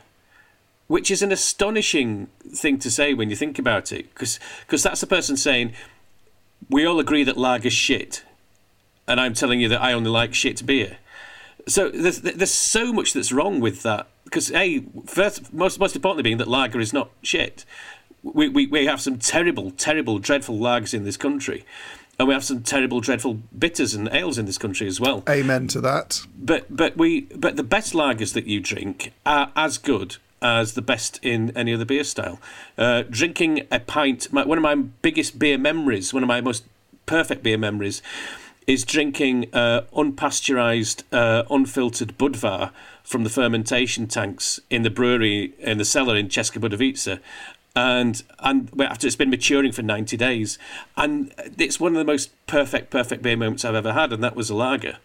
which 0.87 1.09
is 1.09 1.21
an 1.21 1.31
astonishing 1.31 2.27
thing 2.47 2.77
to 2.79 2.91
say 2.91 3.13
when 3.13 3.29
you 3.29 3.35
think 3.35 3.57
about 3.57 3.91
it, 3.91 4.13
because 4.13 4.39
that's 4.83 5.01
the 5.01 5.07
person 5.07 5.35
saying, 5.37 5.73
"We 6.69 6.85
all 6.85 6.99
agree 6.99 7.23
that 7.23 7.37
lager's 7.37 7.73
shit," 7.73 8.23
and 9.07 9.19
I'm 9.19 9.33
telling 9.33 9.59
you 9.59 9.69
that 9.69 9.81
I 9.81 9.93
only 9.93 10.09
like 10.09 10.33
shit 10.33 10.65
beer. 10.65 10.97
So 11.67 11.89
there's 11.89 12.21
there's 12.21 12.51
so 12.51 12.93
much 12.93 13.13
that's 13.13 13.31
wrong 13.31 13.59
with 13.59 13.83
that. 13.83 14.07
Because 14.23 14.51
a 14.51 14.83
first, 15.05 15.53
most 15.53 15.79
most 15.79 15.95
importantly, 15.95 16.23
being 16.23 16.37
that 16.37 16.47
lager 16.47 16.79
is 16.79 16.93
not 16.93 17.09
shit. 17.21 17.65
We, 18.23 18.49
we 18.49 18.67
we 18.67 18.85
have 18.85 19.01
some 19.01 19.17
terrible, 19.17 19.71
terrible, 19.71 20.19
dreadful 20.19 20.57
lagers 20.57 20.93
in 20.93 21.03
this 21.03 21.17
country. 21.17 21.65
And 22.17 22.29
we 22.29 22.33
have 22.33 22.45
some 22.45 22.63
terrible, 22.63 23.01
dreadful 23.01 23.39
bitters 23.57 23.93
and 23.93 24.07
ales 24.13 24.37
in 24.37 24.45
this 24.45 24.57
country 24.57 24.87
as 24.87 25.01
well. 25.01 25.23
Amen 25.27 25.67
to 25.67 25.81
that. 25.81 26.21
But 26.37 26.75
but 26.75 26.95
we 26.95 27.21
but 27.35 27.55
the 27.57 27.63
best 27.63 27.93
lagers 27.93 28.33
that 28.33 28.47
you 28.47 28.61
drink 28.61 29.11
are 29.25 29.51
as 29.55 29.77
good 29.77 30.17
as 30.45 30.73
the 30.73 30.81
best 30.81 31.19
in 31.23 31.51
any 31.57 31.73
other 31.73 31.85
beer 31.85 32.03
style. 32.03 32.37
Uh, 32.77 33.01
drinking 33.09 33.65
a 33.71 33.79
pint, 33.79 34.31
my, 34.31 34.45
one 34.45 34.59
of 34.59 34.61
my 34.61 34.75
biggest 34.75 35.39
beer 35.39 35.57
memories, 35.57 36.13
one 36.13 36.23
of 36.23 36.27
my 36.27 36.39
most 36.39 36.63
perfect 37.07 37.41
beer 37.41 37.57
memories, 37.57 38.03
is 38.67 38.85
drinking 38.85 39.47
uh, 39.53 39.81
unpasteurized, 39.93 41.03
uh, 41.11 41.43
unfiltered 41.49 42.15
Budvar 42.17 42.71
from 43.03 43.23
the 43.23 43.29
fermentation 43.29 44.07
tanks 44.07 44.59
in 44.69 44.83
the 44.83 44.89
brewery 44.89 45.53
in 45.59 45.77
the 45.77 45.85
cellar 45.85 46.15
in 46.15 46.27
České 46.29 46.59
Budějovice. 46.59 47.19
And 47.75 48.23
and 48.39 48.69
after 48.79 49.07
it's 49.07 49.17
been 49.17 49.29
maturing 49.29 49.73
for 49.73 49.83
ninety 49.83 50.17
days, 50.17 50.57
and 50.95 51.33
it's 51.57 51.79
one 51.79 51.91
of 51.95 51.99
the 51.99 52.11
most 52.11 52.29
perfect, 52.47 52.89
perfect 52.89 53.21
beer 53.21 53.35
moments 53.35 53.65
I've 53.65 53.75
ever 53.75 53.93
had, 53.93 54.13
and 54.13 54.23
that 54.23 54.35
was 54.35 54.49
a 54.49 54.55
lager. 54.55 54.97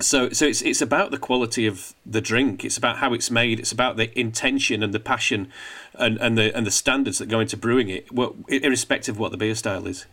So, 0.00 0.30
so 0.30 0.46
it's 0.46 0.62
it's 0.62 0.80
about 0.80 1.10
the 1.10 1.18
quality 1.18 1.66
of 1.66 1.94
the 2.06 2.20
drink. 2.20 2.64
It's 2.64 2.76
about 2.76 2.96
how 2.96 3.12
it's 3.12 3.30
made. 3.30 3.60
It's 3.60 3.72
about 3.72 3.96
the 3.96 4.18
intention 4.18 4.82
and 4.82 4.92
the 4.94 5.00
passion, 5.00 5.52
and, 5.94 6.18
and 6.18 6.36
the 6.38 6.54
and 6.56 6.66
the 6.66 6.70
standards 6.70 7.18
that 7.18 7.26
go 7.26 7.40
into 7.40 7.56
brewing 7.56 7.88
it, 7.88 8.10
well, 8.10 8.34
irrespective 8.48 9.16
of 9.16 9.18
what 9.18 9.32
the 9.32 9.36
beer 9.36 9.54
style 9.54 9.86
is. 9.86 10.06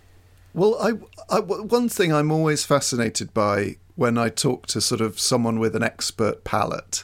Well, 0.53 0.77
I, 0.81 1.35
I 1.35 1.39
one 1.39 1.89
thing 1.89 2.13
I'm 2.13 2.31
always 2.31 2.65
fascinated 2.65 3.33
by 3.33 3.77
when 3.95 4.17
I 4.17 4.29
talk 4.29 4.67
to 4.67 4.81
sort 4.81 5.01
of 5.01 5.19
someone 5.19 5.59
with 5.59 5.75
an 5.75 5.83
expert 5.83 6.43
palate 6.43 7.03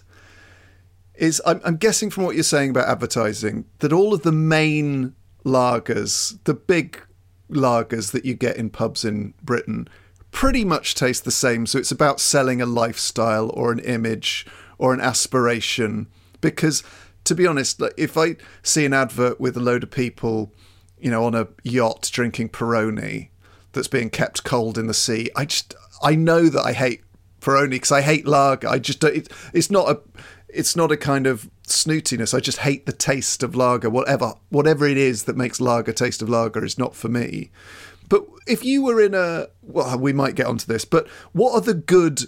is 1.15 1.41
I'm, 1.45 1.61
I'm 1.63 1.77
guessing 1.77 2.09
from 2.09 2.23
what 2.25 2.35
you're 2.35 2.43
saying 2.43 2.71
about 2.71 2.87
advertising 2.87 3.65
that 3.79 3.93
all 3.93 4.13
of 4.13 4.23
the 4.23 4.31
main 4.31 5.15
lagers, 5.45 6.37
the 6.43 6.53
big 6.53 7.01
lagers 7.49 8.11
that 8.11 8.25
you 8.25 8.33
get 8.33 8.57
in 8.57 8.69
pubs 8.69 9.05
in 9.05 9.33
Britain 9.41 9.87
pretty 10.35 10.65
much 10.65 10.95
taste 10.95 11.23
the 11.23 11.31
same. 11.31 11.65
So 11.65 11.79
it's 11.79 11.93
about 11.93 12.19
selling 12.19 12.61
a 12.61 12.65
lifestyle 12.65 13.49
or 13.53 13.71
an 13.71 13.79
image 13.79 14.45
or 14.77 14.93
an 14.93 14.99
aspiration. 14.99 16.07
Because 16.41 16.83
to 17.23 17.33
be 17.33 17.47
honest, 17.47 17.81
if 17.97 18.17
I 18.17 18.35
see 18.61 18.85
an 18.85 18.93
advert 18.93 19.39
with 19.39 19.55
a 19.55 19.61
load 19.61 19.83
of 19.83 19.91
people, 19.91 20.53
you 20.99 21.09
know, 21.09 21.23
on 21.23 21.35
a 21.35 21.47
yacht 21.63 22.09
drinking 22.11 22.49
Peroni 22.49 23.29
that's 23.71 23.87
being 23.87 24.09
kept 24.09 24.43
cold 24.43 24.77
in 24.77 24.87
the 24.87 24.93
sea, 24.93 25.29
I 25.37 25.45
just 25.45 25.73
I 26.03 26.15
know 26.15 26.49
that 26.49 26.63
I 26.63 26.73
hate 26.73 27.01
Peroni 27.39 27.69
because 27.69 27.93
I 27.93 28.01
hate 28.01 28.27
lager. 28.27 28.67
I 28.67 28.77
just 28.77 29.01
it, 29.05 29.31
it's 29.53 29.71
not 29.71 29.89
a 29.89 30.01
it's 30.49 30.75
not 30.75 30.91
a 30.91 30.97
kind 30.97 31.27
of 31.27 31.49
snootiness. 31.65 32.33
I 32.33 32.41
just 32.41 32.59
hate 32.59 32.85
the 32.85 32.91
taste 32.91 33.41
of 33.41 33.55
lager. 33.55 33.89
Whatever 33.89 34.33
whatever 34.49 34.85
it 34.85 34.97
is 34.97 35.23
that 35.23 35.37
makes 35.37 35.61
lager 35.61 35.93
taste 35.93 36.21
of 36.21 36.27
lager 36.27 36.65
is 36.65 36.77
not 36.77 36.93
for 36.93 37.07
me. 37.07 37.51
But 38.09 38.25
if 38.47 38.63
you 38.63 38.83
were 38.83 39.01
in 39.01 39.13
a, 39.13 39.47
well, 39.63 39.97
we 39.97 40.13
might 40.13 40.35
get 40.35 40.47
onto 40.47 40.65
this, 40.65 40.85
but 40.85 41.07
what 41.33 41.53
are 41.53 41.61
the 41.61 41.73
good 41.73 42.21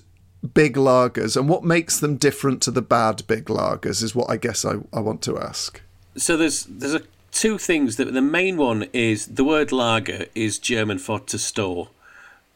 big 0.54 0.76
lagers 0.76 1.36
and 1.36 1.50
what 1.50 1.64
makes 1.64 2.00
them 2.00 2.16
different 2.16 2.62
to 2.62 2.72
the 2.72 2.82
bad 2.82 3.26
big 3.28 3.46
lagers 3.46 4.04
is 4.04 4.16
what 4.16 4.30
I 4.30 4.38
guess 4.38 4.66
I, 4.66 4.76
I 4.94 5.00
want 5.00 5.22
to 5.24 5.38
ask. 5.38 5.82
So 6.16 6.38
there's 6.38 6.66
there's 6.66 6.96
a, 6.96 7.02
two 7.32 7.58
things 7.58 7.98
that 7.98 8.14
the 8.14 8.22
main 8.22 8.58
one 8.58 8.88
is 8.94 9.28
the 9.28 9.44
word 9.44 9.72
lager 9.72 10.26
is 10.34 10.58
German 10.58 11.00
for 11.00 11.20
to 11.20 11.38
store. 11.38 11.90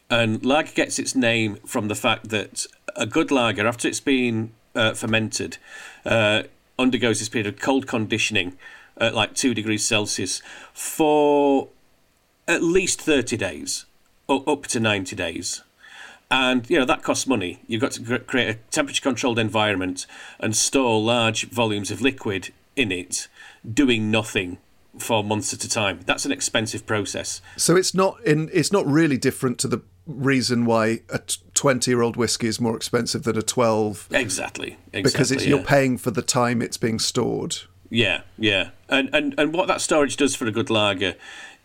And 0.10 0.46
lager 0.46 0.74
gets 0.74 1.00
its 1.00 1.16
name 1.16 1.56
from 1.66 1.88
the 1.88 1.96
fact 1.96 2.30
that 2.30 2.66
a 2.96 3.06
good 3.06 3.32
lager, 3.32 3.66
after 3.66 3.88
it's 3.88 4.02
been 4.02 4.52
uh, 4.76 4.94
fermented, 4.94 5.58
uh, 6.06 6.44
undergoes 6.78 7.20
this 7.20 7.30
period 7.30 7.48
of 7.48 7.60
cold 7.60 7.88
conditioning 7.88 8.58
at 8.98 9.16
like 9.16 9.36
two 9.36 9.54
degrees 9.54 9.86
Celsius 9.86 10.42
for 10.74 11.70
at 12.52 12.64
least 12.64 13.02
30 13.02 13.38
days, 13.38 13.86
or 14.28 14.44
up 14.48 14.68
to 14.68 14.80
90 14.80 15.16
days. 15.16 15.64
And, 16.30 16.70
you 16.70 16.80
know, 16.80 16.86
that 16.86 17.04
costs 17.04 17.28
money. 17.28 17.62
You've 17.68 17.82
got 17.82 17.92
to 17.94 18.20
create 18.20 18.50
a 18.50 18.54
temperature 18.72 19.02
controlled 19.02 19.38
environment 19.38 20.06
and 20.40 20.56
store 20.56 21.02
large 21.02 21.50
volumes 21.50 21.92
of 21.92 22.02
liquid 22.02 22.54
in 22.76 22.92
it, 22.92 23.28
doing 23.74 24.10
nothing 24.10 24.58
for 24.98 25.24
months 25.24 25.54
at 25.54 25.64
a 25.64 25.70
time. 25.70 26.00
That's 26.06 26.26
an 26.26 26.32
expensive 26.32 26.86
process. 26.86 27.42
So 27.58 27.76
it's 27.76 27.94
not 27.94 28.22
in 28.26 28.50
it's 28.54 28.72
not 28.72 28.86
really 28.86 29.18
different 29.18 29.58
to 29.60 29.68
the 29.68 29.82
reason 30.08 30.66
why 30.66 31.02
a 31.10 31.20
20 31.54 31.92
year 31.92 32.02
old 32.02 32.16
whiskey 32.16 32.48
is 32.48 32.60
more 32.60 32.76
expensive 32.76 33.24
than 33.24 33.38
a 33.38 33.42
12 33.42 34.08
exactly, 34.12 34.78
exactly 34.92 35.02
because 35.04 35.32
yeah. 35.32 35.50
you're 35.50 35.64
paying 35.64 35.98
for 35.98 36.12
the 36.12 36.24
time 36.24 36.62
it's 36.62 36.78
being 36.78 36.98
stored 36.98 37.58
yeah 37.92 38.22
yeah 38.38 38.72
and, 38.90 39.10
and 39.14 39.36
and 39.38 39.54
what 39.54 39.68
that 39.68 39.80
storage 39.80 40.18
does 40.18 40.36
for 40.36 40.48
a 40.48 40.52
good 40.52 40.72
lager 40.72 41.14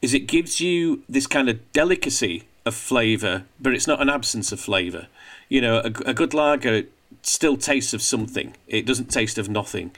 is 0.03 0.15
it 0.15 0.21
gives 0.21 0.61
you 0.61 1.03
this 1.09 1.27
kind 1.27 1.49
of 1.49 1.73
delicacy 1.73 2.45
of 2.65 2.75
flavour, 2.75 3.45
but 3.61 3.75
it's 3.75 3.87
not 3.87 4.01
an 4.01 4.09
absence 4.09 4.53
of 4.53 4.61
flavour. 4.61 5.07
You 5.49 5.61
know, 5.61 5.79
a, 5.79 6.11
a 6.11 6.15
good 6.15 6.35
lager 6.35 6.85
still 7.23 7.57
tastes 7.57 7.95
of 7.95 8.03
something. 8.03 8.57
It 8.67 8.87
doesn't 8.87 9.07
taste 9.07 9.39
of 9.39 9.49
nothing. 9.49 9.93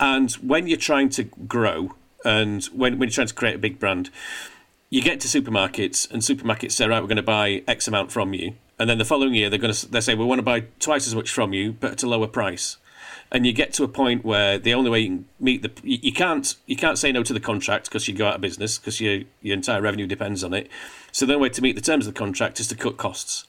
And 0.00 0.32
when 0.34 0.66
you're 0.66 0.78
trying 0.78 1.10
to 1.10 1.24
grow 1.24 1.94
and 2.24 2.64
when, 2.66 2.98
when 2.98 3.08
you're 3.08 3.14
trying 3.14 3.28
to 3.28 3.34
create 3.34 3.54
a 3.54 3.58
big 3.58 3.78
brand, 3.78 4.10
you 4.90 5.02
get 5.02 5.20
to 5.20 5.28
supermarkets 5.28 6.10
and 6.10 6.22
supermarkets 6.22 6.72
say, 6.72 6.86
right, 6.86 7.00
we're 7.00 7.08
going 7.08 7.16
to 7.16 7.22
buy 7.22 7.62
X 7.66 7.88
amount 7.88 8.12
from 8.12 8.34
you. 8.34 8.54
And 8.78 8.90
then 8.90 8.98
the 8.98 9.04
following 9.04 9.34
year, 9.34 9.48
they're 9.48 9.58
going 9.58 9.74
to 9.74 9.90
they 9.90 10.00
say, 10.00 10.14
we 10.14 10.24
want 10.24 10.38
to 10.38 10.44
buy 10.44 10.64
twice 10.80 11.06
as 11.06 11.14
much 11.14 11.30
from 11.30 11.52
you, 11.52 11.72
but 11.72 11.92
at 11.92 12.02
a 12.02 12.08
lower 12.08 12.26
price. 12.26 12.76
And 13.32 13.44
you 13.44 13.52
get 13.52 13.72
to 13.74 13.84
a 13.84 13.88
point 13.88 14.24
where 14.24 14.58
the 14.58 14.72
only 14.72 14.88
way 14.88 15.00
you 15.00 15.08
can 15.08 15.28
meet 15.40 15.62
the 15.62 15.72
you, 15.82 16.12
can't 16.12 16.54
you 16.66 16.76
can't 16.76 16.96
say 16.96 17.10
no 17.10 17.22
to 17.24 17.32
the 17.32 17.40
contract 17.40 17.86
because 17.86 18.06
you 18.06 18.14
go 18.14 18.28
out 18.28 18.36
of 18.36 18.40
business 18.40 18.78
because 18.78 19.00
your 19.00 19.22
your 19.42 19.54
entire 19.54 19.80
revenue 19.80 20.06
depends 20.06 20.44
on 20.44 20.54
it. 20.54 20.68
So 21.10 21.26
the 21.26 21.34
only 21.34 21.48
way 21.48 21.48
to 21.50 21.62
meet 21.62 21.74
the 21.74 21.82
terms 21.82 22.06
of 22.06 22.14
the 22.14 22.18
contract 22.18 22.60
is 22.60 22.68
to 22.68 22.76
cut 22.76 22.96
costs, 22.96 23.46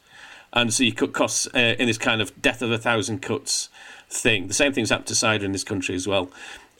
and 0.51 0.73
so 0.73 0.83
you 0.83 0.93
cut 0.93 1.13
costs 1.13 1.47
uh, 1.53 1.75
in 1.77 1.85
this 1.85 1.99
kind 1.99 2.21
of 2.21 2.41
death 2.41 2.61
of 2.61 2.71
a 2.71 2.77
thousand 2.77 3.21
cuts 3.21 3.69
thing. 4.09 4.47
The 4.47 4.53
same 4.53 4.73
thing's 4.73 4.89
happened 4.89 5.07
to 5.07 5.15
cider 5.15 5.45
in 5.45 5.51
this 5.51 5.63
country 5.63 5.93
as 5.93 6.07
well. 6.07 6.31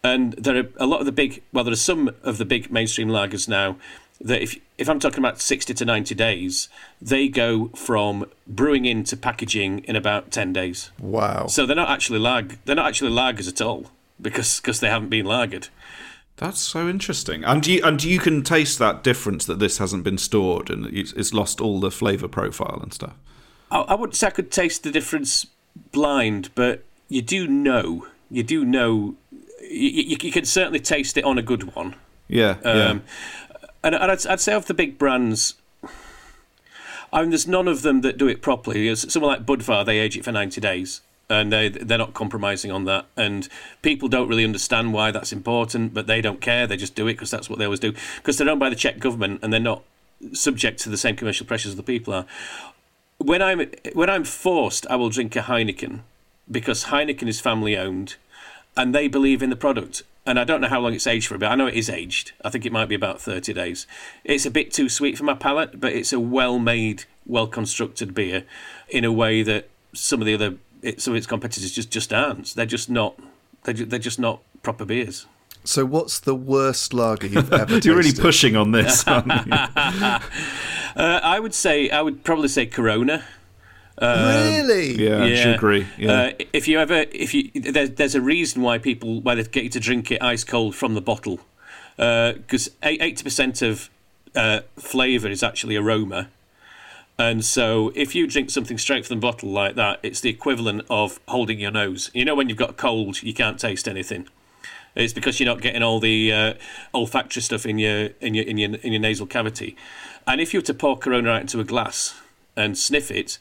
And 0.04 0.34
there 0.34 0.58
are 0.58 0.70
a 0.78 0.86
lot 0.86 1.00
of 1.00 1.06
the 1.06 1.12
big 1.12 1.44
well, 1.54 1.64
there 1.64 1.74
are 1.74 1.76
some 1.76 2.10
of 2.24 2.38
the 2.38 2.46
big 2.46 2.72
mainstream 2.72 3.10
lagers 3.10 3.48
now 3.48 3.78
that 4.22 4.42
if 4.42 4.58
if 4.78 4.90
I'm 4.90 5.00
talking 5.00 5.20
about 5.20 5.42
60 5.42 5.74
to 5.74 5.86
90 5.86 6.16
days, 6.16 6.70
they 7.02 7.28
go 7.28 7.70
from 7.70 8.26
brewing 8.46 8.86
into 8.86 9.18
packaging 9.18 9.80
in 9.86 9.96
about 9.96 10.32
10 10.32 10.54
days. 10.54 10.92
Wow. 11.00 11.48
So 11.48 11.66
they're 11.66 11.76
not 11.76 11.90
actually 11.90 12.20
lag 12.20 12.58
they're 12.66 12.76
not 12.76 12.88
actually 12.88 13.12
lagers 13.12 13.48
at 13.48 13.62
all 13.62 13.92
because 14.22 14.60
cause 14.60 14.80
they 14.80 14.90
haven't 14.90 15.10
been 15.10 15.26
lagered. 15.26 15.70
That's 16.38 16.60
so 16.60 16.88
interesting. 16.88 17.44
And 17.44 17.66
you 17.66 17.82
and 17.84 18.04
you 18.04 18.20
can 18.20 18.44
taste 18.44 18.80
that 18.80 19.04
difference 19.04 19.46
that 19.46 19.60
this 19.60 19.80
hasn't 19.80 20.04
been 20.04 20.18
stored 20.18 20.70
and 20.70 20.86
it's, 20.88 21.14
it's 21.14 21.34
lost 21.34 21.60
all 21.60 21.80
the 21.80 21.92
flavor 21.92 22.28
profile 22.28 22.80
and 22.82 22.94
stuff. 22.94 23.16
I, 23.72 23.80
I 23.82 23.96
wouldn't 23.96 24.16
say 24.16 24.28
I 24.28 24.32
could 24.32 24.52
taste 24.52 24.84
the 24.84 24.92
difference 24.92 25.48
blind, 25.92 26.50
but 26.56 26.84
you 27.10 27.22
do 27.22 27.48
know. 27.48 28.08
You 28.30 28.44
do 28.44 28.66
know. 28.66 29.16
You, 29.62 29.90
you, 29.90 30.18
you 30.22 30.32
can 30.32 30.46
certainly 30.46 30.80
taste 30.80 31.18
it 31.18 31.24
on 31.24 31.38
a 31.38 31.42
good 31.42 31.76
one. 31.76 31.96
Yeah. 32.28 32.58
yeah. 32.64 32.72
Um, 32.72 33.04
And, 33.88 33.96
and 33.96 34.12
I'd, 34.12 34.28
I'd 34.28 34.42
say 34.42 34.54
of 34.54 34.66
the 34.66 34.74
big 34.74 34.98
brands, 34.98 35.54
I 37.14 37.22
mean, 37.22 37.30
there's 37.30 37.48
none 37.48 37.70
of 37.70 37.84
them 37.84 38.02
that 38.02 38.18
do 38.18 38.28
it 38.28 38.42
properly. 38.42 38.94
Someone 38.96 39.32
like 39.32 39.46
Budvar, 39.46 39.86
they 39.86 40.00
age 40.00 40.18
it 40.18 40.26
for 40.26 40.34
90 40.34 40.60
days. 40.60 41.00
And 41.30 41.54
they, 41.54 41.70
they're 41.70 41.98
not 41.98 42.14
compromising 42.14 42.70
on 42.70 42.84
that. 42.84 43.06
And 43.16 43.48
people 43.82 44.10
don't 44.10 44.28
really 44.28 44.44
understand 44.44 44.92
why 44.92 45.12
that's 45.12 45.32
important, 45.32 45.94
but 45.94 46.06
they 46.06 46.20
don't 46.20 46.42
care. 46.42 46.68
They 46.68 46.76
just 46.76 46.96
do 46.96 47.08
it 47.08 47.14
because 47.14 47.32
that's 47.32 47.50
what 47.50 47.60
they 47.60 47.66
always 47.66 47.80
do. 47.80 47.94
Because 48.18 48.38
they're 48.38 48.50
owned 48.50 48.60
by 48.60 48.70
the 48.70 48.76
Czech 48.76 49.00
government 49.00 49.40
and 49.42 49.54
they're 49.54 49.60
not 49.62 49.84
subject 50.34 50.82
to 50.82 50.90
the 50.90 50.98
same 50.98 51.16
commercial 51.16 51.46
pressures 51.46 51.72
as 51.72 51.76
the 51.78 51.84
people 51.84 52.14
are. 52.14 52.26
When 53.20 53.42
I'm, 53.42 53.72
when 53.94 54.10
I'm 54.10 54.26
forced, 54.26 54.86
I 54.90 54.98
will 54.98 55.10
drink 55.10 55.34
a 55.38 55.44
Heineken 55.44 56.02
because 56.52 56.86
Heineken 56.86 57.30
is 57.30 57.40
family 57.40 57.78
owned 57.78 58.18
and 58.76 58.94
they 58.94 59.08
believe 59.08 59.42
in 59.42 59.50
the 59.50 59.56
product. 59.56 60.04
And 60.28 60.38
I 60.38 60.44
don't 60.44 60.60
know 60.62 60.68
how 60.68 60.82
long 60.82 60.94
it's 60.94 61.08
aged 61.08 61.28
for, 61.28 61.38
but 61.38 61.48
I 61.48 61.56
know 61.56 61.68
it 61.68 61.74
is 61.74 61.90
aged. 61.90 62.34
I 62.44 62.50
think 62.50 62.66
it 62.66 62.72
might 62.72 62.90
be 62.90 62.96
about 62.96 63.22
30 63.22 63.54
days. 63.54 63.88
It's 64.26 64.46
a 64.46 64.52
bit 64.52 64.74
too 64.74 64.90
sweet 64.90 65.18
for 65.18 65.24
my 65.24 65.34
palate, 65.34 65.80
but 65.80 65.94
it's 65.94 66.12
a 66.12 66.20
well 66.20 66.60
made, 66.60 67.06
well 67.26 67.48
constructed 67.48 68.14
beer 68.14 68.44
in 68.90 69.06
a 69.06 69.12
way 69.12 69.42
that 69.42 69.70
some 69.94 70.22
of 70.22 70.26
the 70.26 70.34
other 70.34 70.56
some 70.98 71.14
of 71.14 71.18
its 71.18 71.26
competitors 71.26 71.72
just, 71.72 71.90
just 71.90 72.14
aren't. 72.14 72.54
They're 72.54 72.66
just 72.66 72.90
not 72.90 73.20
they're, 73.64 73.74
they're 73.74 74.00
just 74.00 74.20
not 74.20 74.42
proper 74.64 74.86
beers. 74.86 75.26
So, 75.64 75.86
what's 75.86 76.20
the 76.20 76.36
worst 76.36 76.94
lager 76.94 77.28
you've 77.28 77.52
ever 77.52 77.66
tasted? 77.66 77.86
You're 77.86 77.98
really 77.98 78.14
pushing 78.14 78.56
on 78.56 78.72
this. 78.72 79.08
aren't 79.08 79.28
you? 79.28 80.28
Uh, 80.96 81.20
I 81.22 81.40
would 81.40 81.54
say 81.54 81.92
I 81.92 82.02
would 82.02 82.24
probably 82.24 82.48
say 82.48 82.66
Corona. 82.66 83.24
Really? 84.02 84.96
yeah, 84.96 85.24
I 85.24 85.36
should 85.36 85.56
agree. 85.56 85.88
Yeah. 85.98 86.12
Uh, 86.12 86.32
if 86.54 86.68
you 86.68 86.80
ever, 86.80 87.06
if 87.12 87.34
you, 87.34 87.50
there, 87.54 87.88
there's 87.88 88.16
a 88.16 88.22
reason 88.22 88.62
why 88.62 88.78
people 88.78 89.22
why 89.22 89.36
they 89.36 89.44
get 89.44 89.64
you 89.64 89.70
to 89.72 89.80
drink 89.80 90.12
it 90.12 90.22
ice 90.22 90.44
cold 90.44 90.76
from 90.76 90.94
the 90.94 91.02
bottle, 91.02 91.40
because 91.96 92.70
eighty 92.84 93.24
percent 93.24 93.62
of 93.62 93.90
uh, 94.36 94.62
flavour 94.76 95.30
is 95.30 95.42
actually 95.42 95.76
aroma, 95.76 96.30
and 97.18 97.44
so 97.44 97.92
if 97.96 98.14
you 98.14 98.28
drink 98.28 98.52
something 98.52 98.78
straight 98.78 99.06
from 99.06 99.18
the 99.18 99.22
bottle 99.22 99.50
like 99.50 99.76
that, 99.76 100.00
it's 100.04 100.22
the 100.22 100.30
equivalent 100.30 100.86
of 100.90 101.20
holding 101.28 101.60
your 101.60 101.72
nose. 101.72 102.12
You 102.14 102.26
know 102.26 102.36
when 102.36 102.50
you've 102.50 102.58
got 102.58 102.70
a 102.72 102.74
cold, 102.74 103.24
you 103.24 103.34
can't 103.34 103.60
taste 103.60 103.88
anything. 103.88 104.28
It's 104.96 105.14
because 105.14 105.40
you're 105.40 105.54
not 105.54 105.62
getting 105.62 105.84
all 105.84 106.00
the 106.00 106.34
uh, 106.34 106.54
olfactory 106.94 107.42
stuff 107.42 107.66
in 107.66 107.78
your 107.78 108.10
in 108.20 108.34
your 108.34 108.46
in 108.46 108.58
your 108.58 108.76
in 108.76 108.94
your 108.94 109.02
nasal 109.02 109.28
cavity. 109.28 109.76
And 110.26 110.42
if 110.42 110.54
you 110.54 110.60
were 110.60 110.66
to 110.66 110.74
pour 110.74 110.98
Corona 110.98 111.30
out 111.30 111.42
into 111.42 111.60
a 111.60 111.64
glass 111.64 112.20
and 112.56 112.78
sniff 112.78 113.12
it, 113.12 113.38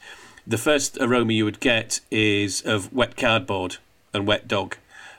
the 0.46 0.58
first 0.58 0.96
aroma 1.00 1.32
you 1.32 1.44
would 1.44 1.60
get 1.60 2.00
is 2.10 2.62
of 2.62 2.92
wet 2.92 3.16
cardboard 3.16 3.76
and 4.14 4.26
wet 4.26 4.46
dog, 4.46 4.76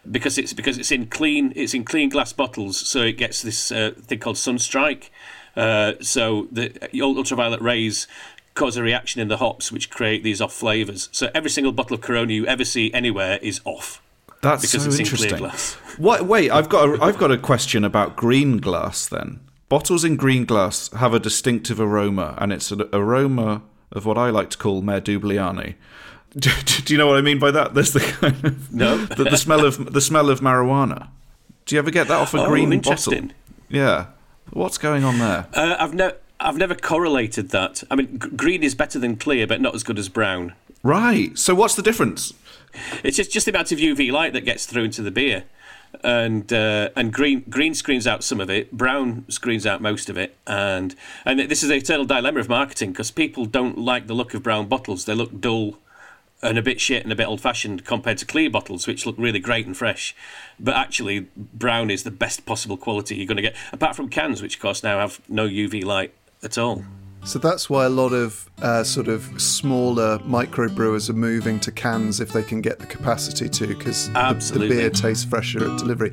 because 0.10 0.38
it's 0.38 0.54
because 0.54 0.78
it's 0.78 0.92
in 0.92 1.08
clean 1.08 1.54
it's 1.56 1.74
in 1.74 1.84
clean 1.84 2.10
glass 2.10 2.34
bottles, 2.34 2.78
so 2.78 3.02
it 3.02 3.18
gets 3.18 3.42
this 3.42 3.72
uh, 3.72 3.92
thing 3.98 4.20
called 4.20 4.38
sunstrike. 4.38 5.10
Uh, 5.56 5.94
so 6.02 6.48
the 6.52 6.72
ultraviolet 7.02 7.62
rays 7.62 8.08
cause 8.54 8.78
a 8.78 8.84
reaction 8.84 9.22
in 9.22 9.28
the 9.28 9.38
hops, 9.38 9.72
which 9.72 9.90
create 9.90 10.24
these 10.24 10.42
off 10.42 10.54
flavors. 10.54 11.10
So 11.12 11.30
every 11.34 11.50
single 11.50 11.72
bottle 11.72 11.96
of 11.96 12.02
Corona 12.02 12.34
you 12.34 12.46
ever 12.48 12.66
see 12.66 12.94
anywhere 12.94 13.40
is 13.42 13.62
off. 13.66 14.02
That's 14.42 14.62
because 14.62 14.84
so 14.84 14.90
it's 14.90 15.00
in 15.00 15.18
clear 15.18 15.38
glass. 15.38 15.78
What, 15.98 16.28
wait, 16.28 16.52
I've 16.52 16.70
got 16.70 16.90
a, 16.90 17.04
I've 17.04 17.18
got 17.18 17.32
a 17.32 17.40
question 17.40 17.84
about 17.84 18.16
green 18.16 18.58
glass. 18.58 19.08
Then 19.08 19.40
bottles 19.68 20.04
in 20.04 20.16
green 20.16 20.46
glass 20.46 20.92
have 20.92 21.14
a 21.14 21.20
distinctive 21.20 21.80
aroma, 21.80 22.36
and 22.38 22.54
it's 22.54 22.72
an 22.72 22.84
aroma 22.94 23.64
of 23.92 24.06
what 24.06 24.18
I 24.18 24.30
like 24.30 24.50
to 24.52 24.58
call 24.58 24.82
Mer 24.82 25.02
Dubliani. 25.02 25.76
Do, 26.38 26.52
do 26.84 26.94
you 26.94 26.98
know 27.00 27.08
what 27.08 27.18
I 27.18 27.22
mean 27.22 27.40
by 27.40 27.52
that? 27.52 27.74
There's 27.74 27.94
the 27.94 28.02
kind 28.02 28.44
of 28.46 28.72
No. 28.74 28.98
the, 29.06 29.24
the 29.24 29.38
smell 29.38 29.66
of 29.66 29.94
the 29.94 30.02
smell 30.02 30.30
of 30.30 30.42
marijuana. 30.42 31.08
Do 31.66 31.76
you 31.76 31.80
ever 31.80 31.90
get 31.90 32.08
that 32.10 32.20
off 32.20 32.34
a 32.34 32.40
Oh, 32.44 32.48
green 32.48 32.80
bottle? 32.82 33.14
Yeah. 33.70 34.08
What's 34.52 34.78
going 34.78 35.04
on 35.04 35.18
there? 35.20 35.48
Uh, 35.54 35.76
I've 35.80 35.94
never 35.94 36.18
I've 36.40 36.58
never 36.58 36.76
correlated 36.76 37.50
that. 37.50 37.82
I 37.90 37.96
mean, 37.96 38.20
g- 38.20 38.30
green 38.36 38.62
is 38.62 38.76
better 38.76 39.00
than 39.00 39.16
clear, 39.16 39.48
but 39.48 39.62
not 39.62 39.74
as 39.74 39.84
good 39.84 39.98
as 39.98 40.10
brown. 40.10 40.54
Right. 40.84 41.36
So 41.40 41.56
what's 41.56 41.76
the 41.76 41.82
difference? 41.82 42.34
It's 43.04 43.18
just 43.18 43.32
just 43.32 43.46
the 43.46 43.52
amount 43.52 43.72
of 43.72 43.80
UV 43.80 44.12
light 44.12 44.34
that 44.34 44.42
gets 44.46 44.66
through 44.66 44.84
into 44.84 45.02
the 45.02 45.12
beer, 45.12 45.46
and 46.04 46.52
uh, 46.52 46.90
and 46.96 47.14
green 47.14 47.44
green 47.50 47.74
screens 47.74 48.08
out 48.08 48.24
some 48.24 48.40
of 48.40 48.50
it, 48.50 48.72
brown 48.72 49.26
screens 49.30 49.66
out 49.66 49.82
most 49.82 50.10
of 50.10 50.18
it, 50.18 50.36
and 50.46 50.96
and 51.26 51.40
this 51.40 51.64
is 51.64 51.70
the 51.70 51.76
eternal 51.76 52.06
dilemma 52.06 52.40
of 52.40 52.50
marketing 52.50 52.92
because 52.92 53.12
people 53.12 53.46
don't 53.46 53.78
like 53.78 54.08
the 54.08 54.14
look 54.14 54.34
of 54.34 54.44
brown 54.44 54.68
bottles. 54.68 55.06
They 55.06 55.14
look 55.14 55.40
dull 55.40 55.78
and 56.42 56.58
a 56.58 56.62
bit 56.62 56.80
shit 56.80 57.04
and 57.04 57.12
a 57.12 57.16
bit 57.16 57.28
old 57.28 57.42
fashioned 57.42 57.84
compared 57.84 58.18
to 58.20 58.26
clear 58.26 58.50
bottles, 58.50 58.86
which 58.86 59.06
look 59.06 59.16
really 59.18 59.40
great 59.40 59.66
and 59.66 59.76
fresh. 59.76 60.16
But 60.60 60.76
actually, 60.76 61.28
brown 61.36 61.90
is 61.90 62.04
the 62.04 62.12
best 62.12 62.46
possible 62.46 62.78
quality 62.78 63.16
you're 63.16 63.26
going 63.26 63.38
to 63.38 63.42
get, 63.42 63.56
apart 63.72 63.96
from 63.96 64.10
cans, 64.10 64.42
which 64.42 64.56
of 64.56 64.62
course 64.62 64.84
now 64.84 65.00
have 65.00 65.20
no 65.28 65.48
UV 65.48 65.84
light 65.84 66.14
at 66.44 66.58
all. 66.58 66.84
So 67.28 67.40
that's 67.40 67.70
why 67.70 67.84
a 67.84 67.90
lot 67.90 68.14
of 68.14 68.50
uh, 68.62 68.86
sort 68.86 69.10
of 69.10 69.22
smaller 69.42 70.18
microbrewers 70.20 71.10
are 71.10 71.14
moving 71.14 71.60
to 71.60 71.74
cans 71.74 72.22
if 72.22 72.32
they 72.32 72.42
can 72.42 72.62
get 72.62 72.80
the 72.80 72.86
capacity 72.86 73.50
to, 73.50 73.68
because 73.68 74.08
the, 74.14 74.60
the 74.60 74.70
beer 74.70 74.90
tastes 74.90 75.26
fresher 75.26 75.60
at 75.70 75.78
delivery. 75.78 76.12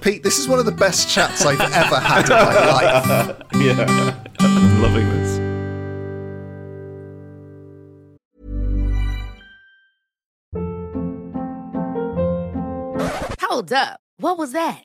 Pete, 0.00 0.22
this 0.22 0.38
is 0.38 0.46
one 0.46 0.60
of 0.60 0.64
the 0.64 0.70
best 0.70 1.10
chats 1.10 1.44
I've 1.44 1.60
ever 1.60 1.96
had 1.96 2.26
in 2.26 2.36
my 2.36 2.66
life. 3.26 3.36
Yeah. 3.56 4.14
I'm 4.38 4.80
loving 4.80 5.08
this. 5.08 5.40
Hold 13.42 13.72
up. 13.72 13.98
What 14.18 14.38
was 14.38 14.52
that? 14.52 14.84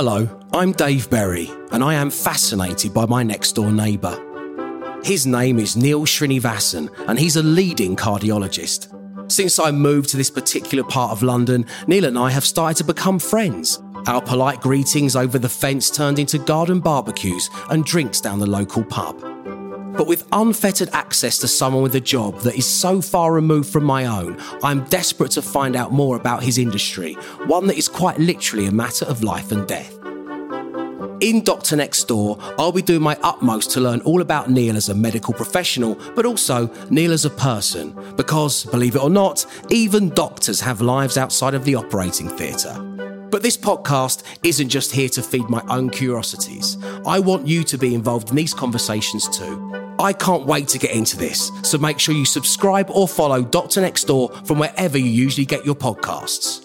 Hello, 0.00 0.28
I'm 0.52 0.70
Dave 0.70 1.10
Berry, 1.10 1.50
and 1.72 1.82
I 1.82 1.94
am 1.94 2.08
fascinated 2.08 2.94
by 2.94 3.04
my 3.04 3.24
next 3.24 3.56
door 3.56 3.72
neighbour. 3.72 4.16
His 5.02 5.26
name 5.26 5.58
is 5.58 5.76
Neil 5.76 6.02
Srinivasan, 6.02 6.88
and 7.08 7.18
he's 7.18 7.34
a 7.34 7.42
leading 7.42 7.96
cardiologist. 7.96 8.94
Since 9.28 9.58
I 9.58 9.72
moved 9.72 10.10
to 10.10 10.16
this 10.16 10.30
particular 10.30 10.84
part 10.84 11.10
of 11.10 11.24
London, 11.24 11.66
Neil 11.88 12.04
and 12.04 12.16
I 12.16 12.30
have 12.30 12.44
started 12.44 12.76
to 12.76 12.84
become 12.84 13.18
friends. 13.18 13.82
Our 14.06 14.22
polite 14.22 14.60
greetings 14.60 15.16
over 15.16 15.36
the 15.36 15.48
fence 15.48 15.90
turned 15.90 16.20
into 16.20 16.38
garden 16.38 16.78
barbecues 16.78 17.50
and 17.68 17.84
drinks 17.84 18.20
down 18.20 18.38
the 18.38 18.46
local 18.46 18.84
pub. 18.84 19.27
But 19.98 20.06
with 20.06 20.28
unfettered 20.30 20.90
access 20.92 21.38
to 21.38 21.48
someone 21.48 21.82
with 21.82 21.96
a 21.96 22.00
job 22.00 22.40
that 22.42 22.56
is 22.56 22.66
so 22.66 23.02
far 23.02 23.32
removed 23.32 23.68
from 23.68 23.82
my 23.82 24.06
own, 24.06 24.40
I'm 24.62 24.84
desperate 24.84 25.32
to 25.32 25.42
find 25.42 25.74
out 25.74 25.92
more 25.92 26.16
about 26.16 26.44
his 26.44 26.56
industry, 26.56 27.14
one 27.46 27.66
that 27.66 27.76
is 27.76 27.88
quite 27.88 28.16
literally 28.18 28.66
a 28.66 28.72
matter 28.72 29.04
of 29.06 29.24
life 29.24 29.50
and 29.50 29.66
death. 29.66 29.92
In 31.20 31.42
Doctor 31.42 31.74
Next 31.74 32.04
Door, 32.04 32.38
I'll 32.60 32.70
be 32.70 32.80
doing 32.80 33.02
my 33.02 33.18
utmost 33.24 33.72
to 33.72 33.80
learn 33.80 34.00
all 34.02 34.20
about 34.20 34.48
Neil 34.48 34.76
as 34.76 34.88
a 34.88 34.94
medical 34.94 35.34
professional, 35.34 35.96
but 36.14 36.24
also 36.24 36.70
Neil 36.90 37.12
as 37.12 37.24
a 37.24 37.30
person, 37.30 37.90
because, 38.14 38.66
believe 38.66 38.94
it 38.94 39.02
or 39.02 39.10
not, 39.10 39.44
even 39.68 40.10
doctors 40.10 40.60
have 40.60 40.80
lives 40.80 41.18
outside 41.18 41.54
of 41.54 41.64
the 41.64 41.74
operating 41.74 42.28
theatre. 42.28 42.78
But 43.30 43.42
this 43.42 43.56
podcast 43.56 44.22
isn't 44.44 44.68
just 44.68 44.92
here 44.92 45.08
to 45.08 45.22
feed 45.22 45.48
my 45.50 45.62
own 45.68 45.90
curiosities. 45.90 46.78
I 47.04 47.18
want 47.18 47.48
you 47.48 47.64
to 47.64 47.76
be 47.76 47.96
involved 47.96 48.30
in 48.30 48.36
these 48.36 48.54
conversations 48.54 49.28
too. 49.36 49.87
I 50.00 50.12
can't 50.12 50.46
wait 50.46 50.68
to 50.68 50.78
get 50.78 50.92
into 50.92 51.16
this, 51.16 51.50
so 51.62 51.76
make 51.76 51.98
sure 51.98 52.14
you 52.14 52.24
subscribe 52.24 52.88
or 52.90 53.08
follow 53.08 53.42
Doctor 53.42 53.80
Next 53.80 54.04
Door 54.04 54.30
from 54.44 54.60
wherever 54.60 54.96
you 54.96 55.10
usually 55.10 55.44
get 55.44 55.66
your 55.66 55.74
podcasts. 55.74 56.64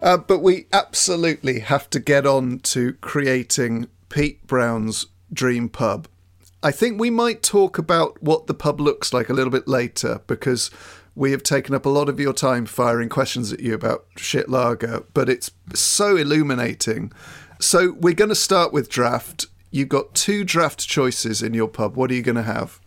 Uh, 0.00 0.16
but 0.16 0.40
we 0.40 0.66
absolutely 0.72 1.60
have 1.60 1.88
to 1.90 2.00
get 2.00 2.26
on 2.26 2.58
to 2.60 2.94
creating 2.94 3.86
Pete 4.08 4.46
Brown's 4.46 5.06
dream 5.32 5.68
pub. 5.68 6.08
I 6.62 6.70
think 6.70 6.98
we 6.98 7.10
might 7.10 7.42
talk 7.42 7.76
about 7.76 8.22
what 8.22 8.46
the 8.46 8.54
pub 8.54 8.80
looks 8.80 9.12
like 9.12 9.28
a 9.28 9.32
little 9.32 9.50
bit 9.50 9.68
later 9.68 10.20
because 10.26 10.70
we 11.14 11.30
have 11.32 11.42
taken 11.42 11.74
up 11.74 11.84
a 11.84 11.90
lot 11.90 12.08
of 12.08 12.18
your 12.18 12.32
time 12.32 12.66
firing 12.66 13.08
questions 13.08 13.52
at 13.52 13.60
you 13.60 13.74
about 13.74 14.06
shit 14.16 14.48
lager, 14.48 15.04
but 15.12 15.28
it's 15.28 15.50
so 15.74 16.16
illuminating. 16.16 17.12
So 17.62 17.92
we're 17.92 18.14
going 18.14 18.28
to 18.28 18.34
start 18.34 18.72
with 18.72 18.88
draft. 18.88 19.46
You've 19.70 19.88
got 19.88 20.14
two 20.14 20.42
draft 20.42 20.80
choices 20.88 21.42
in 21.42 21.54
your 21.54 21.68
pub. 21.68 21.94
What 21.94 22.10
are 22.10 22.14
you 22.14 22.22
going 22.22 22.36
to 22.36 22.42
have? 22.42 22.80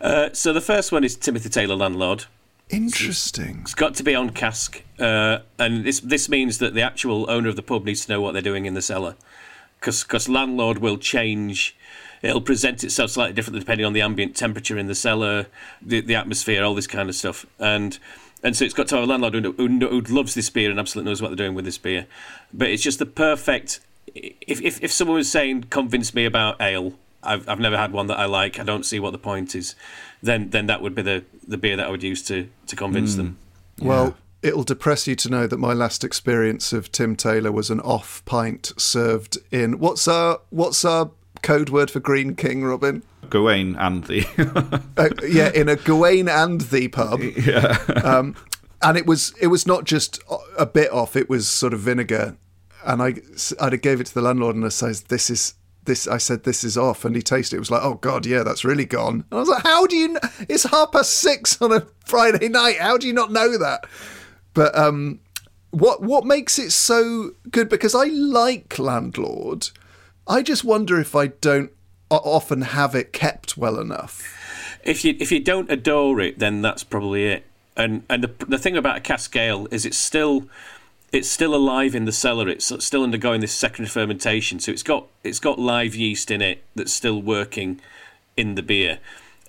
Uh, 0.00 0.30
so 0.32 0.52
the 0.52 0.60
first 0.60 0.90
one 0.90 1.04
is 1.04 1.16
Timothy 1.16 1.48
Taylor 1.48 1.76
Landlord. 1.76 2.24
Interesting. 2.68 3.60
It's 3.62 3.74
got 3.74 3.94
to 3.94 4.02
be 4.02 4.14
on 4.14 4.30
cask, 4.30 4.82
uh, 4.98 5.38
and 5.58 5.84
this 5.84 6.00
this 6.00 6.28
means 6.28 6.58
that 6.58 6.72
the 6.74 6.82
actual 6.82 7.28
owner 7.28 7.48
of 7.48 7.56
the 7.56 7.62
pub 7.62 7.84
needs 7.84 8.06
to 8.06 8.12
know 8.12 8.20
what 8.20 8.32
they're 8.32 8.42
doing 8.42 8.64
in 8.64 8.74
the 8.74 8.82
cellar, 8.82 9.16
because 9.80 10.28
landlord 10.28 10.78
will 10.78 10.96
change. 10.96 11.76
It'll 12.22 12.40
present 12.40 12.84
itself 12.84 13.10
slightly 13.10 13.32
differently 13.32 13.58
depending 13.58 13.86
on 13.86 13.92
the 13.92 14.02
ambient 14.02 14.36
temperature 14.36 14.78
in 14.78 14.86
the 14.86 14.94
cellar, 14.94 15.46
the 15.82 16.00
the 16.00 16.14
atmosphere, 16.14 16.62
all 16.62 16.76
this 16.76 16.86
kind 16.86 17.08
of 17.08 17.16
stuff, 17.16 17.44
and 17.58 17.98
and 18.44 18.56
so 18.56 18.64
it's 18.64 18.74
got 18.74 18.86
to 18.88 18.94
have 18.96 19.04
a 19.04 19.06
landlord 19.06 19.34
who, 19.34 19.52
who, 19.52 19.68
who 19.68 20.00
loves 20.02 20.34
this 20.34 20.48
beer 20.48 20.70
and 20.70 20.78
absolutely 20.78 21.10
knows 21.10 21.20
what 21.20 21.28
they're 21.30 21.44
doing 21.44 21.54
with 21.54 21.64
this 21.64 21.78
beer. 21.78 22.06
But 22.54 22.68
it's 22.68 22.84
just 22.84 23.00
the 23.00 23.06
perfect. 23.06 23.80
If 24.14 24.60
if, 24.60 24.82
if 24.82 24.92
someone 24.92 25.16
was 25.16 25.30
saying 25.30 25.64
convince 25.70 26.14
me 26.14 26.24
about 26.24 26.60
ale, 26.60 26.94
I've 27.22 27.48
I've 27.48 27.60
never 27.60 27.76
had 27.76 27.92
one 27.92 28.06
that 28.08 28.18
I 28.18 28.26
like. 28.26 28.58
I 28.58 28.64
don't 28.64 28.84
see 28.84 28.98
what 28.98 29.12
the 29.12 29.18
point 29.18 29.54
is. 29.54 29.74
Then 30.22 30.50
then 30.50 30.66
that 30.66 30.82
would 30.82 30.94
be 30.94 31.02
the, 31.02 31.24
the 31.46 31.58
beer 31.58 31.76
that 31.76 31.86
I 31.86 31.90
would 31.90 32.02
use 32.02 32.22
to 32.24 32.48
to 32.66 32.76
convince 32.76 33.14
them. 33.14 33.38
Well, 33.80 34.16
it'll 34.42 34.64
depress 34.64 35.06
you 35.06 35.16
to 35.16 35.28
know 35.28 35.46
that 35.46 35.58
my 35.58 35.72
last 35.72 36.04
experience 36.04 36.72
of 36.72 36.92
Tim 36.92 37.16
Taylor 37.16 37.52
was 37.52 37.70
an 37.70 37.80
off 37.80 38.22
pint 38.24 38.72
served 38.76 39.38
in 39.50 39.78
what's 39.78 40.06
our 40.08 40.40
what's 40.50 40.84
our 40.84 41.10
code 41.42 41.70
word 41.70 41.90
for 41.90 42.00
Greene 42.00 42.34
King, 42.34 42.64
Robin? 42.64 43.02
Gawain 43.28 43.76
and 43.76 44.04
the. 44.04 44.26
Uh, 44.96 45.08
yeah, 45.26 45.50
in 45.54 45.68
a 45.68 45.76
Gawain 45.76 46.28
and 46.28 46.60
the 46.62 46.88
pub. 46.88 47.20
yeah. 47.36 47.78
Um, 48.04 48.36
and 48.82 48.98
it 48.98 49.06
was 49.06 49.32
it 49.40 49.46
was 49.46 49.66
not 49.66 49.84
just 49.84 50.20
a 50.58 50.66
bit 50.66 50.90
off; 50.90 51.16
it 51.16 51.28
was 51.28 51.48
sort 51.48 51.72
of 51.72 51.80
vinegar. 51.80 52.36
And 52.84 53.02
I 53.02 53.14
I 53.60 53.76
gave 53.76 54.00
it 54.00 54.06
to 54.08 54.14
the 54.14 54.22
landlord 54.22 54.56
and 54.56 54.64
I 54.64 54.70
said, 54.70 54.96
"This 55.08 55.30
is." 55.30 55.54
This 55.84 56.06
I 56.06 56.18
said 56.18 56.44
this 56.44 56.62
is 56.62 56.76
off, 56.76 57.06
and 57.06 57.16
he 57.16 57.22
tasted 57.22 57.56
it. 57.56 57.56
It 57.56 57.60
was 57.60 57.70
like, 57.70 57.82
oh 57.82 57.94
god, 57.94 58.26
yeah, 58.26 58.42
that's 58.42 58.66
really 58.66 58.84
gone. 58.84 59.24
And 59.30 59.32
I 59.32 59.36
was 59.36 59.48
like, 59.48 59.62
how 59.62 59.86
do 59.86 59.96
you? 59.96 60.18
It's 60.46 60.64
half 60.64 60.92
past 60.92 61.10
six 61.10 61.60
on 61.62 61.72
a 61.72 61.86
Friday 62.04 62.50
night. 62.50 62.76
How 62.76 62.98
do 62.98 63.06
you 63.06 63.14
not 63.14 63.32
know 63.32 63.56
that? 63.56 63.86
But 64.52 64.76
um, 64.76 65.20
what 65.70 66.02
what 66.02 66.26
makes 66.26 66.58
it 66.58 66.70
so 66.72 67.30
good? 67.50 67.70
Because 67.70 67.94
I 67.94 68.04
like 68.04 68.78
Landlord. 68.78 69.70
I 70.28 70.42
just 70.42 70.64
wonder 70.64 71.00
if 71.00 71.16
I 71.16 71.28
don't 71.28 71.72
often 72.10 72.62
have 72.62 72.94
it 72.94 73.12
kept 73.12 73.56
well 73.56 73.78
enough. 73.78 74.36
If 74.82 75.04
you 75.04 75.16
if 75.18 75.30
you 75.30 75.40
don't 75.40 75.70
adore 75.70 76.20
it, 76.20 76.38
then 76.38 76.62
that's 76.62 76.84
probably 76.84 77.26
it. 77.26 77.46
And 77.76 78.02
and 78.08 78.24
the 78.24 78.46
the 78.46 78.58
thing 78.58 78.76
about 78.76 78.96
a 78.96 79.00
cask 79.00 79.34
ale 79.36 79.68
is 79.70 79.86
it's 79.86 79.96
still 79.96 80.48
it's 81.12 81.28
still 81.28 81.54
alive 81.54 81.94
in 81.94 82.04
the 82.04 82.12
cellar. 82.12 82.48
It's 82.48 82.72
still 82.84 83.02
undergoing 83.02 83.40
this 83.40 83.54
second 83.54 83.90
fermentation, 83.90 84.60
so 84.60 84.72
it's 84.72 84.82
got 84.82 85.06
it's 85.24 85.40
got 85.40 85.58
live 85.58 85.94
yeast 85.94 86.30
in 86.30 86.40
it 86.40 86.62
that's 86.74 86.92
still 86.92 87.20
working 87.20 87.80
in 88.36 88.54
the 88.54 88.62
beer, 88.62 88.98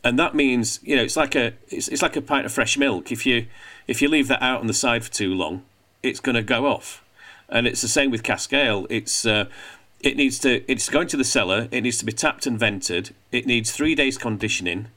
and 0.04 0.18
that 0.18 0.34
means 0.34 0.80
you 0.84 0.96
know 0.96 1.04
it's 1.04 1.18
like 1.18 1.36
a 1.36 1.54
it's, 1.70 1.88
it's 1.88 2.02
like 2.02 2.16
a 2.16 2.22
pint 2.22 2.46
of 2.46 2.52
fresh 2.52 2.78
milk. 2.78 3.12
If 3.12 3.26
you 3.26 3.48
if 3.88 4.02
you 4.02 4.10
leave 4.10 4.28
that 4.28 4.42
out 4.42 4.62
on 4.62 4.68
the 4.68 4.74
side 4.74 5.04
for 5.04 5.12
too 5.12 5.34
long, 5.34 5.64
it's 6.02 6.20
going 6.20 6.36
to 6.36 6.44
go 6.44 6.66
off, 6.66 7.04
and 7.48 7.68
it's 7.68 7.82
the 7.82 7.88
same 7.88 8.12
with 8.12 8.24
cask 8.24 8.52
ale. 8.54 8.88
It's 8.90 9.26
uh, 9.26 9.46
it 10.00 10.18
needs 10.18 10.40
to 10.40 10.70
it's 10.72 10.90
going 10.90 11.08
to 11.10 11.18
the 11.18 11.24
cellar. 11.24 11.68
It 11.72 11.82
needs 11.82 12.00
to 12.00 12.06
be 12.06 12.12
tapped 12.12 12.48
and 12.48 12.58
vented. 12.58 13.14
It 13.32 13.46
needs 13.46 13.72
three 13.72 13.94
days 13.94 14.18
conditioning 14.18 14.88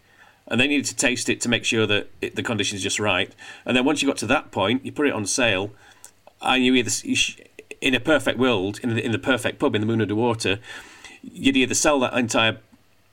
and 0.46 0.60
then 0.60 0.70
you 0.70 0.78
need 0.78 0.84
to 0.84 0.96
taste 0.96 1.28
it 1.28 1.40
to 1.40 1.48
make 1.48 1.64
sure 1.64 1.86
that 1.86 2.10
it, 2.20 2.36
the 2.36 2.42
condition 2.42 2.76
is 2.76 2.82
just 2.82 3.00
right. 3.00 3.34
And 3.64 3.76
then 3.76 3.84
once 3.84 4.02
you 4.02 4.08
got 4.08 4.18
to 4.18 4.26
that 4.26 4.50
point, 4.50 4.84
you 4.84 4.92
put 4.92 5.06
it 5.06 5.12
on 5.14 5.24
sale, 5.24 5.70
and 6.44 6.64
you 6.64 6.74
either 6.74 6.90
in 7.80 7.94
a 7.94 8.00
perfect 8.00 8.38
world, 8.38 8.80
in 8.82 8.94
the, 8.94 9.04
in 9.04 9.12
the 9.12 9.18
perfect 9.18 9.58
pub 9.58 9.74
in 9.74 9.80
the 9.80 9.86
Moon 9.86 10.00
Under 10.00 10.14
Water, 10.14 10.58
you'd 11.22 11.56
either 11.56 11.74
sell 11.74 12.00
that 12.00 12.14
entire 12.14 12.58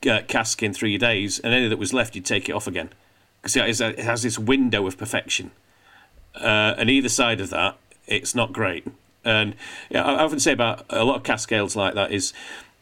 uh, 0.10 0.22
cask 0.28 0.64
in 0.64 0.74
three 0.74 0.98
days, 0.98 1.40
and 1.40 1.54
any 1.54 1.68
that 1.68 1.78
was 1.78 1.94
left, 1.94 2.16
you'd 2.16 2.26
take 2.26 2.50
it 2.50 2.54
off 2.54 2.68
again 2.68 2.90
because 3.42 3.56
it, 3.56 4.00
has- 4.00 4.22
this 4.22 4.40
window 4.40 4.86
of 4.88 4.98
perfection. 4.98 5.52
Uh, 6.36 6.76
and 6.78 6.90
either 6.90 7.10
side 7.10 7.42
of 7.42 7.50
that, 7.50 7.78
it's 8.08 8.34
not 8.34 8.54
great. 8.54 8.88
And 9.26 9.56
yeah, 9.90 10.04
I 10.04 10.14
I 10.14 10.24
often 10.24 10.40
say 10.40 10.54
about 10.54 10.86
a 10.90 11.04
lot 11.04 11.18
of 11.18 11.24
cask 11.24 11.52
ales 11.52 11.76
like 11.76 11.94
that 11.96 12.12
is 12.12 12.34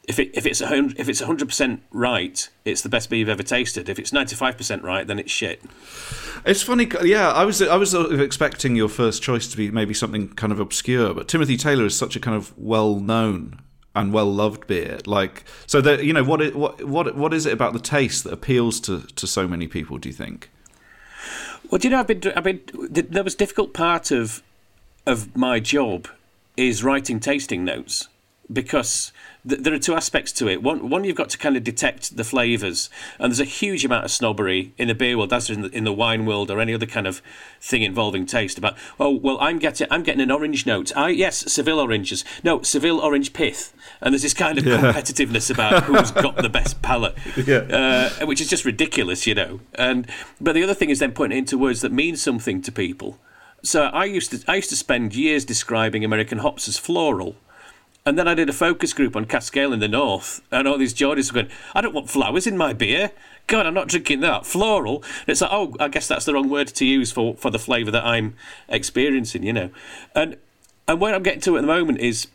if 0.09 0.17
it 0.17 0.31
if 0.33 0.47
it's 0.47 0.59
a 0.59 0.73
if 0.97 1.07
it's 1.07 1.21
hundred 1.21 1.47
percent 1.47 1.83
right, 1.91 2.49
it's 2.65 2.81
the 2.81 2.89
best 2.89 3.11
beer 3.11 3.19
you've 3.19 3.29
ever 3.29 3.43
tasted. 3.43 3.87
If 3.87 3.99
it's 3.99 4.11
ninety 4.11 4.35
five 4.35 4.57
percent 4.57 4.83
right, 4.83 5.05
then 5.05 5.19
it's 5.19 5.31
shit. 5.31 5.61
It's 6.45 6.63
funny, 6.63 6.89
yeah. 7.03 7.29
I 7.29 7.45
was 7.45 7.61
I 7.61 7.75
was 7.75 7.93
expecting 7.93 8.75
your 8.75 8.89
first 8.89 9.21
choice 9.21 9.47
to 9.49 9.55
be 9.55 9.69
maybe 9.69 9.93
something 9.93 10.29
kind 10.29 10.51
of 10.51 10.59
obscure, 10.59 11.13
but 11.13 11.27
Timothy 11.27 11.57
Taylor 11.57 11.85
is 11.85 11.95
such 11.95 12.15
a 12.15 12.19
kind 12.19 12.35
of 12.35 12.57
well 12.57 12.95
known 12.95 13.61
and 13.95 14.11
well 14.11 14.33
loved 14.33 14.65
beer. 14.65 14.97
Like, 15.05 15.43
so 15.67 15.79
that 15.81 16.03
you 16.03 16.11
know 16.11 16.23
what 16.23 16.41
it, 16.41 16.55
what 16.55 16.83
what 16.83 17.15
what 17.15 17.31
is 17.31 17.45
it 17.45 17.53
about 17.53 17.73
the 17.73 17.79
taste 17.79 18.23
that 18.23 18.33
appeals 18.33 18.79
to 18.81 19.01
to 19.01 19.27
so 19.27 19.47
many 19.47 19.67
people? 19.67 19.99
Do 19.99 20.09
you 20.09 20.15
think? 20.15 20.49
Well, 21.69 21.77
do 21.77 21.87
you 21.87 21.91
know 21.91 21.99
I've 21.99 22.07
been 22.07 22.21
I've 22.35 22.43
been 22.43 22.61
the, 22.89 23.03
the 23.03 23.23
most 23.23 23.37
difficult 23.37 23.75
part 23.75 24.09
of 24.09 24.41
of 25.05 25.37
my 25.37 25.59
job 25.59 26.07
is 26.57 26.83
writing 26.83 27.19
tasting 27.19 27.63
notes 27.63 28.09
because 28.51 29.13
th- 29.47 29.61
there 29.61 29.73
are 29.73 29.79
two 29.79 29.95
aspects 29.95 30.31
to 30.33 30.47
it. 30.47 30.61
One, 30.63 30.89
one 30.89 31.03
you've 31.03 31.15
got 31.15 31.29
to 31.29 31.37
kind 31.37 31.55
of 31.57 31.63
detect 31.63 32.17
the 32.17 32.23
flavours, 32.23 32.89
and 33.19 33.31
there's 33.31 33.39
a 33.39 33.45
huge 33.45 33.85
amount 33.85 34.05
of 34.05 34.11
snobbery 34.11 34.73
in 34.77 34.87
the 34.87 34.95
beer 34.95 35.17
world, 35.17 35.31
as 35.33 35.49
in 35.49 35.61
the, 35.61 35.69
in 35.69 35.83
the 35.83 35.93
wine 35.93 36.25
world 36.25 36.49
or 36.51 36.59
any 36.59 36.73
other 36.73 36.85
kind 36.85 37.07
of 37.07 37.21
thing 37.61 37.83
involving 37.83 38.25
taste. 38.25 38.57
About 38.57 38.75
oh 38.99 39.09
well, 39.11 39.37
I'm 39.41 39.59
getting 39.59 39.87
I'm 39.91 40.03
getting 40.03 40.21
an 40.21 40.31
orange 40.31 40.65
note. 40.65 40.95
I 40.95 41.09
yes, 41.09 41.51
Seville 41.51 41.79
oranges. 41.79 42.23
No, 42.43 42.61
Seville 42.61 42.99
orange 42.99 43.33
pith. 43.33 43.73
And 44.01 44.13
there's 44.13 44.21
this 44.23 44.33
kind 44.33 44.57
of 44.57 44.63
competitiveness 44.63 45.49
about 45.51 45.83
who's 45.85 46.11
got 46.11 46.37
the 46.37 46.49
best 46.49 46.81
palate, 46.81 47.15
Yeah. 47.45 48.09
uh, 48.21 48.25
which 48.25 48.39
is 48.41 48.49
just 48.49 48.63
ridiculous, 48.65 49.27
you 49.27 49.35
know. 49.35 49.59
And 49.75 50.07
but 50.39 50.53
the 50.53 50.63
other 50.63 50.73
thing 50.73 50.89
is 50.89 50.99
then 50.99 51.11
putting 51.11 51.35
it 51.35 51.39
into 51.39 51.57
words 51.57 51.81
that 51.81 51.91
mean 51.91 52.15
something 52.15 52.61
to 52.61 52.71
people. 52.71 53.17
So 53.61 53.83
I 53.87 54.05
used 54.05 54.31
to 54.31 54.51
I 54.51 54.55
used 54.55 54.69
to 54.69 54.75
spend 54.77 55.13
years 55.15 55.43
describing 55.45 56.05
American 56.05 56.37
hops 56.39 56.67
as 56.67 56.77
floral. 56.77 57.35
And 58.09 58.17
then 58.17 58.27
I 58.27 58.33
did 58.33 58.49
a 58.49 58.53
focus 58.53 58.91
group 58.91 59.15
on 59.15 59.25
cask 59.25 59.55
ale 59.55 59.71
in 59.71 59.81
the 59.81 59.87
north, 59.87 60.41
and 60.49 60.67
all 60.67 60.79
these 60.79 60.95
Geordies 60.95 61.31
were 61.31 61.43
going, 61.43 61.53
I 61.75 61.81
don't 61.81 61.93
want 61.93 62.09
flowers 62.09 62.47
in 62.47 62.57
my 62.57 62.73
beer. 62.73 63.11
God, 63.45 63.67
I'm 63.67 63.75
not 63.75 63.87
drinking 63.87 64.21
that. 64.21 64.47
Floral. 64.47 65.03
And 65.03 65.29
it's 65.29 65.41
like, 65.41 65.51
oh, 65.53 65.75
I 65.79 65.89
guess 65.89 66.07
that's 66.07 66.25
the 66.25 66.33
wrong 66.33 66.49
word 66.49 66.69
to 66.69 66.87
use 66.87 67.11
for, 67.11 67.35
for 67.35 67.51
the 67.51 67.59
flavour 67.59 67.91
that 67.91 68.03
I'm 68.03 68.33
experiencing, 68.67 69.43
you 69.43 69.53
know. 69.53 69.69
And 70.15 70.37
and 70.87 70.99
what 70.99 71.13
I'm 71.13 71.21
getting 71.21 71.41
to 71.41 71.55
at 71.57 71.61
the 71.61 71.67
moment 71.67 71.99
is 71.99 72.25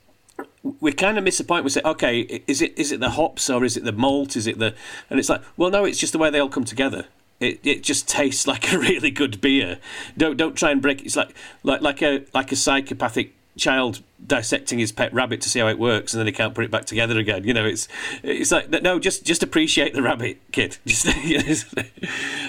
we 0.79 0.93
kind 0.93 1.19
of 1.19 1.25
miss 1.25 1.39
the 1.39 1.45
point. 1.45 1.65
We 1.65 1.71
say, 1.71 1.83
okay, 1.85 2.21
is 2.47 2.63
it 2.63 2.79
is 2.79 2.93
it 2.93 3.01
the 3.01 3.11
hops 3.11 3.51
or 3.51 3.65
is 3.65 3.77
it 3.77 3.83
the 3.83 3.91
malt? 3.91 4.37
Is 4.37 4.47
it 4.47 4.61
the 4.61 4.77
and 5.11 5.19
it's 5.19 5.29
like, 5.29 5.43
well, 5.57 5.73
no, 5.73 5.85
it's 5.85 5.99
just 5.99 6.13
the 6.13 6.21
way 6.21 6.31
they 6.31 6.39
all 6.39 6.49
come 6.49 6.65
together. 6.65 7.07
It 7.41 7.59
it 7.65 7.83
just 7.83 8.07
tastes 8.07 8.47
like 8.53 8.73
a 8.73 8.79
really 8.79 9.11
good 9.11 9.41
beer. 9.41 9.81
Don't 10.17 10.37
don't 10.37 10.55
try 10.55 10.71
and 10.71 10.81
break. 10.81 11.01
it. 11.01 11.07
It's 11.07 11.17
like 11.17 11.35
like 11.65 11.81
like 11.81 12.01
a 12.01 12.27
like 12.33 12.53
a 12.53 12.57
psychopathic 12.57 13.35
child 13.57 14.03
dissecting 14.27 14.79
his 14.79 14.93
pet 14.93 15.13
rabbit 15.13 15.41
to 15.43 15.49
see 15.49 15.61
how 15.61 15.69
it 15.69 15.79
works, 15.79 16.13
and 16.13 16.19
then 16.19 16.27
he 16.27 16.33
can't 16.33 16.55
put 16.55 16.65
it 16.65 16.71
back 16.71 16.85
together 16.85 17.19
again. 17.19 17.45
You 17.45 17.55
know, 17.55 17.65
it's 17.65 17.89
it's 18.23 18.51
like 18.51 18.71
no, 18.71 18.99
just 18.99 19.25
just 19.25 19.43
appreciate 19.43 19.95
the 19.95 20.03
rabbit, 20.03 20.41
kid. 20.53 20.79
Just 20.87 21.07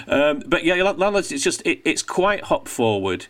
um, 0.08 0.42
but 0.46 0.64
yeah, 0.64 0.74
landlords. 0.82 1.32
It's 1.32 1.44
just 1.44 1.62
it, 1.66 1.80
it's 1.84 2.02
quite 2.02 2.44
hop 2.44 2.68
forward, 2.68 3.26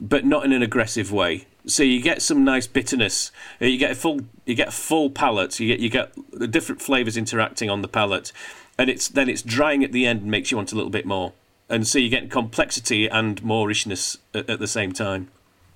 but 0.00 0.24
not 0.24 0.44
in 0.44 0.52
an 0.52 0.62
aggressive 0.62 1.12
way. 1.12 1.46
So 1.66 1.82
you 1.82 2.00
get 2.00 2.22
some 2.22 2.44
nice 2.44 2.66
bitterness. 2.66 3.30
You 3.60 3.78
get 3.78 3.90
a 3.90 3.94
full 3.94 4.20
you 4.46 4.54
get 4.54 4.68
a 4.68 4.72
full 4.72 5.10
palate. 5.10 5.58
You 5.60 5.68
get 5.68 5.80
you 5.80 5.90
get 5.90 6.12
the 6.32 6.48
different 6.48 6.80
flavors 6.80 7.16
interacting 7.16 7.68
on 7.70 7.82
the 7.82 7.88
palate, 7.88 8.32
and 8.78 8.88
it's 8.88 9.08
then 9.08 9.28
it's 9.28 9.42
drying 9.42 9.84
at 9.84 9.92
the 9.92 10.06
end 10.06 10.22
and 10.22 10.30
makes 10.30 10.50
you 10.50 10.56
want 10.56 10.72
a 10.72 10.76
little 10.76 10.90
bit 10.90 11.06
more. 11.06 11.32
And 11.68 11.86
so 11.86 11.98
you 11.98 12.08
get 12.08 12.30
complexity 12.30 13.08
and 13.08 13.42
moorishness 13.42 14.16
at, 14.34 14.48
at 14.48 14.58
the 14.58 14.66
same 14.66 14.92
time. 14.92 15.30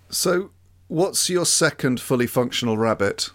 So, 0.09 0.51
what's 0.93 1.31
your 1.31 1.47
second 1.47 2.01
fully 2.01 2.27
functional 2.27 2.77
rabbit? 2.77 3.31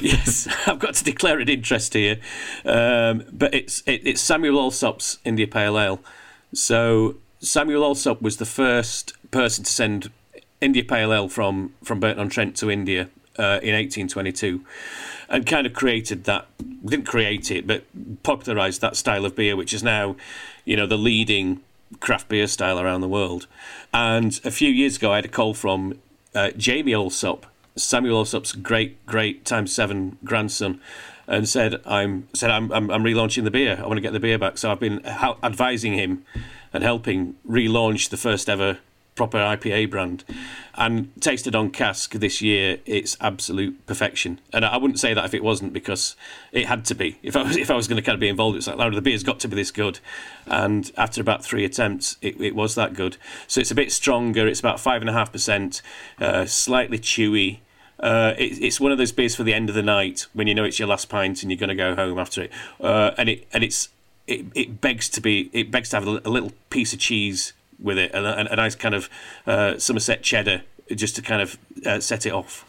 yes, 0.00 0.48
I've 0.66 0.78
got 0.78 0.94
to 0.94 1.04
declare 1.04 1.38
an 1.38 1.48
interest 1.48 1.94
here, 1.94 2.18
um, 2.64 3.24
but 3.32 3.54
it's 3.54 3.82
it, 3.86 4.02
it's 4.04 4.20
Samuel 4.20 4.58
Allsopp's 4.58 5.18
India 5.24 5.46
Pale 5.46 5.78
Ale. 5.78 6.00
So 6.52 7.16
Samuel 7.40 7.82
Allsopp 7.82 8.20
was 8.20 8.38
the 8.38 8.46
first 8.46 9.12
person 9.30 9.64
to 9.64 9.70
send 9.70 10.10
India 10.60 10.84
Pale 10.84 11.12
Ale 11.12 11.28
from 11.28 11.72
from 11.84 12.00
Burton 12.00 12.20
on 12.20 12.28
Trent 12.28 12.56
to 12.56 12.70
India 12.70 13.08
uh, 13.38 13.62
in 13.62 13.74
1822, 13.74 14.64
and 15.28 15.46
kind 15.46 15.66
of 15.66 15.72
created 15.72 16.24
that. 16.24 16.46
Didn't 16.84 17.06
create 17.06 17.50
it, 17.50 17.66
but 17.66 17.84
popularised 18.22 18.80
that 18.80 18.96
style 18.96 19.24
of 19.24 19.36
beer, 19.36 19.56
which 19.56 19.72
is 19.72 19.82
now, 19.82 20.16
you 20.64 20.76
know, 20.76 20.86
the 20.86 20.98
leading 20.98 21.60
craft 22.00 22.28
beer 22.28 22.46
style 22.46 22.78
around 22.78 23.00
the 23.00 23.08
world. 23.08 23.46
And 23.94 24.38
a 24.44 24.50
few 24.50 24.70
years 24.70 24.96
ago, 24.96 25.12
I 25.12 25.16
had 25.16 25.24
a 25.24 25.28
call 25.28 25.54
from 25.54 25.94
uh, 26.34 26.50
Jamie 26.52 26.92
Allsopp, 26.92 27.44
Samuel 27.76 28.24
Allsopp's 28.24 28.52
great 28.52 29.04
great 29.06 29.44
times 29.44 29.72
seven 29.72 30.18
grandson, 30.24 30.80
and 31.26 31.48
said 31.48 31.80
I'm 31.86 32.28
said 32.34 32.50
I'm, 32.50 32.72
I'm 32.72 32.90
I'm 32.90 33.02
relaunching 33.02 33.44
the 33.44 33.50
beer. 33.50 33.78
I 33.78 33.86
want 33.86 33.96
to 33.96 34.02
get 34.02 34.12
the 34.12 34.20
beer 34.20 34.38
back. 34.38 34.58
So 34.58 34.70
I've 34.70 34.80
been 34.80 35.02
hel- 35.04 35.38
advising 35.42 35.94
him 35.94 36.24
and 36.72 36.82
helping 36.82 37.36
relaunch 37.48 38.10
the 38.10 38.16
first 38.16 38.48
ever 38.48 38.78
proper 39.18 39.38
IPA 39.38 39.90
brand. 39.90 40.24
And 40.74 41.10
tasted 41.20 41.56
on 41.56 41.70
cask 41.72 42.12
this 42.12 42.40
year, 42.40 42.78
it's 42.86 43.16
absolute 43.20 43.84
perfection. 43.84 44.40
And 44.52 44.64
I 44.64 44.76
wouldn't 44.76 45.00
say 45.00 45.12
that 45.12 45.24
if 45.24 45.34
it 45.34 45.42
wasn't, 45.42 45.72
because 45.72 46.14
it 46.52 46.66
had 46.66 46.84
to 46.86 46.94
be. 46.94 47.18
If 47.20 47.34
I 47.36 47.42
was, 47.42 47.56
if 47.56 47.68
I 47.68 47.74
was 47.74 47.88
going 47.88 47.96
to 47.96 48.02
kind 48.02 48.14
of 48.14 48.20
be 48.20 48.28
involved, 48.28 48.56
it's 48.56 48.68
like, 48.68 48.94
the 48.94 49.02
beer's 49.02 49.24
got 49.24 49.40
to 49.40 49.48
be 49.48 49.56
this 49.56 49.72
good. 49.72 49.98
And 50.46 50.90
after 50.96 51.20
about 51.20 51.44
three 51.44 51.64
attempts, 51.64 52.16
it, 52.22 52.40
it 52.40 52.54
was 52.54 52.76
that 52.76 52.94
good. 52.94 53.16
So 53.48 53.60
it's 53.60 53.72
a 53.72 53.74
bit 53.74 53.90
stronger. 53.90 54.46
It's 54.46 54.60
about 54.60 54.78
five 54.78 55.02
and 55.02 55.10
a 55.10 55.12
half 55.12 55.32
percent, 55.32 55.82
uh, 56.20 56.46
slightly 56.46 57.00
chewy. 57.00 57.58
Uh, 57.98 58.34
it, 58.38 58.62
it's 58.62 58.78
one 58.78 58.92
of 58.92 58.98
those 58.98 59.10
beers 59.10 59.34
for 59.34 59.42
the 59.42 59.52
end 59.52 59.68
of 59.68 59.74
the 59.74 59.82
night 59.82 60.28
when 60.32 60.46
you 60.46 60.54
know 60.54 60.62
it's 60.62 60.78
your 60.78 60.86
last 60.86 61.08
pint 61.08 61.42
and 61.42 61.50
you're 61.50 61.58
going 61.58 61.68
to 61.68 61.74
go 61.74 61.96
home 61.96 62.20
after 62.20 62.42
it. 62.42 62.52
Uh, 62.80 63.10
and 63.18 63.28
it 63.28 63.48
and 63.52 63.64
it's 63.64 63.88
it, 64.28 64.46
it 64.54 64.80
begs 64.80 65.08
to 65.08 65.20
be 65.20 65.50
it 65.52 65.72
begs 65.72 65.88
to 65.88 65.96
have 65.96 66.06
a 66.06 66.30
little 66.30 66.52
piece 66.70 66.92
of 66.92 67.00
cheese 67.00 67.52
with 67.78 67.98
it 67.98 68.12
and 68.14 68.26
a, 68.26 68.52
a 68.52 68.56
nice 68.56 68.74
kind 68.74 68.94
of 68.94 69.08
uh, 69.46 69.78
Somerset 69.78 70.22
cheddar 70.22 70.62
just 70.94 71.16
to 71.16 71.22
kind 71.22 71.42
of 71.42 71.58
uh, 71.86 72.00
set 72.00 72.26
it 72.26 72.32
off. 72.32 72.64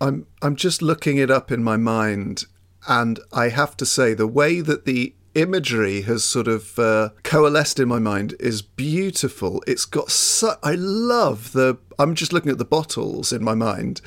I'm 0.00 0.26
I'm 0.42 0.56
just 0.56 0.82
looking 0.82 1.16
it 1.16 1.30
up 1.30 1.50
in 1.50 1.62
my 1.62 1.76
mind, 1.76 2.44
and 2.86 3.18
I 3.32 3.48
have 3.48 3.76
to 3.78 3.86
say 3.86 4.14
the 4.14 4.26
way 4.26 4.60
that 4.60 4.84
the 4.84 5.14
imagery 5.34 6.02
has 6.02 6.24
sort 6.24 6.48
of 6.48 6.78
uh, 6.78 7.10
coalesced 7.22 7.78
in 7.78 7.88
my 7.88 7.98
mind 7.98 8.34
is 8.40 8.62
beautiful. 8.62 9.62
It's 9.66 9.84
got 9.84 10.10
so 10.10 10.56
I 10.62 10.74
love 10.74 11.52
the. 11.52 11.78
I'm 11.98 12.14
just 12.14 12.32
looking 12.32 12.50
at 12.50 12.58
the 12.58 12.64
bottles 12.64 13.32
in 13.32 13.42
my 13.42 13.54
mind. 13.54 14.00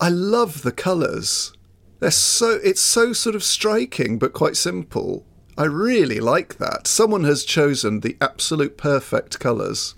I 0.00 0.08
love 0.08 0.62
the 0.62 0.72
colours. 0.72 1.52
They're 2.00 2.10
so 2.10 2.58
it's 2.62 2.80
so 2.80 3.12
sort 3.12 3.34
of 3.34 3.42
striking 3.42 4.18
but 4.18 4.32
quite 4.32 4.56
simple. 4.56 5.24
I 5.58 5.64
really 5.64 6.20
like 6.20 6.58
that. 6.58 6.86
Someone 6.86 7.24
has 7.24 7.44
chosen 7.44 8.00
the 8.00 8.16
absolute 8.20 8.76
perfect 8.76 9.40
colours. 9.40 9.94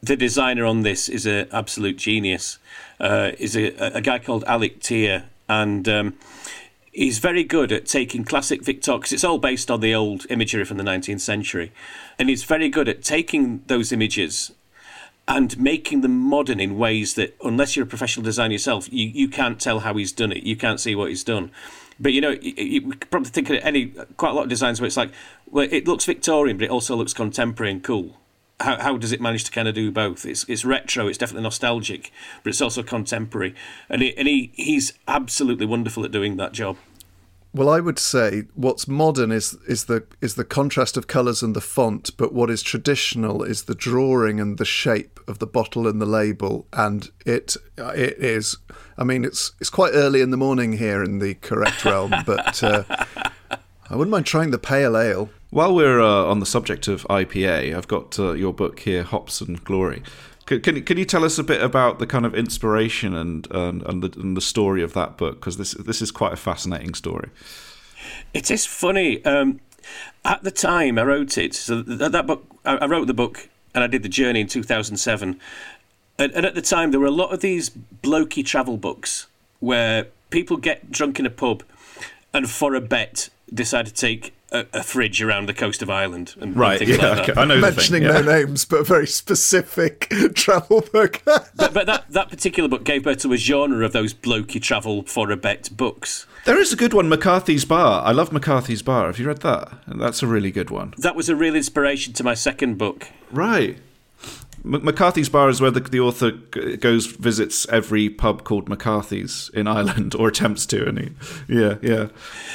The 0.00 0.16
designer 0.16 0.64
on 0.64 0.82
this 0.82 1.08
is 1.08 1.26
an 1.26 1.48
absolute 1.52 1.96
genius. 1.96 2.58
Uh, 3.00 3.32
is 3.38 3.56
a, 3.56 3.96
a 3.96 4.00
guy 4.00 4.20
called 4.20 4.44
Alec 4.44 4.80
Tier, 4.80 5.24
and 5.48 5.88
um, 5.88 6.14
he's 6.92 7.18
very 7.18 7.42
good 7.42 7.72
at 7.72 7.86
taking 7.86 8.24
classic 8.24 8.64
Victor, 8.64 8.96
because 8.96 9.12
it's 9.12 9.24
all 9.24 9.38
based 9.38 9.72
on 9.72 9.80
the 9.80 9.92
old 9.92 10.24
imagery 10.30 10.64
from 10.64 10.76
the 10.76 10.84
19th 10.84 11.20
century, 11.20 11.72
and 12.16 12.28
he's 12.28 12.44
very 12.44 12.68
good 12.68 12.88
at 12.88 13.02
taking 13.02 13.62
those 13.66 13.90
images 13.90 14.52
and 15.26 15.58
making 15.58 16.00
them 16.00 16.18
modern 16.18 16.60
in 16.60 16.78
ways 16.78 17.14
that, 17.14 17.36
unless 17.42 17.74
you're 17.74 17.84
a 17.84 17.88
professional 17.88 18.24
designer 18.24 18.52
yourself, 18.52 18.92
you, 18.92 19.06
you 19.06 19.28
can't 19.28 19.60
tell 19.60 19.80
how 19.80 19.94
he's 19.94 20.12
done 20.12 20.32
it. 20.32 20.42
You 20.42 20.56
can't 20.56 20.80
see 20.80 20.94
what 20.94 21.08
he's 21.10 21.24
done. 21.24 21.50
But 22.02 22.12
you 22.12 22.20
know, 22.20 22.30
you, 22.30 22.52
you 22.56 22.94
probably 23.10 23.30
think 23.30 23.48
of 23.48 23.56
any 23.62 23.86
quite 24.16 24.30
a 24.30 24.34
lot 24.34 24.42
of 24.42 24.48
designs 24.48 24.80
where 24.80 24.86
it's 24.86 24.96
like, 24.96 25.12
well, 25.46 25.68
it 25.70 25.86
looks 25.86 26.04
Victorian, 26.04 26.58
but 26.58 26.64
it 26.64 26.70
also 26.70 26.96
looks 26.96 27.14
contemporary 27.14 27.70
and 27.70 27.82
cool. 27.82 28.18
How, 28.60 28.80
how 28.80 28.96
does 28.96 29.12
it 29.12 29.20
manage 29.20 29.44
to 29.44 29.50
kind 29.52 29.68
of 29.68 29.74
do 29.74 29.90
both? 29.90 30.26
It's 30.26 30.44
it's 30.48 30.64
retro, 30.64 31.06
it's 31.06 31.18
definitely 31.18 31.44
nostalgic, 31.44 32.12
but 32.42 32.50
it's 32.50 32.60
also 32.60 32.82
contemporary, 32.82 33.54
and 33.88 34.02
he, 34.02 34.16
and 34.18 34.26
he 34.28 34.52
he's 34.54 34.92
absolutely 35.06 35.64
wonderful 35.66 36.04
at 36.04 36.10
doing 36.10 36.36
that 36.36 36.52
job. 36.52 36.76
Well, 37.54 37.68
I 37.68 37.80
would 37.80 37.98
say 37.98 38.44
what's 38.54 38.88
modern 38.88 39.30
is 39.30 39.54
is 39.68 39.84
the 39.84 40.04
is 40.22 40.36
the 40.36 40.44
contrast 40.44 40.96
of 40.96 41.06
colours 41.06 41.42
and 41.42 41.54
the 41.54 41.60
font, 41.60 42.10
but 42.16 42.32
what 42.32 42.48
is 42.48 42.62
traditional 42.62 43.42
is 43.42 43.64
the 43.64 43.74
drawing 43.74 44.40
and 44.40 44.56
the 44.56 44.64
shape 44.64 45.20
of 45.28 45.38
the 45.38 45.46
bottle 45.46 45.86
and 45.86 46.00
the 46.00 46.06
label, 46.06 46.66
and 46.72 47.10
it 47.26 47.56
it 47.76 48.16
is. 48.18 48.56
I 48.96 49.04
mean, 49.04 49.22
it's 49.22 49.52
it's 49.60 49.68
quite 49.68 49.92
early 49.92 50.22
in 50.22 50.30
the 50.30 50.38
morning 50.38 50.78
here 50.78 51.02
in 51.02 51.18
the 51.18 51.34
correct 51.34 51.84
realm, 51.84 52.14
but 52.26 52.62
uh, 52.62 52.84
I 53.90 53.96
wouldn't 53.96 54.12
mind 54.12 54.24
trying 54.24 54.50
the 54.50 54.58
pale 54.58 54.96
ale. 54.96 55.28
While 55.50 55.74
we're 55.74 56.00
uh, 56.00 56.24
on 56.24 56.40
the 56.40 56.46
subject 56.46 56.88
of 56.88 57.06
IPA, 57.10 57.76
I've 57.76 57.88
got 57.88 58.18
uh, 58.18 58.32
your 58.32 58.54
book 58.54 58.80
here, 58.80 59.02
Hops 59.02 59.42
and 59.42 59.62
Glory. 59.62 60.02
Can, 60.60 60.74
can, 60.74 60.82
can 60.84 60.98
you 60.98 61.04
tell 61.04 61.24
us 61.24 61.38
a 61.38 61.44
bit 61.44 61.62
about 61.62 61.98
the 61.98 62.06
kind 62.06 62.26
of 62.26 62.34
inspiration 62.34 63.14
and 63.14 63.50
and, 63.50 63.82
and, 63.82 64.02
the, 64.02 64.20
and 64.20 64.36
the 64.36 64.40
story 64.40 64.82
of 64.82 64.92
that 64.94 65.16
book? 65.16 65.40
Because 65.40 65.56
this 65.56 65.72
this 65.72 66.02
is 66.02 66.10
quite 66.10 66.32
a 66.32 66.36
fascinating 66.36 66.94
story. 66.94 67.30
It 68.34 68.50
is 68.50 68.66
funny. 68.66 69.24
Um, 69.24 69.60
at 70.24 70.42
the 70.42 70.50
time 70.50 70.98
I 70.98 71.02
wrote 71.02 71.38
it, 71.38 71.54
so 71.54 71.82
that, 71.82 72.12
that 72.12 72.26
book, 72.26 72.44
I, 72.64 72.76
I 72.76 72.86
wrote 72.86 73.06
the 73.06 73.14
book 73.14 73.48
and 73.74 73.82
I 73.82 73.86
did 73.86 74.02
the 74.02 74.08
journey 74.08 74.40
in 74.40 74.46
2007. 74.46 75.40
And, 76.18 76.32
and 76.32 76.46
at 76.46 76.54
the 76.54 76.62
time, 76.62 76.90
there 76.90 77.00
were 77.00 77.06
a 77.06 77.10
lot 77.10 77.32
of 77.32 77.40
these 77.40 77.70
blokey 77.70 78.44
travel 78.44 78.76
books 78.76 79.26
where 79.60 80.08
people 80.30 80.56
get 80.56 80.90
drunk 80.90 81.18
in 81.18 81.26
a 81.26 81.30
pub 81.30 81.62
and 82.34 82.50
for 82.50 82.74
a 82.74 82.80
bet 82.80 83.30
decide 83.52 83.86
to 83.86 83.92
take 83.92 84.34
a, 84.52 84.66
a 84.72 84.82
fridge 84.82 85.20
around 85.22 85.48
the 85.48 85.54
coast 85.54 85.82
of 85.82 85.90
Ireland 85.90 86.34
and, 86.34 86.52
and 86.52 86.56
Right, 86.56 86.78
things 86.78 86.96
yeah, 86.96 87.08
like 87.08 87.26
that. 87.26 87.38
I 87.38 87.44
know 87.44 87.60
the 87.60 87.66
thing. 87.68 87.76
Mentioning 87.76 88.02
yeah. 88.02 88.20
no 88.20 88.22
names, 88.22 88.64
but 88.64 88.80
a 88.80 88.84
very 88.84 89.06
specific 89.06 90.08
travel 90.34 90.82
book. 90.92 91.22
But, 91.54 91.74
but 91.74 91.86
that, 91.86 92.10
that 92.10 92.28
particular 92.28 92.68
book 92.68 92.82
gave 92.82 93.04
birth 93.04 93.18
to 93.20 93.32
a 93.32 93.36
genre 93.36 93.84
of 93.84 93.92
those 93.92 94.14
blokey 94.14 94.60
travel 94.60 95.02
for 95.04 95.30
a 95.30 95.36
bet 95.36 95.70
books. 95.76 96.26
There 96.44 96.58
is 96.58 96.72
a 96.72 96.76
good 96.76 96.92
one, 96.92 97.08
McCarthy's 97.08 97.64
Bar. 97.64 98.02
I 98.04 98.10
love 98.10 98.32
McCarthy's 98.32 98.82
Bar. 98.82 99.06
Have 99.06 99.18
you 99.18 99.26
read 99.28 99.42
that? 99.42 99.72
That's 99.86 100.22
a 100.22 100.26
really 100.26 100.50
good 100.50 100.70
one. 100.70 100.94
That 100.98 101.14
was 101.14 101.28
a 101.28 101.36
real 101.36 101.54
inspiration 101.54 102.14
to 102.14 102.24
my 102.24 102.34
second 102.34 102.78
book. 102.78 103.08
Right. 103.30 103.78
McCarthy's 104.64 105.28
Bar 105.28 105.48
is 105.48 105.60
where 105.60 105.70
the, 105.70 105.80
the 105.80 106.00
author 106.00 106.30
goes 106.30 107.06
visits 107.06 107.66
every 107.68 108.08
pub 108.08 108.44
called 108.44 108.68
McCarthy's 108.68 109.50
in 109.54 109.66
Ireland 109.66 110.14
or 110.18 110.28
attempts 110.28 110.66
to, 110.66 110.88
and 110.88 110.98
he, 110.98 111.10
yeah, 111.48 111.76
yeah. 111.82 112.08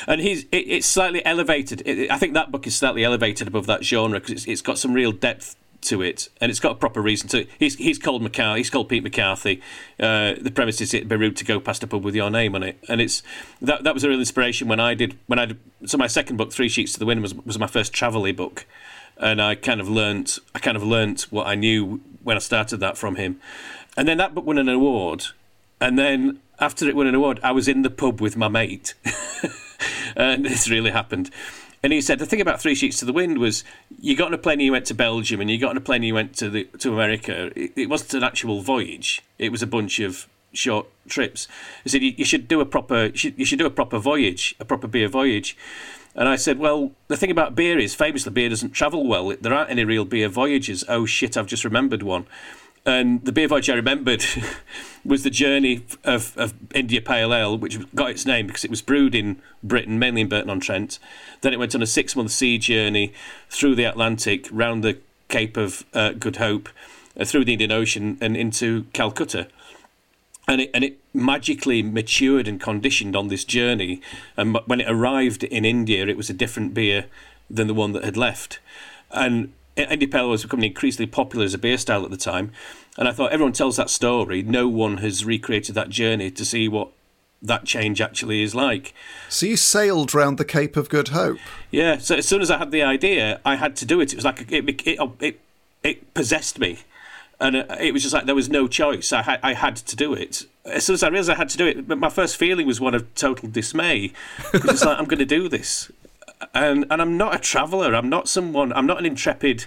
and 0.07 0.21
he's 0.21 0.43
it, 0.43 0.67
it's 0.67 0.87
slightly 0.87 1.25
elevated. 1.25 1.81
It, 1.85 2.09
I 2.09 2.17
think 2.17 2.33
that 2.33 2.51
book 2.51 2.65
is 2.65 2.75
slightly 2.75 3.03
elevated 3.03 3.47
above 3.47 3.65
that 3.65 3.83
genre 3.83 4.19
because 4.19 4.31
it's, 4.31 4.45
it's 4.45 4.61
got 4.61 4.77
some 4.77 4.93
real 4.93 5.11
depth 5.11 5.55
to 5.81 6.01
it, 6.01 6.29
and 6.39 6.49
it's 6.49 6.59
got 6.59 6.73
a 6.73 6.75
proper 6.75 7.01
reason 7.01 7.27
to. 7.29 7.45
He's 7.59 7.75
he's 7.75 7.99
called 7.99 8.21
McCarthy. 8.21 8.59
He's 8.59 8.69
called 8.69 8.89
Pete 8.89 9.03
McCarthy. 9.03 9.61
Uh, 9.99 10.35
the 10.39 10.51
premise 10.51 10.79
is 10.81 10.93
it'd 10.93 11.09
be 11.09 11.15
rude 11.15 11.37
to 11.37 11.45
go 11.45 11.59
past 11.59 11.83
a 11.83 11.87
pub 11.87 12.03
with 12.03 12.15
your 12.15 12.29
name 12.29 12.55
on 12.55 12.63
it, 12.63 12.77
and 12.87 13.01
it's 13.01 13.21
that 13.61 13.83
that 13.83 13.93
was 13.93 14.03
a 14.03 14.09
real 14.09 14.19
inspiration 14.19 14.67
when 14.67 14.79
I 14.79 14.93
did 14.93 15.17
when 15.27 15.39
I 15.39 15.45
did, 15.45 15.59
so 15.85 15.97
my 15.97 16.07
second 16.07 16.37
book, 16.37 16.53
Three 16.53 16.69
Sheets 16.69 16.93
to 16.93 16.99
the 16.99 17.05
Wind, 17.05 17.21
was 17.21 17.33
was 17.33 17.59
my 17.59 17.67
first 17.67 17.91
travel 17.91 18.31
book, 18.33 18.65
and 19.19 19.41
I 19.41 19.55
kind 19.55 19.81
of 19.81 19.89
learnt 19.89 20.39
I 20.53 20.59
kind 20.59 20.77
of 20.77 20.83
learnt 20.83 21.23
what 21.29 21.47
I 21.47 21.55
knew 21.55 22.01
when 22.23 22.35
I 22.35 22.39
started 22.39 22.77
that 22.77 22.97
from 22.97 23.15
him, 23.15 23.39
and 23.95 24.07
then 24.07 24.17
that 24.17 24.35
book 24.35 24.45
won 24.45 24.57
an 24.57 24.69
award, 24.69 25.27
and 25.79 25.97
then 25.97 26.39
after 26.59 26.87
it 26.87 26.95
won 26.95 27.07
an 27.07 27.15
award, 27.15 27.39
I 27.43 27.51
was 27.51 27.67
in 27.67 27.81
the 27.81 27.89
pub 27.89 28.21
with 28.21 28.35
my 28.35 28.47
mate, 28.47 28.93
and 30.15 30.45
this 30.45 30.69
really 30.69 30.91
happened. 30.91 31.29
And 31.83 31.93
he 31.93 32.01
said 32.01 32.19
the 32.19 32.25
thing 32.25 32.41
about 32.41 32.59
Three 32.59 32.73
Sheets 32.73 32.97
to 32.99 33.05
the 33.05 33.13
Wind 33.13 33.37
was 33.37 33.63
you 33.99 34.15
got 34.15 34.27
on 34.27 34.33
a 34.33 34.37
plane 34.37 34.53
and 34.53 34.63
you 34.63 34.71
went 34.71 34.87
to 34.87 34.93
Belgium, 34.93 35.39
and 35.39 35.49
you 35.49 35.59
got 35.59 35.71
on 35.71 35.77
a 35.77 35.81
plane 35.81 35.97
and 35.97 36.05
you 36.05 36.13
went 36.13 36.35
to 36.37 36.49
the 36.49 36.63
to 36.79 36.93
America. 36.93 37.51
It, 37.55 37.73
it 37.75 37.89
wasn't 37.89 38.15
an 38.15 38.23
actual 38.23 38.61
voyage; 38.61 39.21
it 39.37 39.51
was 39.51 39.61
a 39.61 39.67
bunch 39.67 39.99
of 39.99 40.27
short 40.53 40.87
trips. 41.07 41.47
He 41.83 41.89
said 41.89 42.01
you, 42.01 42.25
should 42.25 42.47
do 42.47 42.61
a 42.61 42.65
proper 42.65 43.05
you 43.05 43.17
should, 43.17 43.37
you 43.37 43.45
should 43.45 43.59
do 43.59 43.65
a 43.65 43.71
proper 43.71 43.99
voyage, 43.99 44.55
a 44.59 44.65
proper 44.65 44.87
beer 44.87 45.07
voyage. 45.07 45.57
And 46.15 46.27
I 46.27 46.35
said, 46.35 46.57
well, 46.57 46.91
the 47.09 47.15
thing 47.15 47.29
about 47.29 47.53
beer 47.53 47.77
is 47.77 47.93
famously 47.93 48.31
beer 48.31 48.49
doesn't 48.49 48.71
travel 48.71 49.05
well. 49.07 49.35
There 49.39 49.53
aren't 49.53 49.69
any 49.69 49.83
real 49.83 50.03
beer 50.03 50.29
voyages. 50.29 50.83
Oh 50.89 51.05
shit, 51.05 51.37
I've 51.37 51.45
just 51.45 51.63
remembered 51.63 52.01
one. 52.01 52.25
And 52.87 53.23
the 53.25 53.33
beer 53.33 53.49
voyage 53.49 53.69
I 53.69 53.75
remembered 53.75 54.25
was 55.05 55.23
the 55.23 55.29
journey 55.29 55.83
of, 56.05 56.35
of 56.37 56.53
India 56.73 57.01
Pale 57.01 57.33
Ale, 57.33 57.57
which 57.57 57.93
got 57.93 58.09
its 58.09 58.25
name 58.25 58.47
because 58.47 58.63
it 58.63 58.71
was 58.71 58.81
brewed 58.81 59.13
in 59.13 59.41
Britain, 59.61 59.99
mainly 59.99 60.21
in 60.21 60.29
Burton 60.29 60.49
on 60.49 60.59
Trent. 60.61 60.97
Then 61.41 61.53
it 61.53 61.59
went 61.59 61.75
on 61.75 61.81
a 61.81 61.87
six 61.87 62.15
month 62.15 62.31
sea 62.31 62.57
journey 62.57 63.13
through 63.49 63.75
the 63.75 63.83
Atlantic, 63.83 64.47
round 64.51 64.83
the 64.83 64.97
Cape 65.27 65.57
of 65.57 65.85
uh, 65.93 66.13
Good 66.13 66.37
Hope, 66.37 66.69
uh, 67.19 67.25
through 67.25 67.43
the 67.45 67.53
Indian 67.53 67.73
Ocean, 67.73 68.17
and 68.21 68.37
into 68.37 68.85
Calcutta. 68.93 69.49
And 70.47 70.61
it, 70.61 70.71
and 70.73 70.83
it 70.83 70.99
magically 71.13 71.83
matured 71.83 72.47
and 72.47 72.59
conditioned 72.59 73.15
on 73.15 73.27
this 73.27 73.43
journey. 73.43 74.01
And 74.37 74.57
when 74.65 74.79
it 74.79 74.89
arrived 74.89 75.43
in 75.43 75.65
India, 75.65 76.05
it 76.07 76.15
was 76.15 76.29
a 76.29 76.33
different 76.33 76.73
beer 76.73 77.07
than 77.49 77.67
the 77.67 77.73
one 77.73 77.91
that 77.93 78.03
had 78.03 78.15
left. 78.15 78.59
And 79.11 79.53
India 79.75 80.07
Pale 80.07 80.29
was 80.29 80.43
becoming 80.43 80.69
increasingly 80.69 81.07
popular 81.07 81.45
as 81.45 81.53
a 81.53 81.57
beer 81.57 81.77
style 81.77 82.03
at 82.03 82.11
the 82.11 82.17
time. 82.17 82.51
And 82.97 83.07
I 83.07 83.11
thought 83.11 83.31
everyone 83.31 83.53
tells 83.53 83.77
that 83.77 83.89
story. 83.89 84.41
No 84.41 84.67
one 84.67 84.97
has 84.97 85.25
recreated 85.25 85.75
that 85.75 85.89
journey 85.89 86.31
to 86.31 86.45
see 86.45 86.67
what 86.67 86.89
that 87.41 87.65
change 87.65 88.01
actually 88.01 88.41
is 88.41 88.55
like. 88.55 88.93
So 89.29 89.45
you 89.45 89.57
sailed 89.57 90.13
round 90.13 90.37
the 90.37 90.45
Cape 90.45 90.75
of 90.75 90.89
Good 90.89 91.09
Hope. 91.09 91.37
Yeah. 91.69 91.97
So 91.99 92.15
as 92.15 92.27
soon 92.27 92.41
as 92.41 92.49
I 92.49 92.57
had 92.57 92.71
the 92.71 92.81
idea, 92.83 93.39
I 93.45 93.55
had 93.55 93.75
to 93.77 93.85
do 93.85 94.01
it. 94.01 94.13
It 94.13 94.15
was 94.15 94.25
like 94.25 94.51
it 94.51 94.67
it 94.67 94.99
it, 95.19 95.39
it 95.83 96.13
possessed 96.13 96.57
me, 96.57 96.79
and 97.39 97.55
uh, 97.55 97.65
it 97.79 97.93
was 97.93 98.01
just 98.01 98.13
like 98.13 98.25
there 98.25 98.35
was 98.35 98.49
no 98.49 98.67
choice. 98.67 99.13
I 99.13 99.21
had 99.21 99.39
I 99.43 99.53
had 99.53 99.75
to 99.77 99.95
do 99.95 100.13
it. 100.13 100.45
As 100.65 100.85
soon 100.85 100.95
as 100.95 101.03
I 101.03 101.07
realised 101.07 101.29
I 101.29 101.35
had 101.35 101.49
to 101.49 101.57
do 101.57 101.65
it, 101.65 101.87
but 101.87 101.97
my 101.97 102.09
first 102.09 102.35
feeling 102.35 102.67
was 102.67 102.81
one 102.81 102.95
of 102.95 103.13
total 103.15 103.49
dismay. 103.49 104.11
Because 104.51 104.71
it's 104.71 104.85
like 104.85 104.97
I'm 104.97 105.05
going 105.05 105.19
to 105.19 105.25
do 105.25 105.47
this, 105.47 105.91
and 106.53 106.85
and 106.89 107.01
I'm 107.01 107.17
not 107.17 107.35
a 107.35 107.39
traveller. 107.39 107.95
I'm 107.95 108.09
not 108.09 108.27
someone. 108.27 108.73
I'm 108.73 108.85
not 108.85 108.99
an 108.99 109.05
intrepid. 109.05 109.65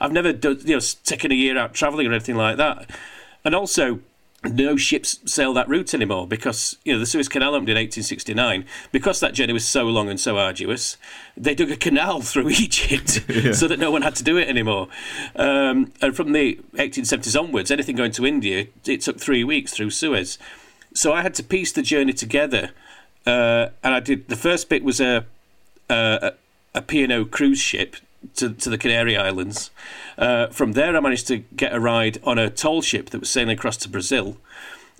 I've 0.00 0.12
never 0.12 0.32
done 0.32 0.60
you 0.64 0.76
know 0.76 0.82
taken 1.04 1.32
a 1.32 1.34
year 1.34 1.56
out 1.58 1.74
travelling 1.74 2.06
or 2.06 2.12
anything 2.12 2.36
like 2.36 2.58
that, 2.58 2.90
and 3.44 3.54
also 3.54 4.00
no 4.44 4.76
ships 4.76 5.18
sail 5.24 5.52
that 5.54 5.68
route 5.68 5.94
anymore 5.94 6.26
because 6.26 6.76
you 6.84 6.92
know 6.92 6.98
the 6.98 7.06
Suez 7.06 7.28
Canal 7.28 7.54
opened 7.54 7.68
in 7.68 7.76
1869. 7.76 8.64
Because 8.92 9.20
that 9.20 9.34
journey 9.34 9.52
was 9.52 9.66
so 9.66 9.84
long 9.84 10.08
and 10.08 10.20
so 10.20 10.38
arduous, 10.38 10.96
they 11.36 11.54
dug 11.54 11.70
a 11.70 11.76
canal 11.76 12.20
through 12.22 12.50
Egypt 12.50 13.10
so 13.54 13.68
that 13.68 13.78
no 13.78 13.90
one 13.90 14.02
had 14.02 14.14
to 14.16 14.24
do 14.24 14.36
it 14.36 14.48
anymore. 14.48 14.88
Um, 15.34 15.92
and 16.00 16.14
from 16.14 16.32
the 16.32 16.60
1870s 16.74 17.38
onwards, 17.38 17.70
anything 17.70 17.96
going 17.96 18.12
to 18.12 18.26
India, 18.26 18.66
it 18.84 19.00
took 19.00 19.18
three 19.18 19.44
weeks 19.44 19.72
through 19.72 19.90
Suez. 19.90 20.38
So 20.94 21.12
I 21.12 21.22
had 21.22 21.34
to 21.34 21.42
piece 21.42 21.72
the 21.72 21.82
journey 21.82 22.12
together, 22.12 22.70
uh, 23.26 23.68
and 23.82 23.94
I 23.94 24.00
did. 24.00 24.28
The 24.28 24.36
first 24.36 24.68
bit 24.68 24.82
was 24.82 25.00
a 25.00 25.26
a, 25.88 26.32
a 26.74 26.82
P&O 26.82 27.24
cruise 27.24 27.60
ship 27.60 27.96
to, 28.34 28.50
to 28.50 28.70
the 28.70 28.78
Canary 28.78 29.16
Islands. 29.16 29.70
Uh, 30.18 30.48
from 30.48 30.72
there, 30.72 30.96
I 30.96 31.00
managed 31.00 31.26
to 31.28 31.38
get 31.38 31.74
a 31.74 31.80
ride 31.80 32.18
on 32.24 32.38
a 32.38 32.50
tall 32.50 32.82
ship 32.82 33.10
that 33.10 33.20
was 33.20 33.30
sailing 33.30 33.56
across 33.56 33.76
to 33.78 33.88
Brazil. 33.88 34.36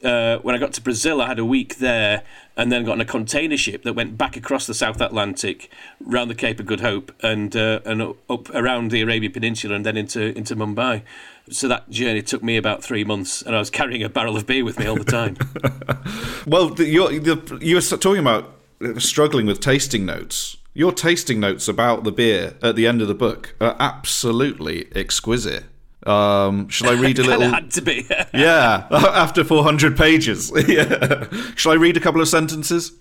Uh, 0.04 0.38
when 0.38 0.54
I 0.54 0.58
got 0.58 0.72
to 0.74 0.82
Brazil, 0.82 1.22
I 1.22 1.26
had 1.26 1.38
a 1.38 1.44
week 1.44 1.76
there 1.76 2.22
and 2.56 2.70
then 2.70 2.84
got 2.84 2.92
on 2.92 3.00
a 3.00 3.06
container 3.06 3.56
ship 3.56 3.82
that 3.82 3.94
went 3.94 4.18
back 4.18 4.36
across 4.36 4.66
the 4.66 4.74
South 4.74 5.00
Atlantic, 5.00 5.70
round 6.00 6.30
the 6.30 6.34
Cape 6.34 6.60
of 6.60 6.66
Good 6.66 6.80
Hope, 6.80 7.12
and 7.22 7.56
uh, 7.56 7.80
and 7.84 8.02
up 8.02 8.50
around 8.54 8.90
the 8.90 9.00
Arabian 9.00 9.32
Peninsula, 9.32 9.74
and 9.74 9.84
then 9.86 9.96
into 9.96 10.36
into 10.36 10.54
Mumbai. 10.54 11.02
So 11.50 11.68
that 11.68 11.88
journey 11.90 12.22
took 12.22 12.42
me 12.42 12.56
about 12.56 12.84
three 12.84 13.04
months, 13.04 13.40
and 13.40 13.54
I 13.54 13.58
was 13.58 13.70
carrying 13.70 14.02
a 14.02 14.08
barrel 14.08 14.36
of 14.36 14.46
beer 14.46 14.64
with 14.64 14.78
me 14.78 14.86
all 14.86 14.96
the 14.96 15.04
time. 15.04 15.36
Well, 16.46 16.68
the, 16.68 16.84
you're, 16.84 17.18
the, 17.18 17.58
you 17.60 17.74
were 17.74 17.80
talking 17.80 18.20
about 18.20 18.52
struggling 18.98 19.46
with 19.46 19.58
tasting 19.58 20.06
notes. 20.06 20.56
Your 20.76 20.92
tasting 20.92 21.40
notes 21.40 21.68
about 21.68 22.04
the 22.04 22.12
beer 22.12 22.54
at 22.62 22.76
the 22.76 22.86
end 22.86 23.00
of 23.00 23.08
the 23.08 23.14
book 23.14 23.54
are 23.62 23.74
absolutely 23.80 24.88
exquisite. 24.94 25.64
Um, 26.04 26.68
shall 26.68 26.90
I 26.90 26.92
read 27.00 27.18
a 27.18 27.22
little? 27.22 27.48
had 27.48 27.70
to 27.70 27.80
be. 27.80 28.06
Yeah, 28.34 28.86
after 28.90 29.42
400 29.42 29.96
pages. 29.96 30.52
yeah. 30.68 31.28
Shall 31.54 31.72
I 31.72 31.76
read 31.76 31.96
a 31.96 32.00
couple 32.00 32.20
of 32.20 32.28
sentences? 32.28 32.92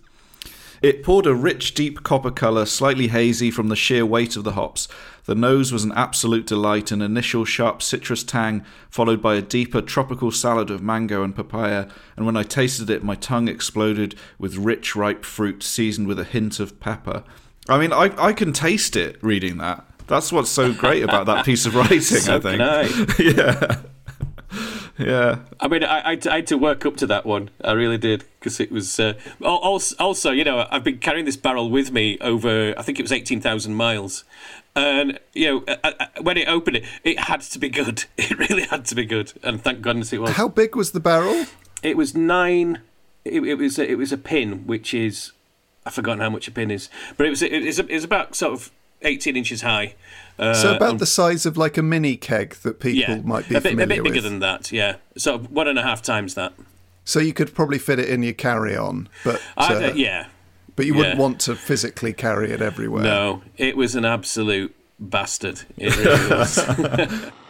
It 0.82 1.04
poured 1.04 1.26
a 1.26 1.36
rich, 1.36 1.74
deep 1.74 2.02
copper 2.04 2.32
colour, 2.32 2.66
slightly 2.66 3.10
hazy 3.10 3.52
from 3.52 3.68
the 3.68 3.76
sheer 3.76 4.06
weight 4.06 4.38
of 4.38 4.46
the 4.46 4.54
hops. 4.54 4.88
The 5.26 5.36
nose 5.36 5.74
was 5.74 5.84
an 5.84 5.92
absolute 5.98 6.48
delight, 6.48 6.94
an 6.94 7.02
initial 7.02 7.44
sharp 7.44 7.82
citrus 7.82 8.24
tang, 8.24 8.64
followed 8.90 9.22
by 9.22 9.36
a 9.36 9.42
deeper 9.42 9.82
tropical 9.82 10.32
salad 10.32 10.70
of 10.70 10.82
mango 10.82 11.24
and 11.24 11.36
papaya, 11.36 11.88
and 12.16 12.26
when 12.26 12.38
I 12.38 12.44
tasted 12.44 12.90
it, 12.90 13.04
my 13.04 13.16
tongue 13.16 13.50
exploded 13.50 14.16
with 14.40 14.56
rich, 14.56 14.96
ripe 14.96 15.26
fruit 15.26 15.62
seasoned 15.62 16.08
with 16.08 16.20
a 16.20 16.24
hint 16.24 16.62
of 16.62 16.80
pepper. 16.80 17.26
I 17.68 17.78
mean, 17.78 17.92
I, 17.94 18.12
I 18.18 18.34
can 18.34 18.54
taste 18.54 18.96
it 18.96 19.18
reading 19.22 19.58
that. 19.58 19.86
That's 20.08 20.32
what's 20.32 20.50
so 20.52 20.72
great 20.74 21.04
about 21.04 21.26
that 21.26 21.46
piece 21.46 21.66
of 21.66 21.76
writing, 21.80 22.02
So 22.02 22.36
I 22.36 22.40
think. 22.40 22.60
can 22.60 22.62
I. 22.62 23.16
yeah. 23.20 23.82
Yeah. 24.98 25.40
I 25.60 25.68
mean, 25.68 25.84
I, 25.84 26.12
I, 26.14 26.20
I 26.30 26.36
had 26.38 26.48
to 26.48 26.58
work 26.58 26.86
up 26.86 26.96
to 26.98 27.08
that 27.08 27.26
one. 27.26 27.50
I 27.64 27.74
really 27.74 27.98
did 27.98 28.24
because 28.40 28.60
it 28.60 28.72
was. 28.72 28.98
Uh, 29.00 29.14
also, 29.42 29.96
also, 30.00 30.32
you 30.32 30.44
know, 30.44 30.66
I've 30.72 30.84
been 30.84 31.00
carrying 31.00 31.26
this 31.26 31.36
barrel 31.36 31.70
with 31.70 31.92
me 31.92 32.18
over. 32.22 32.74
I 32.78 32.82
think 32.82 33.00
it 33.00 33.02
was 33.02 33.12
eighteen 33.12 33.42
thousand 33.42 33.76
miles, 33.76 34.24
and 34.76 35.20
you 35.34 35.48
know, 35.48 35.64
uh, 35.84 35.92
uh, 36.00 36.06
when 36.22 36.38
it 36.38 36.48
opened, 36.48 36.78
it 36.78 36.86
it 37.04 37.20
had 37.20 37.42
to 37.42 37.60
be 37.60 37.68
good. 37.70 38.06
It 38.18 38.38
really 38.40 38.64
had 38.64 38.86
to 38.86 38.96
be 38.96 39.06
good, 39.06 39.34
and 39.44 39.62
thank 39.62 39.82
goodness 39.82 40.14
it 40.14 40.22
was. 40.22 40.32
How 40.32 40.48
big 40.48 40.76
was 40.78 40.92
the 40.92 41.02
barrel? 41.02 41.46
It 41.84 41.98
was 41.98 42.16
nine. 42.16 42.80
It, 43.26 43.42
it 43.44 43.56
was 43.56 43.78
it 43.78 43.98
was 43.98 44.14
a 44.14 44.18
pin, 44.18 44.66
which 44.66 44.94
is 44.94 45.34
I've 45.86 45.94
forgotten 45.94 46.20
how 46.20 46.30
much 46.30 46.48
a 46.48 46.52
pin 46.52 46.72
is, 46.72 46.90
but 47.18 47.26
it 47.26 47.30
was 47.30 47.42
it 47.42 47.64
was, 47.64 47.80
it 47.80 47.90
was 47.90 48.04
about 48.04 48.36
sort 48.36 48.54
of 48.54 48.72
eighteen 49.02 49.38
inches 49.38 49.62
high. 49.62 49.96
Uh, 50.38 50.54
so 50.54 50.76
about 50.76 50.92
and- 50.92 51.00
the 51.00 51.06
size 51.06 51.46
of 51.46 51.58
like 51.58 51.78
a 51.78 51.84
mini 51.84 52.18
keg 52.18 52.56
that 52.64 52.80
people 52.80 53.16
yeah, 53.16 53.22
might 53.22 53.48
be 53.48 53.56
a 53.56 53.62
bit, 53.62 53.74
a 53.74 53.78
bit 53.78 54.04
bigger 54.04 54.16
with. 54.16 54.24
than 54.24 54.40
that. 54.40 54.72
Yeah, 54.72 54.98
so 55.18 55.38
one 55.38 55.68
and 55.68 55.78
a 55.80 55.84
half 55.84 56.02
times 56.02 56.34
that. 56.36 56.54
So 57.04 57.20
you 57.20 57.34
could 57.34 57.54
probably 57.54 57.78
fit 57.78 58.00
it 58.00 58.10
in 58.10 58.24
your 58.24 58.34
carry-on, 58.34 59.10
but 59.24 59.40
I, 59.56 59.76
uh, 59.76 59.94
yeah, 59.94 60.28
but 60.76 60.88
you 60.88 60.96
wouldn't 60.96 61.20
want 61.20 61.40
to 61.42 61.56
physically 61.56 62.14
carry 62.14 62.52
it 62.52 62.62
everywhere. 62.62 63.04
No, 63.04 63.44
it 63.58 63.78
was 63.78 63.96
an 63.96 64.06
absolute 64.06 64.76
bastard. 65.00 65.62
It 65.78 65.96
really 65.98 66.30
was. 66.32 67.32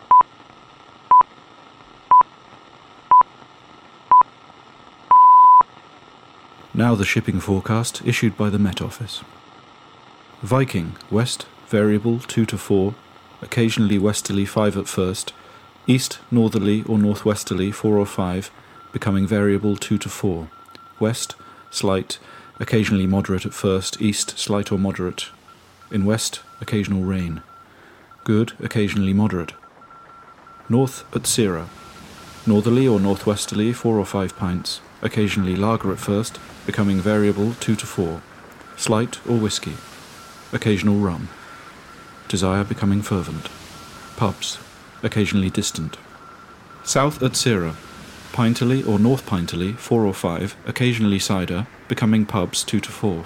Now 6.77 6.93
the 6.93 7.05
shipping 7.05 7.39
forecast 7.39 8.01
issued 8.03 8.35
by 8.35 8.49
the 8.49 8.59
Met 8.59 8.81
Office. 8.81 9.23
Viking, 10.41 10.97
west, 11.09 11.45
variable 11.69 12.19
2 12.19 12.45
to 12.47 12.57
4, 12.57 12.93
occasionally 13.41 13.97
westerly 13.97 14.43
5 14.43 14.75
at 14.75 14.87
first, 14.89 15.31
east, 15.87 16.19
northerly 16.29 16.83
or 16.83 16.99
northwesterly 16.99 17.71
4 17.71 17.97
or 17.97 18.05
5, 18.05 18.51
becoming 18.91 19.25
variable 19.25 19.77
2 19.77 19.97
to 19.99 20.09
4, 20.09 20.49
west, 20.99 21.35
slight, 21.71 22.19
occasionally 22.59 23.07
moderate 23.07 23.45
at 23.45 23.53
first, 23.53 24.01
east, 24.01 24.37
slight 24.37 24.69
or 24.69 24.77
moderate, 24.77 25.27
in 25.91 26.03
west, 26.03 26.41
occasional 26.59 27.03
rain, 27.03 27.41
good, 28.25 28.51
occasionally 28.59 29.13
moderate, 29.13 29.53
north 30.67 31.05
at 31.15 31.25
Sierra, 31.25 31.69
Northerly 32.45 32.85
or 32.87 32.99
northwesterly, 32.99 33.73
4 33.73 33.97
or 33.97 34.05
5 34.05 34.37
pints, 34.37 34.81
occasionally 35.05 35.55
lager 35.55 35.93
at 35.93 35.99
first, 35.99 36.39
becoming 36.65 36.99
variable 36.99 37.53
2 37.61 37.75
to 37.75 37.85
4, 37.85 38.21
slight 38.75 39.25
or 39.25 39.37
whisky, 39.37 39.75
occasional 40.51 40.97
rum, 40.97 41.29
desire 42.27 42.65
becoming 42.65 43.01
fervent, 43.01 43.47
pubs, 44.17 44.57
occasionally 45.03 45.49
distant, 45.49 45.97
South 46.83 47.19
Utsira, 47.19 47.75
Pinterley 48.31 48.87
or 48.87 48.99
North 48.99 49.25
Pinterley, 49.25 49.75
4 49.75 50.05
or 50.05 50.13
5, 50.13 50.55
occasionally 50.67 51.19
cider, 51.19 51.65
becoming 51.87 52.25
pubs 52.25 52.63
2 52.63 52.79
to 52.79 52.91
4. 52.91 53.25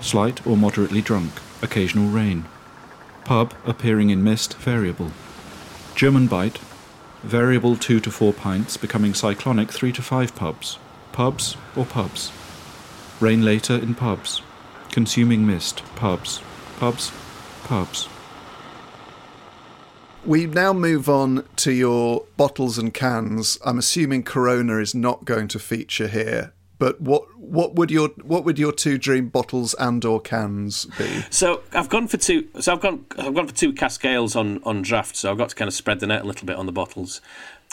Slight 0.00 0.44
or 0.46 0.56
moderately 0.56 1.00
drunk, 1.00 1.32
occasional 1.62 2.08
rain. 2.08 2.44
Pub 3.24 3.54
appearing 3.66 4.10
in 4.10 4.24
mist, 4.24 4.56
variable. 4.56 5.12
German 5.94 6.26
Bight, 6.26 6.58
variable 7.22 7.76
2 7.76 8.00
to 8.00 8.10
4 8.10 8.32
pints, 8.32 8.76
becoming 8.76 9.14
cyclonic 9.14 9.70
3 9.70 9.92
to 9.92 10.02
5 10.02 10.34
pubs. 10.34 10.78
Pubs 11.12 11.56
or 11.76 11.84
pubs. 11.84 12.32
Rain 13.20 13.44
later 13.44 13.74
in 13.74 13.94
pubs. 13.94 14.42
Consuming 14.90 15.46
mist, 15.46 15.82
pubs. 15.96 16.40
Pubs, 16.78 17.12
pubs. 17.64 18.08
We 20.24 20.46
now 20.46 20.72
move 20.72 21.08
on 21.08 21.44
to 21.56 21.72
your 21.72 22.24
bottles 22.36 22.78
and 22.78 22.92
cans. 22.92 23.58
I'm 23.64 23.78
assuming 23.78 24.24
Corona 24.24 24.78
is 24.78 24.94
not 24.94 25.24
going 25.24 25.48
to 25.48 25.58
feature 25.58 26.08
here. 26.08 26.52
But 26.78 27.00
what 27.00 27.24
what 27.36 27.74
would 27.74 27.90
your 27.90 28.10
what 28.22 28.44
would 28.44 28.58
your 28.58 28.72
two 28.72 28.98
dream 28.98 29.28
bottles 29.28 29.74
and 29.74 30.04
or 30.04 30.20
cans 30.20 30.86
be? 30.96 31.24
So 31.30 31.62
I've 31.72 31.88
gone 31.88 32.06
for 32.06 32.18
two. 32.18 32.48
So 32.60 32.72
I've 32.72 32.80
gone 32.80 33.04
I've 33.18 33.34
gone 33.34 33.48
for 33.48 33.54
two 33.54 33.72
cask 33.72 34.04
ales 34.04 34.36
on 34.36 34.62
on 34.62 34.82
draft. 34.82 35.16
So 35.16 35.30
I've 35.30 35.38
got 35.38 35.48
to 35.48 35.56
kind 35.56 35.66
of 35.66 35.74
spread 35.74 36.00
the 36.00 36.06
net 36.06 36.22
a 36.22 36.24
little 36.24 36.46
bit 36.46 36.56
on 36.56 36.66
the 36.66 36.72
bottles. 36.72 37.20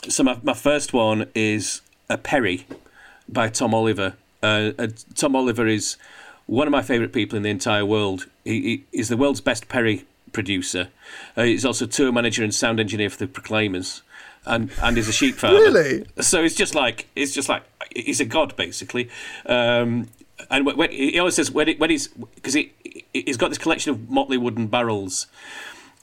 So 0.10 0.24
my 0.24 0.40
my 0.42 0.54
first 0.54 0.92
one 0.92 1.28
is 1.36 1.82
a 2.10 2.18
Perry 2.18 2.66
by 3.28 3.50
Tom 3.50 3.74
Oliver. 3.74 4.16
Uh, 4.42 4.72
uh, 4.78 4.88
Tom 5.16 5.36
Oliver 5.36 5.68
is 5.68 5.98
one 6.46 6.68
of 6.68 6.72
my 6.72 6.82
favourite 6.82 7.14
people 7.14 7.38
in 7.38 7.44
the 7.44 7.50
entire 7.50 7.86
world. 7.86 8.28
He, 8.44 8.62
he 8.62 8.86
is 8.92 9.10
the 9.10 9.18
world's 9.18 9.42
best 9.42 9.68
Perry 9.68 10.06
producer. 10.32 10.90
Uh, 11.36 11.44
he's 11.44 11.66
also 11.66 11.86
tour 11.86 12.12
manager 12.12 12.44
and 12.44 12.54
sound 12.54 12.80
engineer 12.80 13.10
for 13.10 13.18
the 13.18 13.28
Proclaimers, 13.28 14.04
and 14.46 14.72
and 14.84 14.98
is 14.98 15.08
a 15.08 15.14
sheep 15.14 15.36
farmer. 15.36 15.58
Really? 15.58 16.06
So 16.22 16.44
it's 16.44 16.56
just 16.56 16.76
like 16.76 17.08
it's 17.16 17.34
just 17.34 17.50
like 17.50 17.64
he's 17.96 18.20
a 18.20 18.26
god 18.26 18.56
basically. 18.56 19.10
Um, 19.46 20.10
and 20.50 20.66
when, 20.66 20.92
he 20.92 21.18
always 21.18 21.36
says 21.36 21.50
when, 21.50 21.70
it, 21.70 21.80
when 21.80 21.90
he's 21.90 22.08
because 22.10 22.54
he 22.54 22.74
he's 23.14 23.38
got 23.38 23.50
this 23.50 23.58
collection 23.58 23.92
of 23.92 24.10
motley 24.10 24.38
wooden 24.38 24.68
barrels. 24.68 25.28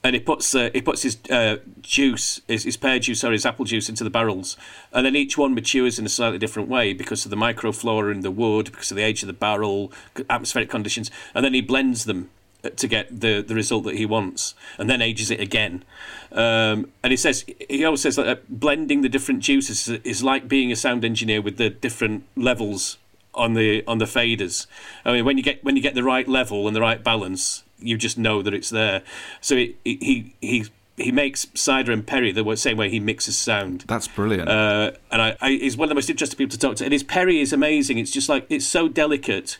And 0.04 0.14
he 0.14 0.20
puts 0.20 0.52
uh, 0.54 0.70
he 0.74 0.82
puts 0.82 1.02
his 1.02 1.18
uh, 1.30 1.58
juice, 1.80 2.40
his, 2.48 2.64
his 2.64 2.76
pear 2.76 2.98
juice 2.98 3.22
or 3.22 3.30
his 3.30 3.46
apple 3.46 3.64
juice 3.64 3.88
into 3.88 4.02
the 4.02 4.10
barrels, 4.10 4.56
and 4.92 5.06
then 5.06 5.14
each 5.14 5.38
one 5.38 5.54
matures 5.54 5.98
in 5.98 6.06
a 6.06 6.08
slightly 6.08 6.38
different 6.38 6.68
way 6.68 6.92
because 6.92 7.24
of 7.24 7.30
the 7.30 7.36
microflora 7.36 8.12
in 8.12 8.20
the 8.20 8.30
wood, 8.32 8.66
because 8.72 8.90
of 8.90 8.96
the 8.96 9.02
age 9.04 9.22
of 9.22 9.28
the 9.28 9.32
barrel, 9.32 9.92
atmospheric 10.28 10.68
conditions, 10.68 11.08
and 11.34 11.44
then 11.44 11.54
he 11.54 11.60
blends 11.60 12.04
them 12.04 12.30
to 12.76 12.88
get 12.88 13.20
the, 13.20 13.42
the 13.42 13.54
result 13.54 13.84
that 13.84 13.96
he 13.96 14.06
wants, 14.06 14.54
and 14.78 14.88
then 14.88 15.02
ages 15.02 15.30
it 15.30 15.40
again. 15.40 15.84
Um, 16.30 16.90
and 17.02 17.10
he 17.10 17.16
says 17.16 17.44
he 17.68 17.84
always 17.84 18.02
says 18.02 18.16
that 18.16 18.26
uh, 18.26 18.36
blending 18.48 19.02
the 19.02 19.08
different 19.08 19.40
juices 19.40 19.88
is 19.88 20.22
like 20.22 20.48
being 20.48 20.72
a 20.72 20.76
sound 20.76 21.04
engineer 21.04 21.42
with 21.42 21.56
the 21.56 21.70
different 21.70 22.24
levels 22.36 22.98
on 23.34 23.54
the 23.54 23.84
on 23.86 23.98
the 23.98 24.04
faders. 24.04 24.66
I 25.04 25.12
mean, 25.12 25.24
when 25.24 25.36
you 25.36 25.42
get 25.42 25.62
when 25.64 25.76
you 25.76 25.82
get 25.82 25.94
the 25.94 26.04
right 26.04 26.28
level 26.28 26.66
and 26.66 26.76
the 26.76 26.80
right 26.80 27.02
balance, 27.02 27.64
you 27.82 27.96
just 27.96 28.18
know 28.18 28.42
that 28.42 28.54
it's 28.54 28.70
there. 28.70 29.02
So 29.40 29.56
it, 29.56 29.76
it, 29.84 30.02
he 30.02 30.34
he 30.40 30.66
he 30.96 31.10
makes 31.10 31.46
cider 31.54 31.92
and 31.92 32.06
perry 32.06 32.32
the 32.32 32.56
same 32.56 32.76
way 32.76 32.90
he 32.90 33.00
mixes 33.00 33.36
sound. 33.36 33.84
That's 33.88 34.08
brilliant. 34.08 34.48
Uh, 34.48 34.92
and 35.10 35.22
I, 35.22 35.36
I, 35.40 35.50
he's 35.50 35.76
one 35.76 35.86
of 35.86 35.88
the 35.88 35.94
most 35.94 36.10
interesting 36.10 36.36
people 36.36 36.52
to 36.52 36.58
talk 36.58 36.76
to. 36.76 36.84
And 36.84 36.92
his 36.92 37.02
perry 37.02 37.40
is 37.40 37.52
amazing. 37.52 37.98
It's 37.98 38.10
just 38.10 38.28
like 38.28 38.46
it's 38.50 38.66
so 38.66 38.88
delicate 38.88 39.58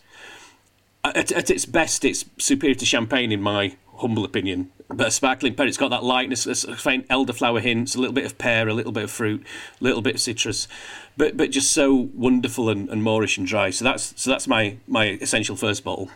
at, 1.04 1.32
at, 1.32 1.50
its 1.50 1.64
best, 1.66 2.04
it's 2.04 2.24
superior 2.38 2.74
to 2.76 2.86
champagne, 2.86 3.32
in 3.32 3.42
my 3.42 3.76
humble 3.96 4.24
opinion. 4.24 4.70
But 4.88 5.08
a 5.08 5.10
sparkling 5.10 5.54
pear, 5.54 5.66
it's 5.66 5.78
got 5.78 5.88
that 5.88 6.04
lightness, 6.04 6.46
a 6.46 6.76
faint 6.76 7.08
elderflower 7.08 7.60
hints, 7.60 7.94
a 7.94 7.98
little 7.98 8.12
bit 8.12 8.26
of 8.26 8.36
pear, 8.36 8.68
a 8.68 8.74
little 8.74 8.92
bit 8.92 9.04
of 9.04 9.10
fruit, 9.10 9.44
a 9.80 9.84
little 9.84 10.02
bit 10.02 10.16
of 10.16 10.20
citrus, 10.20 10.68
but 11.16 11.36
but 11.36 11.50
just 11.50 11.72
so 11.72 11.94
wonderful 12.14 12.68
and, 12.68 12.90
and 12.90 13.02
moreish 13.02 13.38
and 13.38 13.46
dry. 13.46 13.70
So 13.70 13.84
that's 13.84 14.12
so 14.20 14.30
that's 14.30 14.46
my 14.46 14.76
my 14.86 15.18
essential 15.20 15.56
first 15.56 15.82
bottle. 15.82 16.10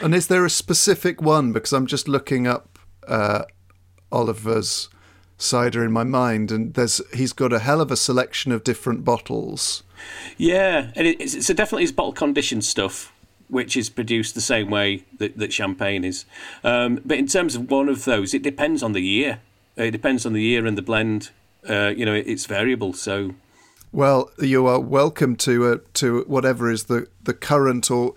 And 0.00 0.14
is 0.14 0.28
there 0.28 0.44
a 0.44 0.50
specific 0.50 1.20
one? 1.20 1.52
Because 1.52 1.72
I'm 1.72 1.86
just 1.86 2.08
looking 2.08 2.46
up 2.46 2.78
uh, 3.06 3.44
Oliver's 4.12 4.88
cider 5.36 5.84
in 5.84 5.92
my 5.92 6.04
mind, 6.04 6.50
and 6.50 6.74
there's 6.74 7.00
he's 7.14 7.32
got 7.32 7.52
a 7.52 7.58
hell 7.60 7.80
of 7.80 7.90
a 7.90 7.96
selection 7.96 8.52
of 8.52 8.64
different 8.64 9.04
bottles. 9.04 9.82
Yeah, 10.36 10.92
and 10.94 11.06
it's, 11.06 11.34
it's 11.34 11.48
definitely 11.48 11.82
his 11.82 11.92
bottle 11.92 12.12
conditioned 12.12 12.64
stuff 12.64 13.12
which 13.48 13.76
is 13.76 13.88
produced 13.88 14.34
the 14.34 14.40
same 14.40 14.70
way 14.70 15.04
that, 15.18 15.36
that 15.38 15.52
champagne 15.52 16.04
is. 16.04 16.24
Um, 16.62 17.00
but 17.04 17.18
in 17.18 17.26
terms 17.26 17.56
of 17.56 17.70
one 17.70 17.88
of 17.88 18.04
those, 18.04 18.34
it 18.34 18.42
depends 18.42 18.82
on 18.82 18.92
the 18.92 19.00
year. 19.00 19.40
It 19.76 19.90
depends 19.90 20.26
on 20.26 20.32
the 20.32 20.42
year 20.42 20.66
and 20.66 20.76
the 20.76 20.82
blend. 20.82 21.30
Uh, 21.68 21.92
you 21.96 22.04
know, 22.04 22.14
it, 22.14 22.26
it's 22.26 22.46
variable. 22.46 22.92
So, 22.92 23.34
well, 23.92 24.30
you 24.38 24.66
are 24.66 24.80
welcome 24.80 25.36
to 25.36 25.66
uh, 25.66 25.78
to 25.94 26.24
whatever 26.26 26.70
is 26.70 26.84
the, 26.84 27.08
the 27.22 27.34
current 27.34 27.90
or 27.90 28.14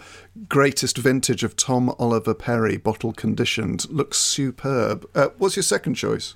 greatest 0.50 0.98
vintage 0.98 1.44
of 1.44 1.56
Tom 1.56 1.94
Oliver 1.98 2.34
Perry, 2.34 2.78
bottle 2.78 3.14
conditioned. 3.14 3.90
Looks 3.90 4.18
superb. 4.18 5.10
Uh, 5.16 5.30
what's 5.38 5.56
your 5.56 5.64
second 5.64 5.96
choice? 5.96 6.36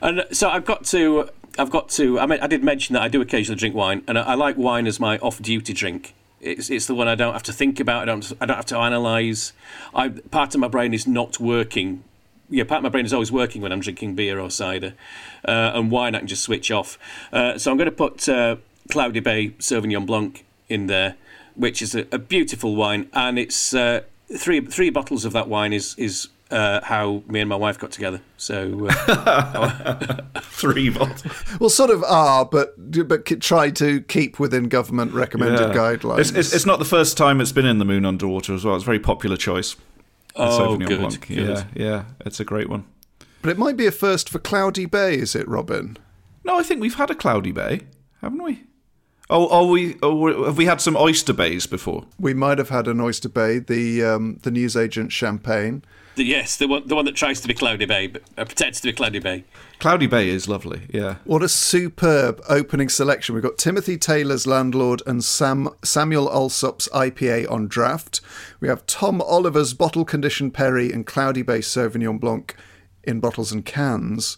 And 0.00 0.24
so 0.32 0.48
I've 0.48 0.64
got 0.64 0.84
to. 0.86 1.28
I've 1.58 1.70
got 1.70 1.88
to. 1.90 2.20
I 2.20 2.26
mean, 2.26 2.40
I 2.40 2.46
did 2.46 2.62
mention 2.62 2.94
that 2.94 3.02
I 3.02 3.08
do 3.08 3.20
occasionally 3.20 3.58
drink 3.58 3.74
wine, 3.74 4.02
and 4.06 4.18
I, 4.18 4.22
I 4.22 4.34
like 4.34 4.56
wine 4.56 4.86
as 4.86 5.00
my 5.00 5.18
off-duty 5.18 5.72
drink. 5.72 6.14
It's 6.40 6.70
it's 6.70 6.86
the 6.86 6.94
one 6.94 7.08
I 7.08 7.14
don't 7.14 7.32
have 7.32 7.42
to 7.44 7.52
think 7.52 7.80
about. 7.80 8.02
I 8.02 8.04
don't 8.04 8.32
I 8.40 8.46
don't 8.46 8.56
have 8.56 8.66
to 8.66 8.78
analyze. 8.78 9.52
I 9.94 10.08
part 10.08 10.54
of 10.54 10.60
my 10.60 10.68
brain 10.68 10.94
is 10.94 11.06
not 11.06 11.40
working. 11.40 12.04
Yeah, 12.50 12.64
part 12.64 12.78
of 12.78 12.82
my 12.84 12.88
brain 12.88 13.04
is 13.04 13.12
always 13.12 13.30
working 13.30 13.60
when 13.60 13.72
I'm 13.72 13.80
drinking 13.80 14.14
beer 14.14 14.40
or 14.40 14.50
cider, 14.50 14.94
uh, 15.46 15.72
and 15.74 15.90
wine 15.90 16.14
I 16.14 16.20
can 16.20 16.28
just 16.28 16.42
switch 16.42 16.70
off. 16.70 16.98
Uh, 17.32 17.58
so 17.58 17.70
I'm 17.70 17.76
going 17.76 17.90
to 17.90 17.92
put 17.92 18.28
uh, 18.28 18.56
Cloudy 18.90 19.20
Bay 19.20 19.50
Sauvignon 19.58 20.06
Blanc 20.06 20.44
in 20.68 20.86
there, 20.86 21.16
which 21.54 21.82
is 21.82 21.94
a, 21.94 22.06
a 22.10 22.18
beautiful 22.18 22.74
wine, 22.74 23.08
and 23.12 23.38
it's 23.38 23.74
uh, 23.74 24.02
three 24.36 24.60
three 24.60 24.90
bottles 24.90 25.24
of 25.24 25.32
that 25.32 25.48
wine 25.48 25.72
is 25.72 25.94
is 25.98 26.28
uh, 26.50 26.80
how 26.82 27.22
me 27.26 27.40
and 27.40 27.48
my 27.48 27.56
wife 27.56 27.78
got 27.78 27.90
together. 27.90 28.20
So 28.36 28.88
uh, 28.88 30.20
three 30.40 30.88
bottles. 30.90 31.24
Well, 31.60 31.70
sort 31.70 31.90
of 31.90 32.02
are, 32.04 32.44
but 32.44 32.74
but 33.06 33.26
try 33.40 33.70
to 33.70 34.00
keep 34.02 34.38
within 34.38 34.68
government 34.68 35.12
recommended 35.12 35.60
yeah. 35.60 35.74
guidelines. 35.74 36.20
It's, 36.20 36.30
it's, 36.30 36.54
it's, 36.54 36.66
not 36.66 36.78
the 36.78 36.84
first 36.84 37.16
time 37.16 37.40
it's 37.40 37.52
been 37.52 37.66
in 37.66 37.78
the 37.78 37.84
Moon 37.84 38.04
Under 38.04 38.26
Water 38.26 38.54
as 38.54 38.64
well. 38.64 38.74
It's 38.76 38.84
a 38.84 38.86
very 38.86 39.00
popular 39.00 39.36
choice. 39.36 39.76
Oh, 40.38 40.76
good, 40.76 41.20
good. 41.20 41.28
Yeah, 41.28 41.64
yeah, 41.74 42.04
it's 42.24 42.40
a 42.40 42.44
great 42.44 42.68
one. 42.68 42.84
But 43.42 43.50
it 43.50 43.58
might 43.58 43.76
be 43.76 43.86
a 43.86 43.92
first 43.92 44.28
for 44.28 44.38
Cloudy 44.38 44.86
Bay, 44.86 45.16
is 45.16 45.34
it, 45.34 45.46
Robin? 45.48 45.96
No, 46.44 46.58
I 46.58 46.62
think 46.62 46.80
we've 46.80 46.94
had 46.94 47.10
a 47.10 47.14
Cloudy 47.14 47.52
Bay, 47.52 47.82
haven't 48.20 48.42
we? 48.42 48.64
Oh, 49.30 49.48
oh, 49.50 49.66
we 49.70 49.96
oh, 50.02 50.44
have 50.44 50.56
we 50.56 50.64
had 50.64 50.80
some 50.80 50.96
oyster 50.96 51.34
bays 51.34 51.66
before? 51.66 52.06
We 52.18 52.32
might 52.32 52.58
have 52.58 52.70
had 52.70 52.88
an 52.88 53.00
oyster 53.00 53.28
bay, 53.28 53.58
the 53.58 54.02
um, 54.02 54.38
the 54.42 54.50
newsagent 54.50 55.12
champagne. 55.12 55.84
The, 56.18 56.24
yes, 56.24 56.56
the 56.56 56.66
one, 56.66 56.82
the 56.84 56.96
one 56.96 57.04
that 57.04 57.14
tries 57.14 57.40
to 57.42 57.46
be 57.46 57.54
Cloudy 57.54 57.86
Bay, 57.86 58.08
but 58.08 58.22
uh, 58.36 58.44
pretends 58.44 58.80
to 58.80 58.88
be 58.88 58.92
Cloudy 58.92 59.20
Bay. 59.20 59.44
Cloudy 59.78 60.08
Bay 60.08 60.28
is 60.28 60.48
lovely, 60.48 60.82
yeah. 60.92 61.18
What 61.22 61.44
a 61.44 61.48
superb 61.48 62.42
opening 62.48 62.88
selection. 62.88 63.36
We've 63.36 63.44
got 63.44 63.56
Timothy 63.56 63.96
Taylor's 63.96 64.44
Landlord 64.44 65.00
and 65.06 65.22
Sam, 65.22 65.68
Samuel 65.84 66.28
Allsopp's 66.28 66.88
IPA 66.88 67.48
on 67.48 67.68
draft. 67.68 68.20
We 68.58 68.66
have 68.66 68.84
Tom 68.86 69.22
Oliver's 69.22 69.74
Bottle 69.74 70.04
Conditioned 70.04 70.54
Perry 70.54 70.90
and 70.90 71.06
Cloudy 71.06 71.42
Bay 71.42 71.60
Sauvignon 71.60 72.18
Blanc 72.18 72.56
in 73.04 73.20
bottles 73.20 73.52
and 73.52 73.64
cans. 73.64 74.36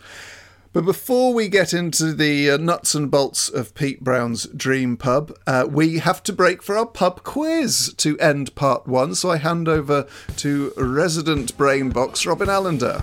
But 0.73 0.85
before 0.85 1.35
we 1.35 1.49
get 1.49 1.75
into 1.75 2.15
the 2.15 2.49
uh, 2.53 2.57
nuts 2.57 2.95
and 2.95 3.11
bolts 3.11 3.49
of 3.49 3.75
Pete 3.75 4.05
Brown's 4.05 4.47
dream 4.47 4.97
pub, 4.97 5.37
uh, 5.45 5.67
we 5.69 5.99
have 5.99 6.23
to 6.23 6.33
break 6.33 6.63
for 6.63 6.77
our 6.77 6.87
pub 6.87 7.25
quiz 7.25 7.93
to 7.97 8.17
end 8.21 8.55
part 8.55 8.87
one. 8.87 9.17
So 9.17 9.33
I 9.33 9.39
hand 9.39 9.69
over 9.69 10.07
to 10.37 10.73
resident 10.77 11.57
brain 11.57 11.91
box 11.91 12.25
Robin 12.25 12.49
Allender. 12.49 13.03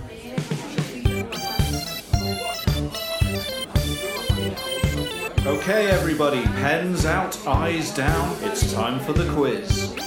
Okay, 5.46 5.90
everybody, 5.90 6.42
pens 6.44 7.04
out, 7.04 7.46
eyes 7.46 7.94
down. 7.94 8.34
It's 8.44 8.72
time 8.72 8.98
for 9.00 9.12
the 9.12 9.30
quiz. 9.34 9.97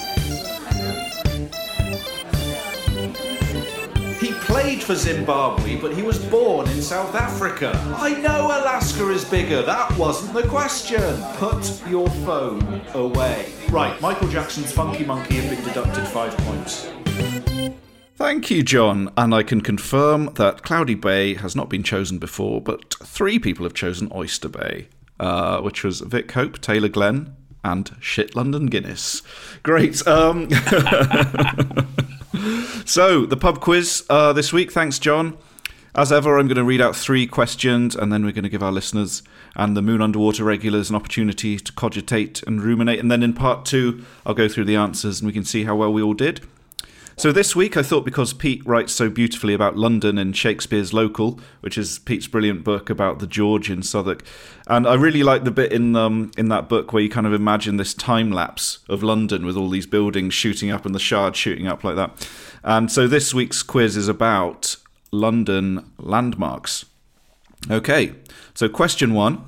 Played 4.81 4.97
for 4.97 5.03
Zimbabwe, 5.03 5.75
but 5.77 5.93
he 5.93 6.01
was 6.01 6.17
born 6.17 6.67
in 6.69 6.81
South 6.81 7.15
Africa. 7.15 7.71
I 7.97 8.19
know 8.21 8.47
Alaska 8.47 9.09
is 9.09 9.25
bigger, 9.25 9.61
that 9.61 9.95
wasn't 9.97 10.33
the 10.33 10.47
question. 10.47 11.21
Put 11.35 11.87
your 11.87 12.07
phone 12.25 12.81
away. 12.93 13.53
Right, 13.69 13.99
Michael 14.01 14.27
Jackson's 14.29 14.71
Funky 14.71 15.05
Monkey 15.05 15.35
have 15.35 15.49
been 15.55 15.63
deducted 15.63 16.07
five 16.07 16.35
points. 16.39 16.89
Thank 18.15 18.51
you, 18.51 18.63
John. 18.63 19.11
And 19.17 19.33
I 19.33 19.43
can 19.43 19.61
confirm 19.61 20.33
that 20.35 20.63
Cloudy 20.63 20.95
Bay 20.95 21.35
has 21.35 21.55
not 21.55 21.69
been 21.69 21.83
chosen 21.83 22.17
before, 22.17 22.61
but 22.61 22.95
three 23.03 23.39
people 23.39 23.65
have 23.65 23.73
chosen 23.73 24.11
Oyster 24.13 24.49
Bay, 24.49 24.87
uh, 25.19 25.61
which 25.61 25.83
was 25.83 26.01
Vic 26.01 26.31
Hope, 26.31 26.59
Taylor 26.61 26.89
Glenn, 26.89 27.35
and 27.63 27.95
Shit 27.99 28.35
London 28.35 28.67
Guinness. 28.67 29.21
Great. 29.63 30.05
Um, 30.07 30.49
so, 32.85 33.25
the 33.25 33.37
pub 33.37 33.59
quiz 33.59 34.05
uh, 34.09 34.33
this 34.33 34.51
week, 34.53 34.71
thanks, 34.71 34.99
John. 34.99 35.37
As 35.93 36.11
ever, 36.11 36.39
I'm 36.39 36.47
going 36.47 36.55
to 36.55 36.63
read 36.63 36.79
out 36.79 36.95
three 36.95 37.27
questions 37.27 37.95
and 37.95 38.13
then 38.13 38.23
we're 38.23 38.31
going 38.31 38.43
to 38.43 38.49
give 38.49 38.63
our 38.63 38.71
listeners 38.71 39.23
and 39.57 39.75
the 39.75 39.81
Moon 39.81 40.01
Under 40.01 40.19
Water 40.19 40.45
regulars 40.45 40.89
an 40.89 40.95
opportunity 40.95 41.57
to 41.57 41.71
cogitate 41.73 42.41
and 42.43 42.61
ruminate. 42.61 42.99
And 42.99 43.11
then 43.11 43.21
in 43.21 43.33
part 43.33 43.65
two, 43.65 44.05
I'll 44.25 44.33
go 44.33 44.47
through 44.47 44.65
the 44.65 44.77
answers 44.77 45.19
and 45.19 45.27
we 45.27 45.33
can 45.33 45.43
see 45.43 45.65
how 45.65 45.75
well 45.75 45.91
we 45.91 46.01
all 46.01 46.13
did. 46.13 46.41
So 47.17 47.31
this 47.31 47.55
week, 47.55 47.75
I 47.77 47.83
thought 47.83 48.05
because 48.05 48.33
Pete 48.33 48.65
writes 48.65 48.93
so 48.93 49.09
beautifully 49.09 49.53
about 49.53 49.75
London 49.75 50.17
and 50.17 50.35
Shakespeare's 50.35 50.93
Local, 50.93 51.39
which 51.59 51.77
is 51.77 51.99
Pete's 51.99 52.27
brilliant 52.27 52.63
book 52.63 52.89
about 52.89 53.19
the 53.19 53.27
George 53.27 53.69
in 53.69 53.83
Southwark, 53.83 54.23
and 54.67 54.87
I 54.87 54.93
really 54.95 55.21
like 55.21 55.43
the 55.43 55.51
bit 55.51 55.71
in 55.73 55.95
um, 55.95 56.31
in 56.37 56.47
that 56.49 56.69
book 56.69 56.93
where 56.93 57.03
you 57.03 57.09
kind 57.09 57.27
of 57.27 57.33
imagine 57.33 57.77
this 57.77 57.93
time 57.93 58.31
lapse 58.31 58.79
of 58.87 59.03
London 59.03 59.45
with 59.45 59.57
all 59.57 59.69
these 59.69 59.85
buildings 59.85 60.33
shooting 60.33 60.71
up 60.71 60.85
and 60.85 60.95
the 60.95 60.99
Shard 60.99 61.35
shooting 61.35 61.67
up 61.67 61.83
like 61.83 61.95
that. 61.95 62.27
And 62.63 62.91
so 62.91 63.07
this 63.07 63.33
week's 63.33 63.61
quiz 63.61 63.97
is 63.97 64.07
about 64.07 64.77
London 65.11 65.91
landmarks. 65.97 66.85
Okay, 67.69 68.15
so 68.53 68.69
question 68.69 69.13
one. 69.13 69.47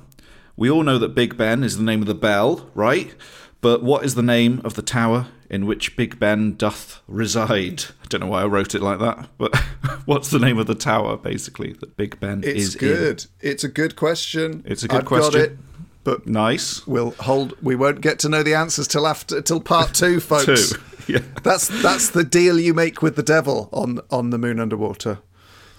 We 0.56 0.70
all 0.70 0.84
know 0.84 0.98
that 0.98 1.16
Big 1.16 1.36
Ben 1.36 1.64
is 1.64 1.78
the 1.78 1.82
name 1.82 2.00
of 2.00 2.06
the 2.06 2.14
bell, 2.14 2.70
right? 2.74 3.12
But 3.60 3.82
what 3.82 4.04
is 4.04 4.14
the 4.14 4.22
name 4.22 4.60
of 4.62 4.74
the 4.74 4.82
tower 4.82 5.28
in 5.54 5.66
which 5.66 5.96
Big 5.96 6.18
Ben 6.18 6.56
doth 6.56 7.00
reside? 7.06 7.84
I 8.02 8.06
don't 8.08 8.20
know 8.22 8.26
why 8.26 8.42
I 8.42 8.46
wrote 8.46 8.74
it 8.74 8.82
like 8.82 8.98
that, 8.98 9.28
but 9.38 9.54
what's 10.04 10.30
the 10.30 10.40
name 10.40 10.58
of 10.58 10.66
the 10.66 10.74
tower, 10.74 11.16
basically, 11.16 11.72
that 11.74 11.96
Big 11.96 12.18
Ben 12.18 12.42
It's 12.44 12.60
is 12.70 12.76
good. 12.76 13.24
in? 13.40 13.50
It's 13.50 13.62
a 13.64 13.68
good 13.68 13.94
question. 13.94 14.62
It's 14.66 14.82
a 14.82 14.88
good 14.88 15.00
I've 15.02 15.06
question. 15.06 15.40
Got 15.40 15.50
it, 15.50 15.58
but 16.02 16.26
Nice. 16.26 16.84
we'll 16.86 17.12
hold. 17.12 17.54
We 17.62 17.76
won't 17.76 18.00
get 18.00 18.18
to 18.20 18.28
know 18.28 18.42
the 18.42 18.54
answers 18.54 18.88
till 18.88 19.06
after 19.06 19.40
till 19.40 19.60
part 19.60 19.94
two, 19.94 20.18
folks. 20.32 20.70
Two. 20.72 20.80
Yeah. 21.06 21.20
That's 21.42 21.68
that's 21.82 22.10
the 22.10 22.24
deal 22.24 22.58
you 22.58 22.74
make 22.74 23.00
with 23.02 23.14
the 23.14 23.22
devil 23.22 23.68
on 23.72 24.00
on 24.10 24.30
the 24.30 24.38
Moon 24.38 24.58
Under 24.58 24.76
Water. 24.76 25.18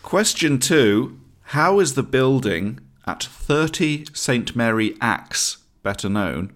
Question 0.04 0.58
two 0.60 1.20
How 1.58 1.80
is 1.80 1.96
the 1.96 2.04
building 2.04 2.80
at 3.08 3.24
30 3.24 4.06
St. 4.14 4.56
Mary 4.56 4.96
Axe 5.02 5.58
better 5.84 6.10
known? 6.10 6.54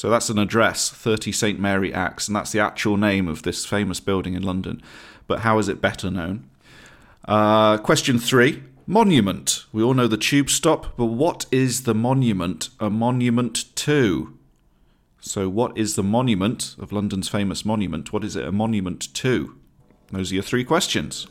So 0.00 0.08
that's 0.08 0.30
an 0.30 0.38
address, 0.38 0.88
30 0.88 1.30
St. 1.30 1.60
Mary 1.60 1.92
Axe, 1.92 2.26
and 2.26 2.34
that's 2.34 2.52
the 2.52 2.58
actual 2.58 2.96
name 2.96 3.28
of 3.28 3.42
this 3.42 3.66
famous 3.66 4.00
building 4.00 4.32
in 4.32 4.42
London. 4.42 4.80
But 5.26 5.40
how 5.40 5.58
is 5.58 5.68
it 5.68 5.82
better 5.82 6.10
known? 6.10 6.48
Uh, 7.28 7.76
question 7.76 8.18
three 8.18 8.62
Monument. 8.86 9.66
We 9.74 9.82
all 9.82 9.92
know 9.92 10.06
the 10.06 10.16
tube 10.16 10.48
stop, 10.48 10.96
but 10.96 11.04
what 11.04 11.44
is 11.50 11.82
the 11.82 11.92
monument 11.94 12.70
a 12.80 12.88
monument 12.88 13.76
to? 13.76 14.38
So, 15.20 15.50
what 15.50 15.76
is 15.76 15.96
the 15.96 16.02
monument 16.02 16.76
of 16.78 16.92
London's 16.92 17.28
famous 17.28 17.66
monument? 17.66 18.10
What 18.10 18.24
is 18.24 18.36
it 18.36 18.48
a 18.48 18.52
monument 18.52 19.12
to? 19.16 19.54
Those 20.10 20.32
are 20.32 20.36
your 20.36 20.42
three 20.42 20.64
questions. 20.64 21.26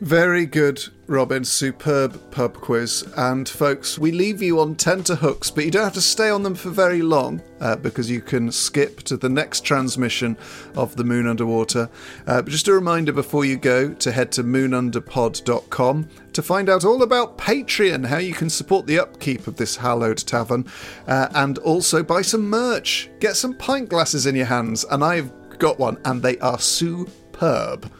Very 0.00 0.46
good, 0.46 0.84
Robin. 1.08 1.44
Superb 1.44 2.30
pub 2.30 2.54
quiz. 2.54 3.04
And 3.16 3.48
folks, 3.48 3.98
we 3.98 4.12
leave 4.12 4.40
you 4.40 4.60
on 4.60 4.76
tenterhooks, 4.76 5.50
but 5.50 5.64
you 5.64 5.72
don't 5.72 5.82
have 5.82 5.94
to 5.94 6.00
stay 6.00 6.30
on 6.30 6.44
them 6.44 6.54
for 6.54 6.70
very 6.70 7.02
long 7.02 7.42
uh, 7.60 7.74
because 7.74 8.08
you 8.08 8.20
can 8.20 8.52
skip 8.52 9.02
to 9.02 9.16
the 9.16 9.28
next 9.28 9.64
transmission 9.64 10.36
of 10.76 10.94
The 10.94 11.02
Moon 11.02 11.26
Under 11.26 11.44
Water. 11.44 11.90
Uh, 12.28 12.42
but 12.42 12.52
just 12.52 12.68
a 12.68 12.72
reminder 12.72 13.12
before 13.12 13.44
you 13.44 13.56
go 13.56 13.92
to 13.94 14.12
head 14.12 14.30
to 14.32 14.44
moonunderpod.com 14.44 16.08
to 16.32 16.42
find 16.42 16.68
out 16.68 16.84
all 16.84 17.02
about 17.02 17.36
Patreon, 17.36 18.06
how 18.06 18.18
you 18.18 18.34
can 18.34 18.48
support 18.48 18.86
the 18.86 19.00
upkeep 19.00 19.48
of 19.48 19.56
this 19.56 19.74
hallowed 19.74 20.18
tavern, 20.18 20.64
uh, 21.08 21.26
and 21.34 21.58
also 21.58 22.04
buy 22.04 22.22
some 22.22 22.48
merch. 22.48 23.10
Get 23.18 23.34
some 23.34 23.54
pint 23.54 23.88
glasses 23.88 24.26
in 24.26 24.36
your 24.36 24.46
hands, 24.46 24.84
and 24.84 25.02
I've 25.02 25.32
got 25.58 25.80
one, 25.80 25.98
and 26.04 26.22
they 26.22 26.38
are 26.38 26.60
superb. 26.60 27.90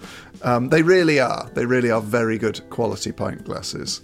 Um, 0.43 0.69
they 0.69 0.83
really 0.83 1.21
are. 1.21 1.51
They 1.55 1.67
really 1.67 1.91
are 1.91 2.01
very 2.01 2.39
good 2.39 2.69
quality 2.71 3.13
pint 3.13 3.45
glasses. 3.45 4.03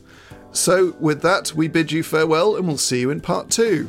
So, 0.53 0.95
with 1.01 1.23
that, 1.23 1.53
we 1.55 1.69
bid 1.69 1.91
you 1.91 2.03
farewell 2.03 2.57
and 2.57 2.67
we'll 2.67 2.79
see 2.79 3.01
you 3.01 3.11
in 3.11 3.21
part 3.21 3.51
two. 3.51 3.89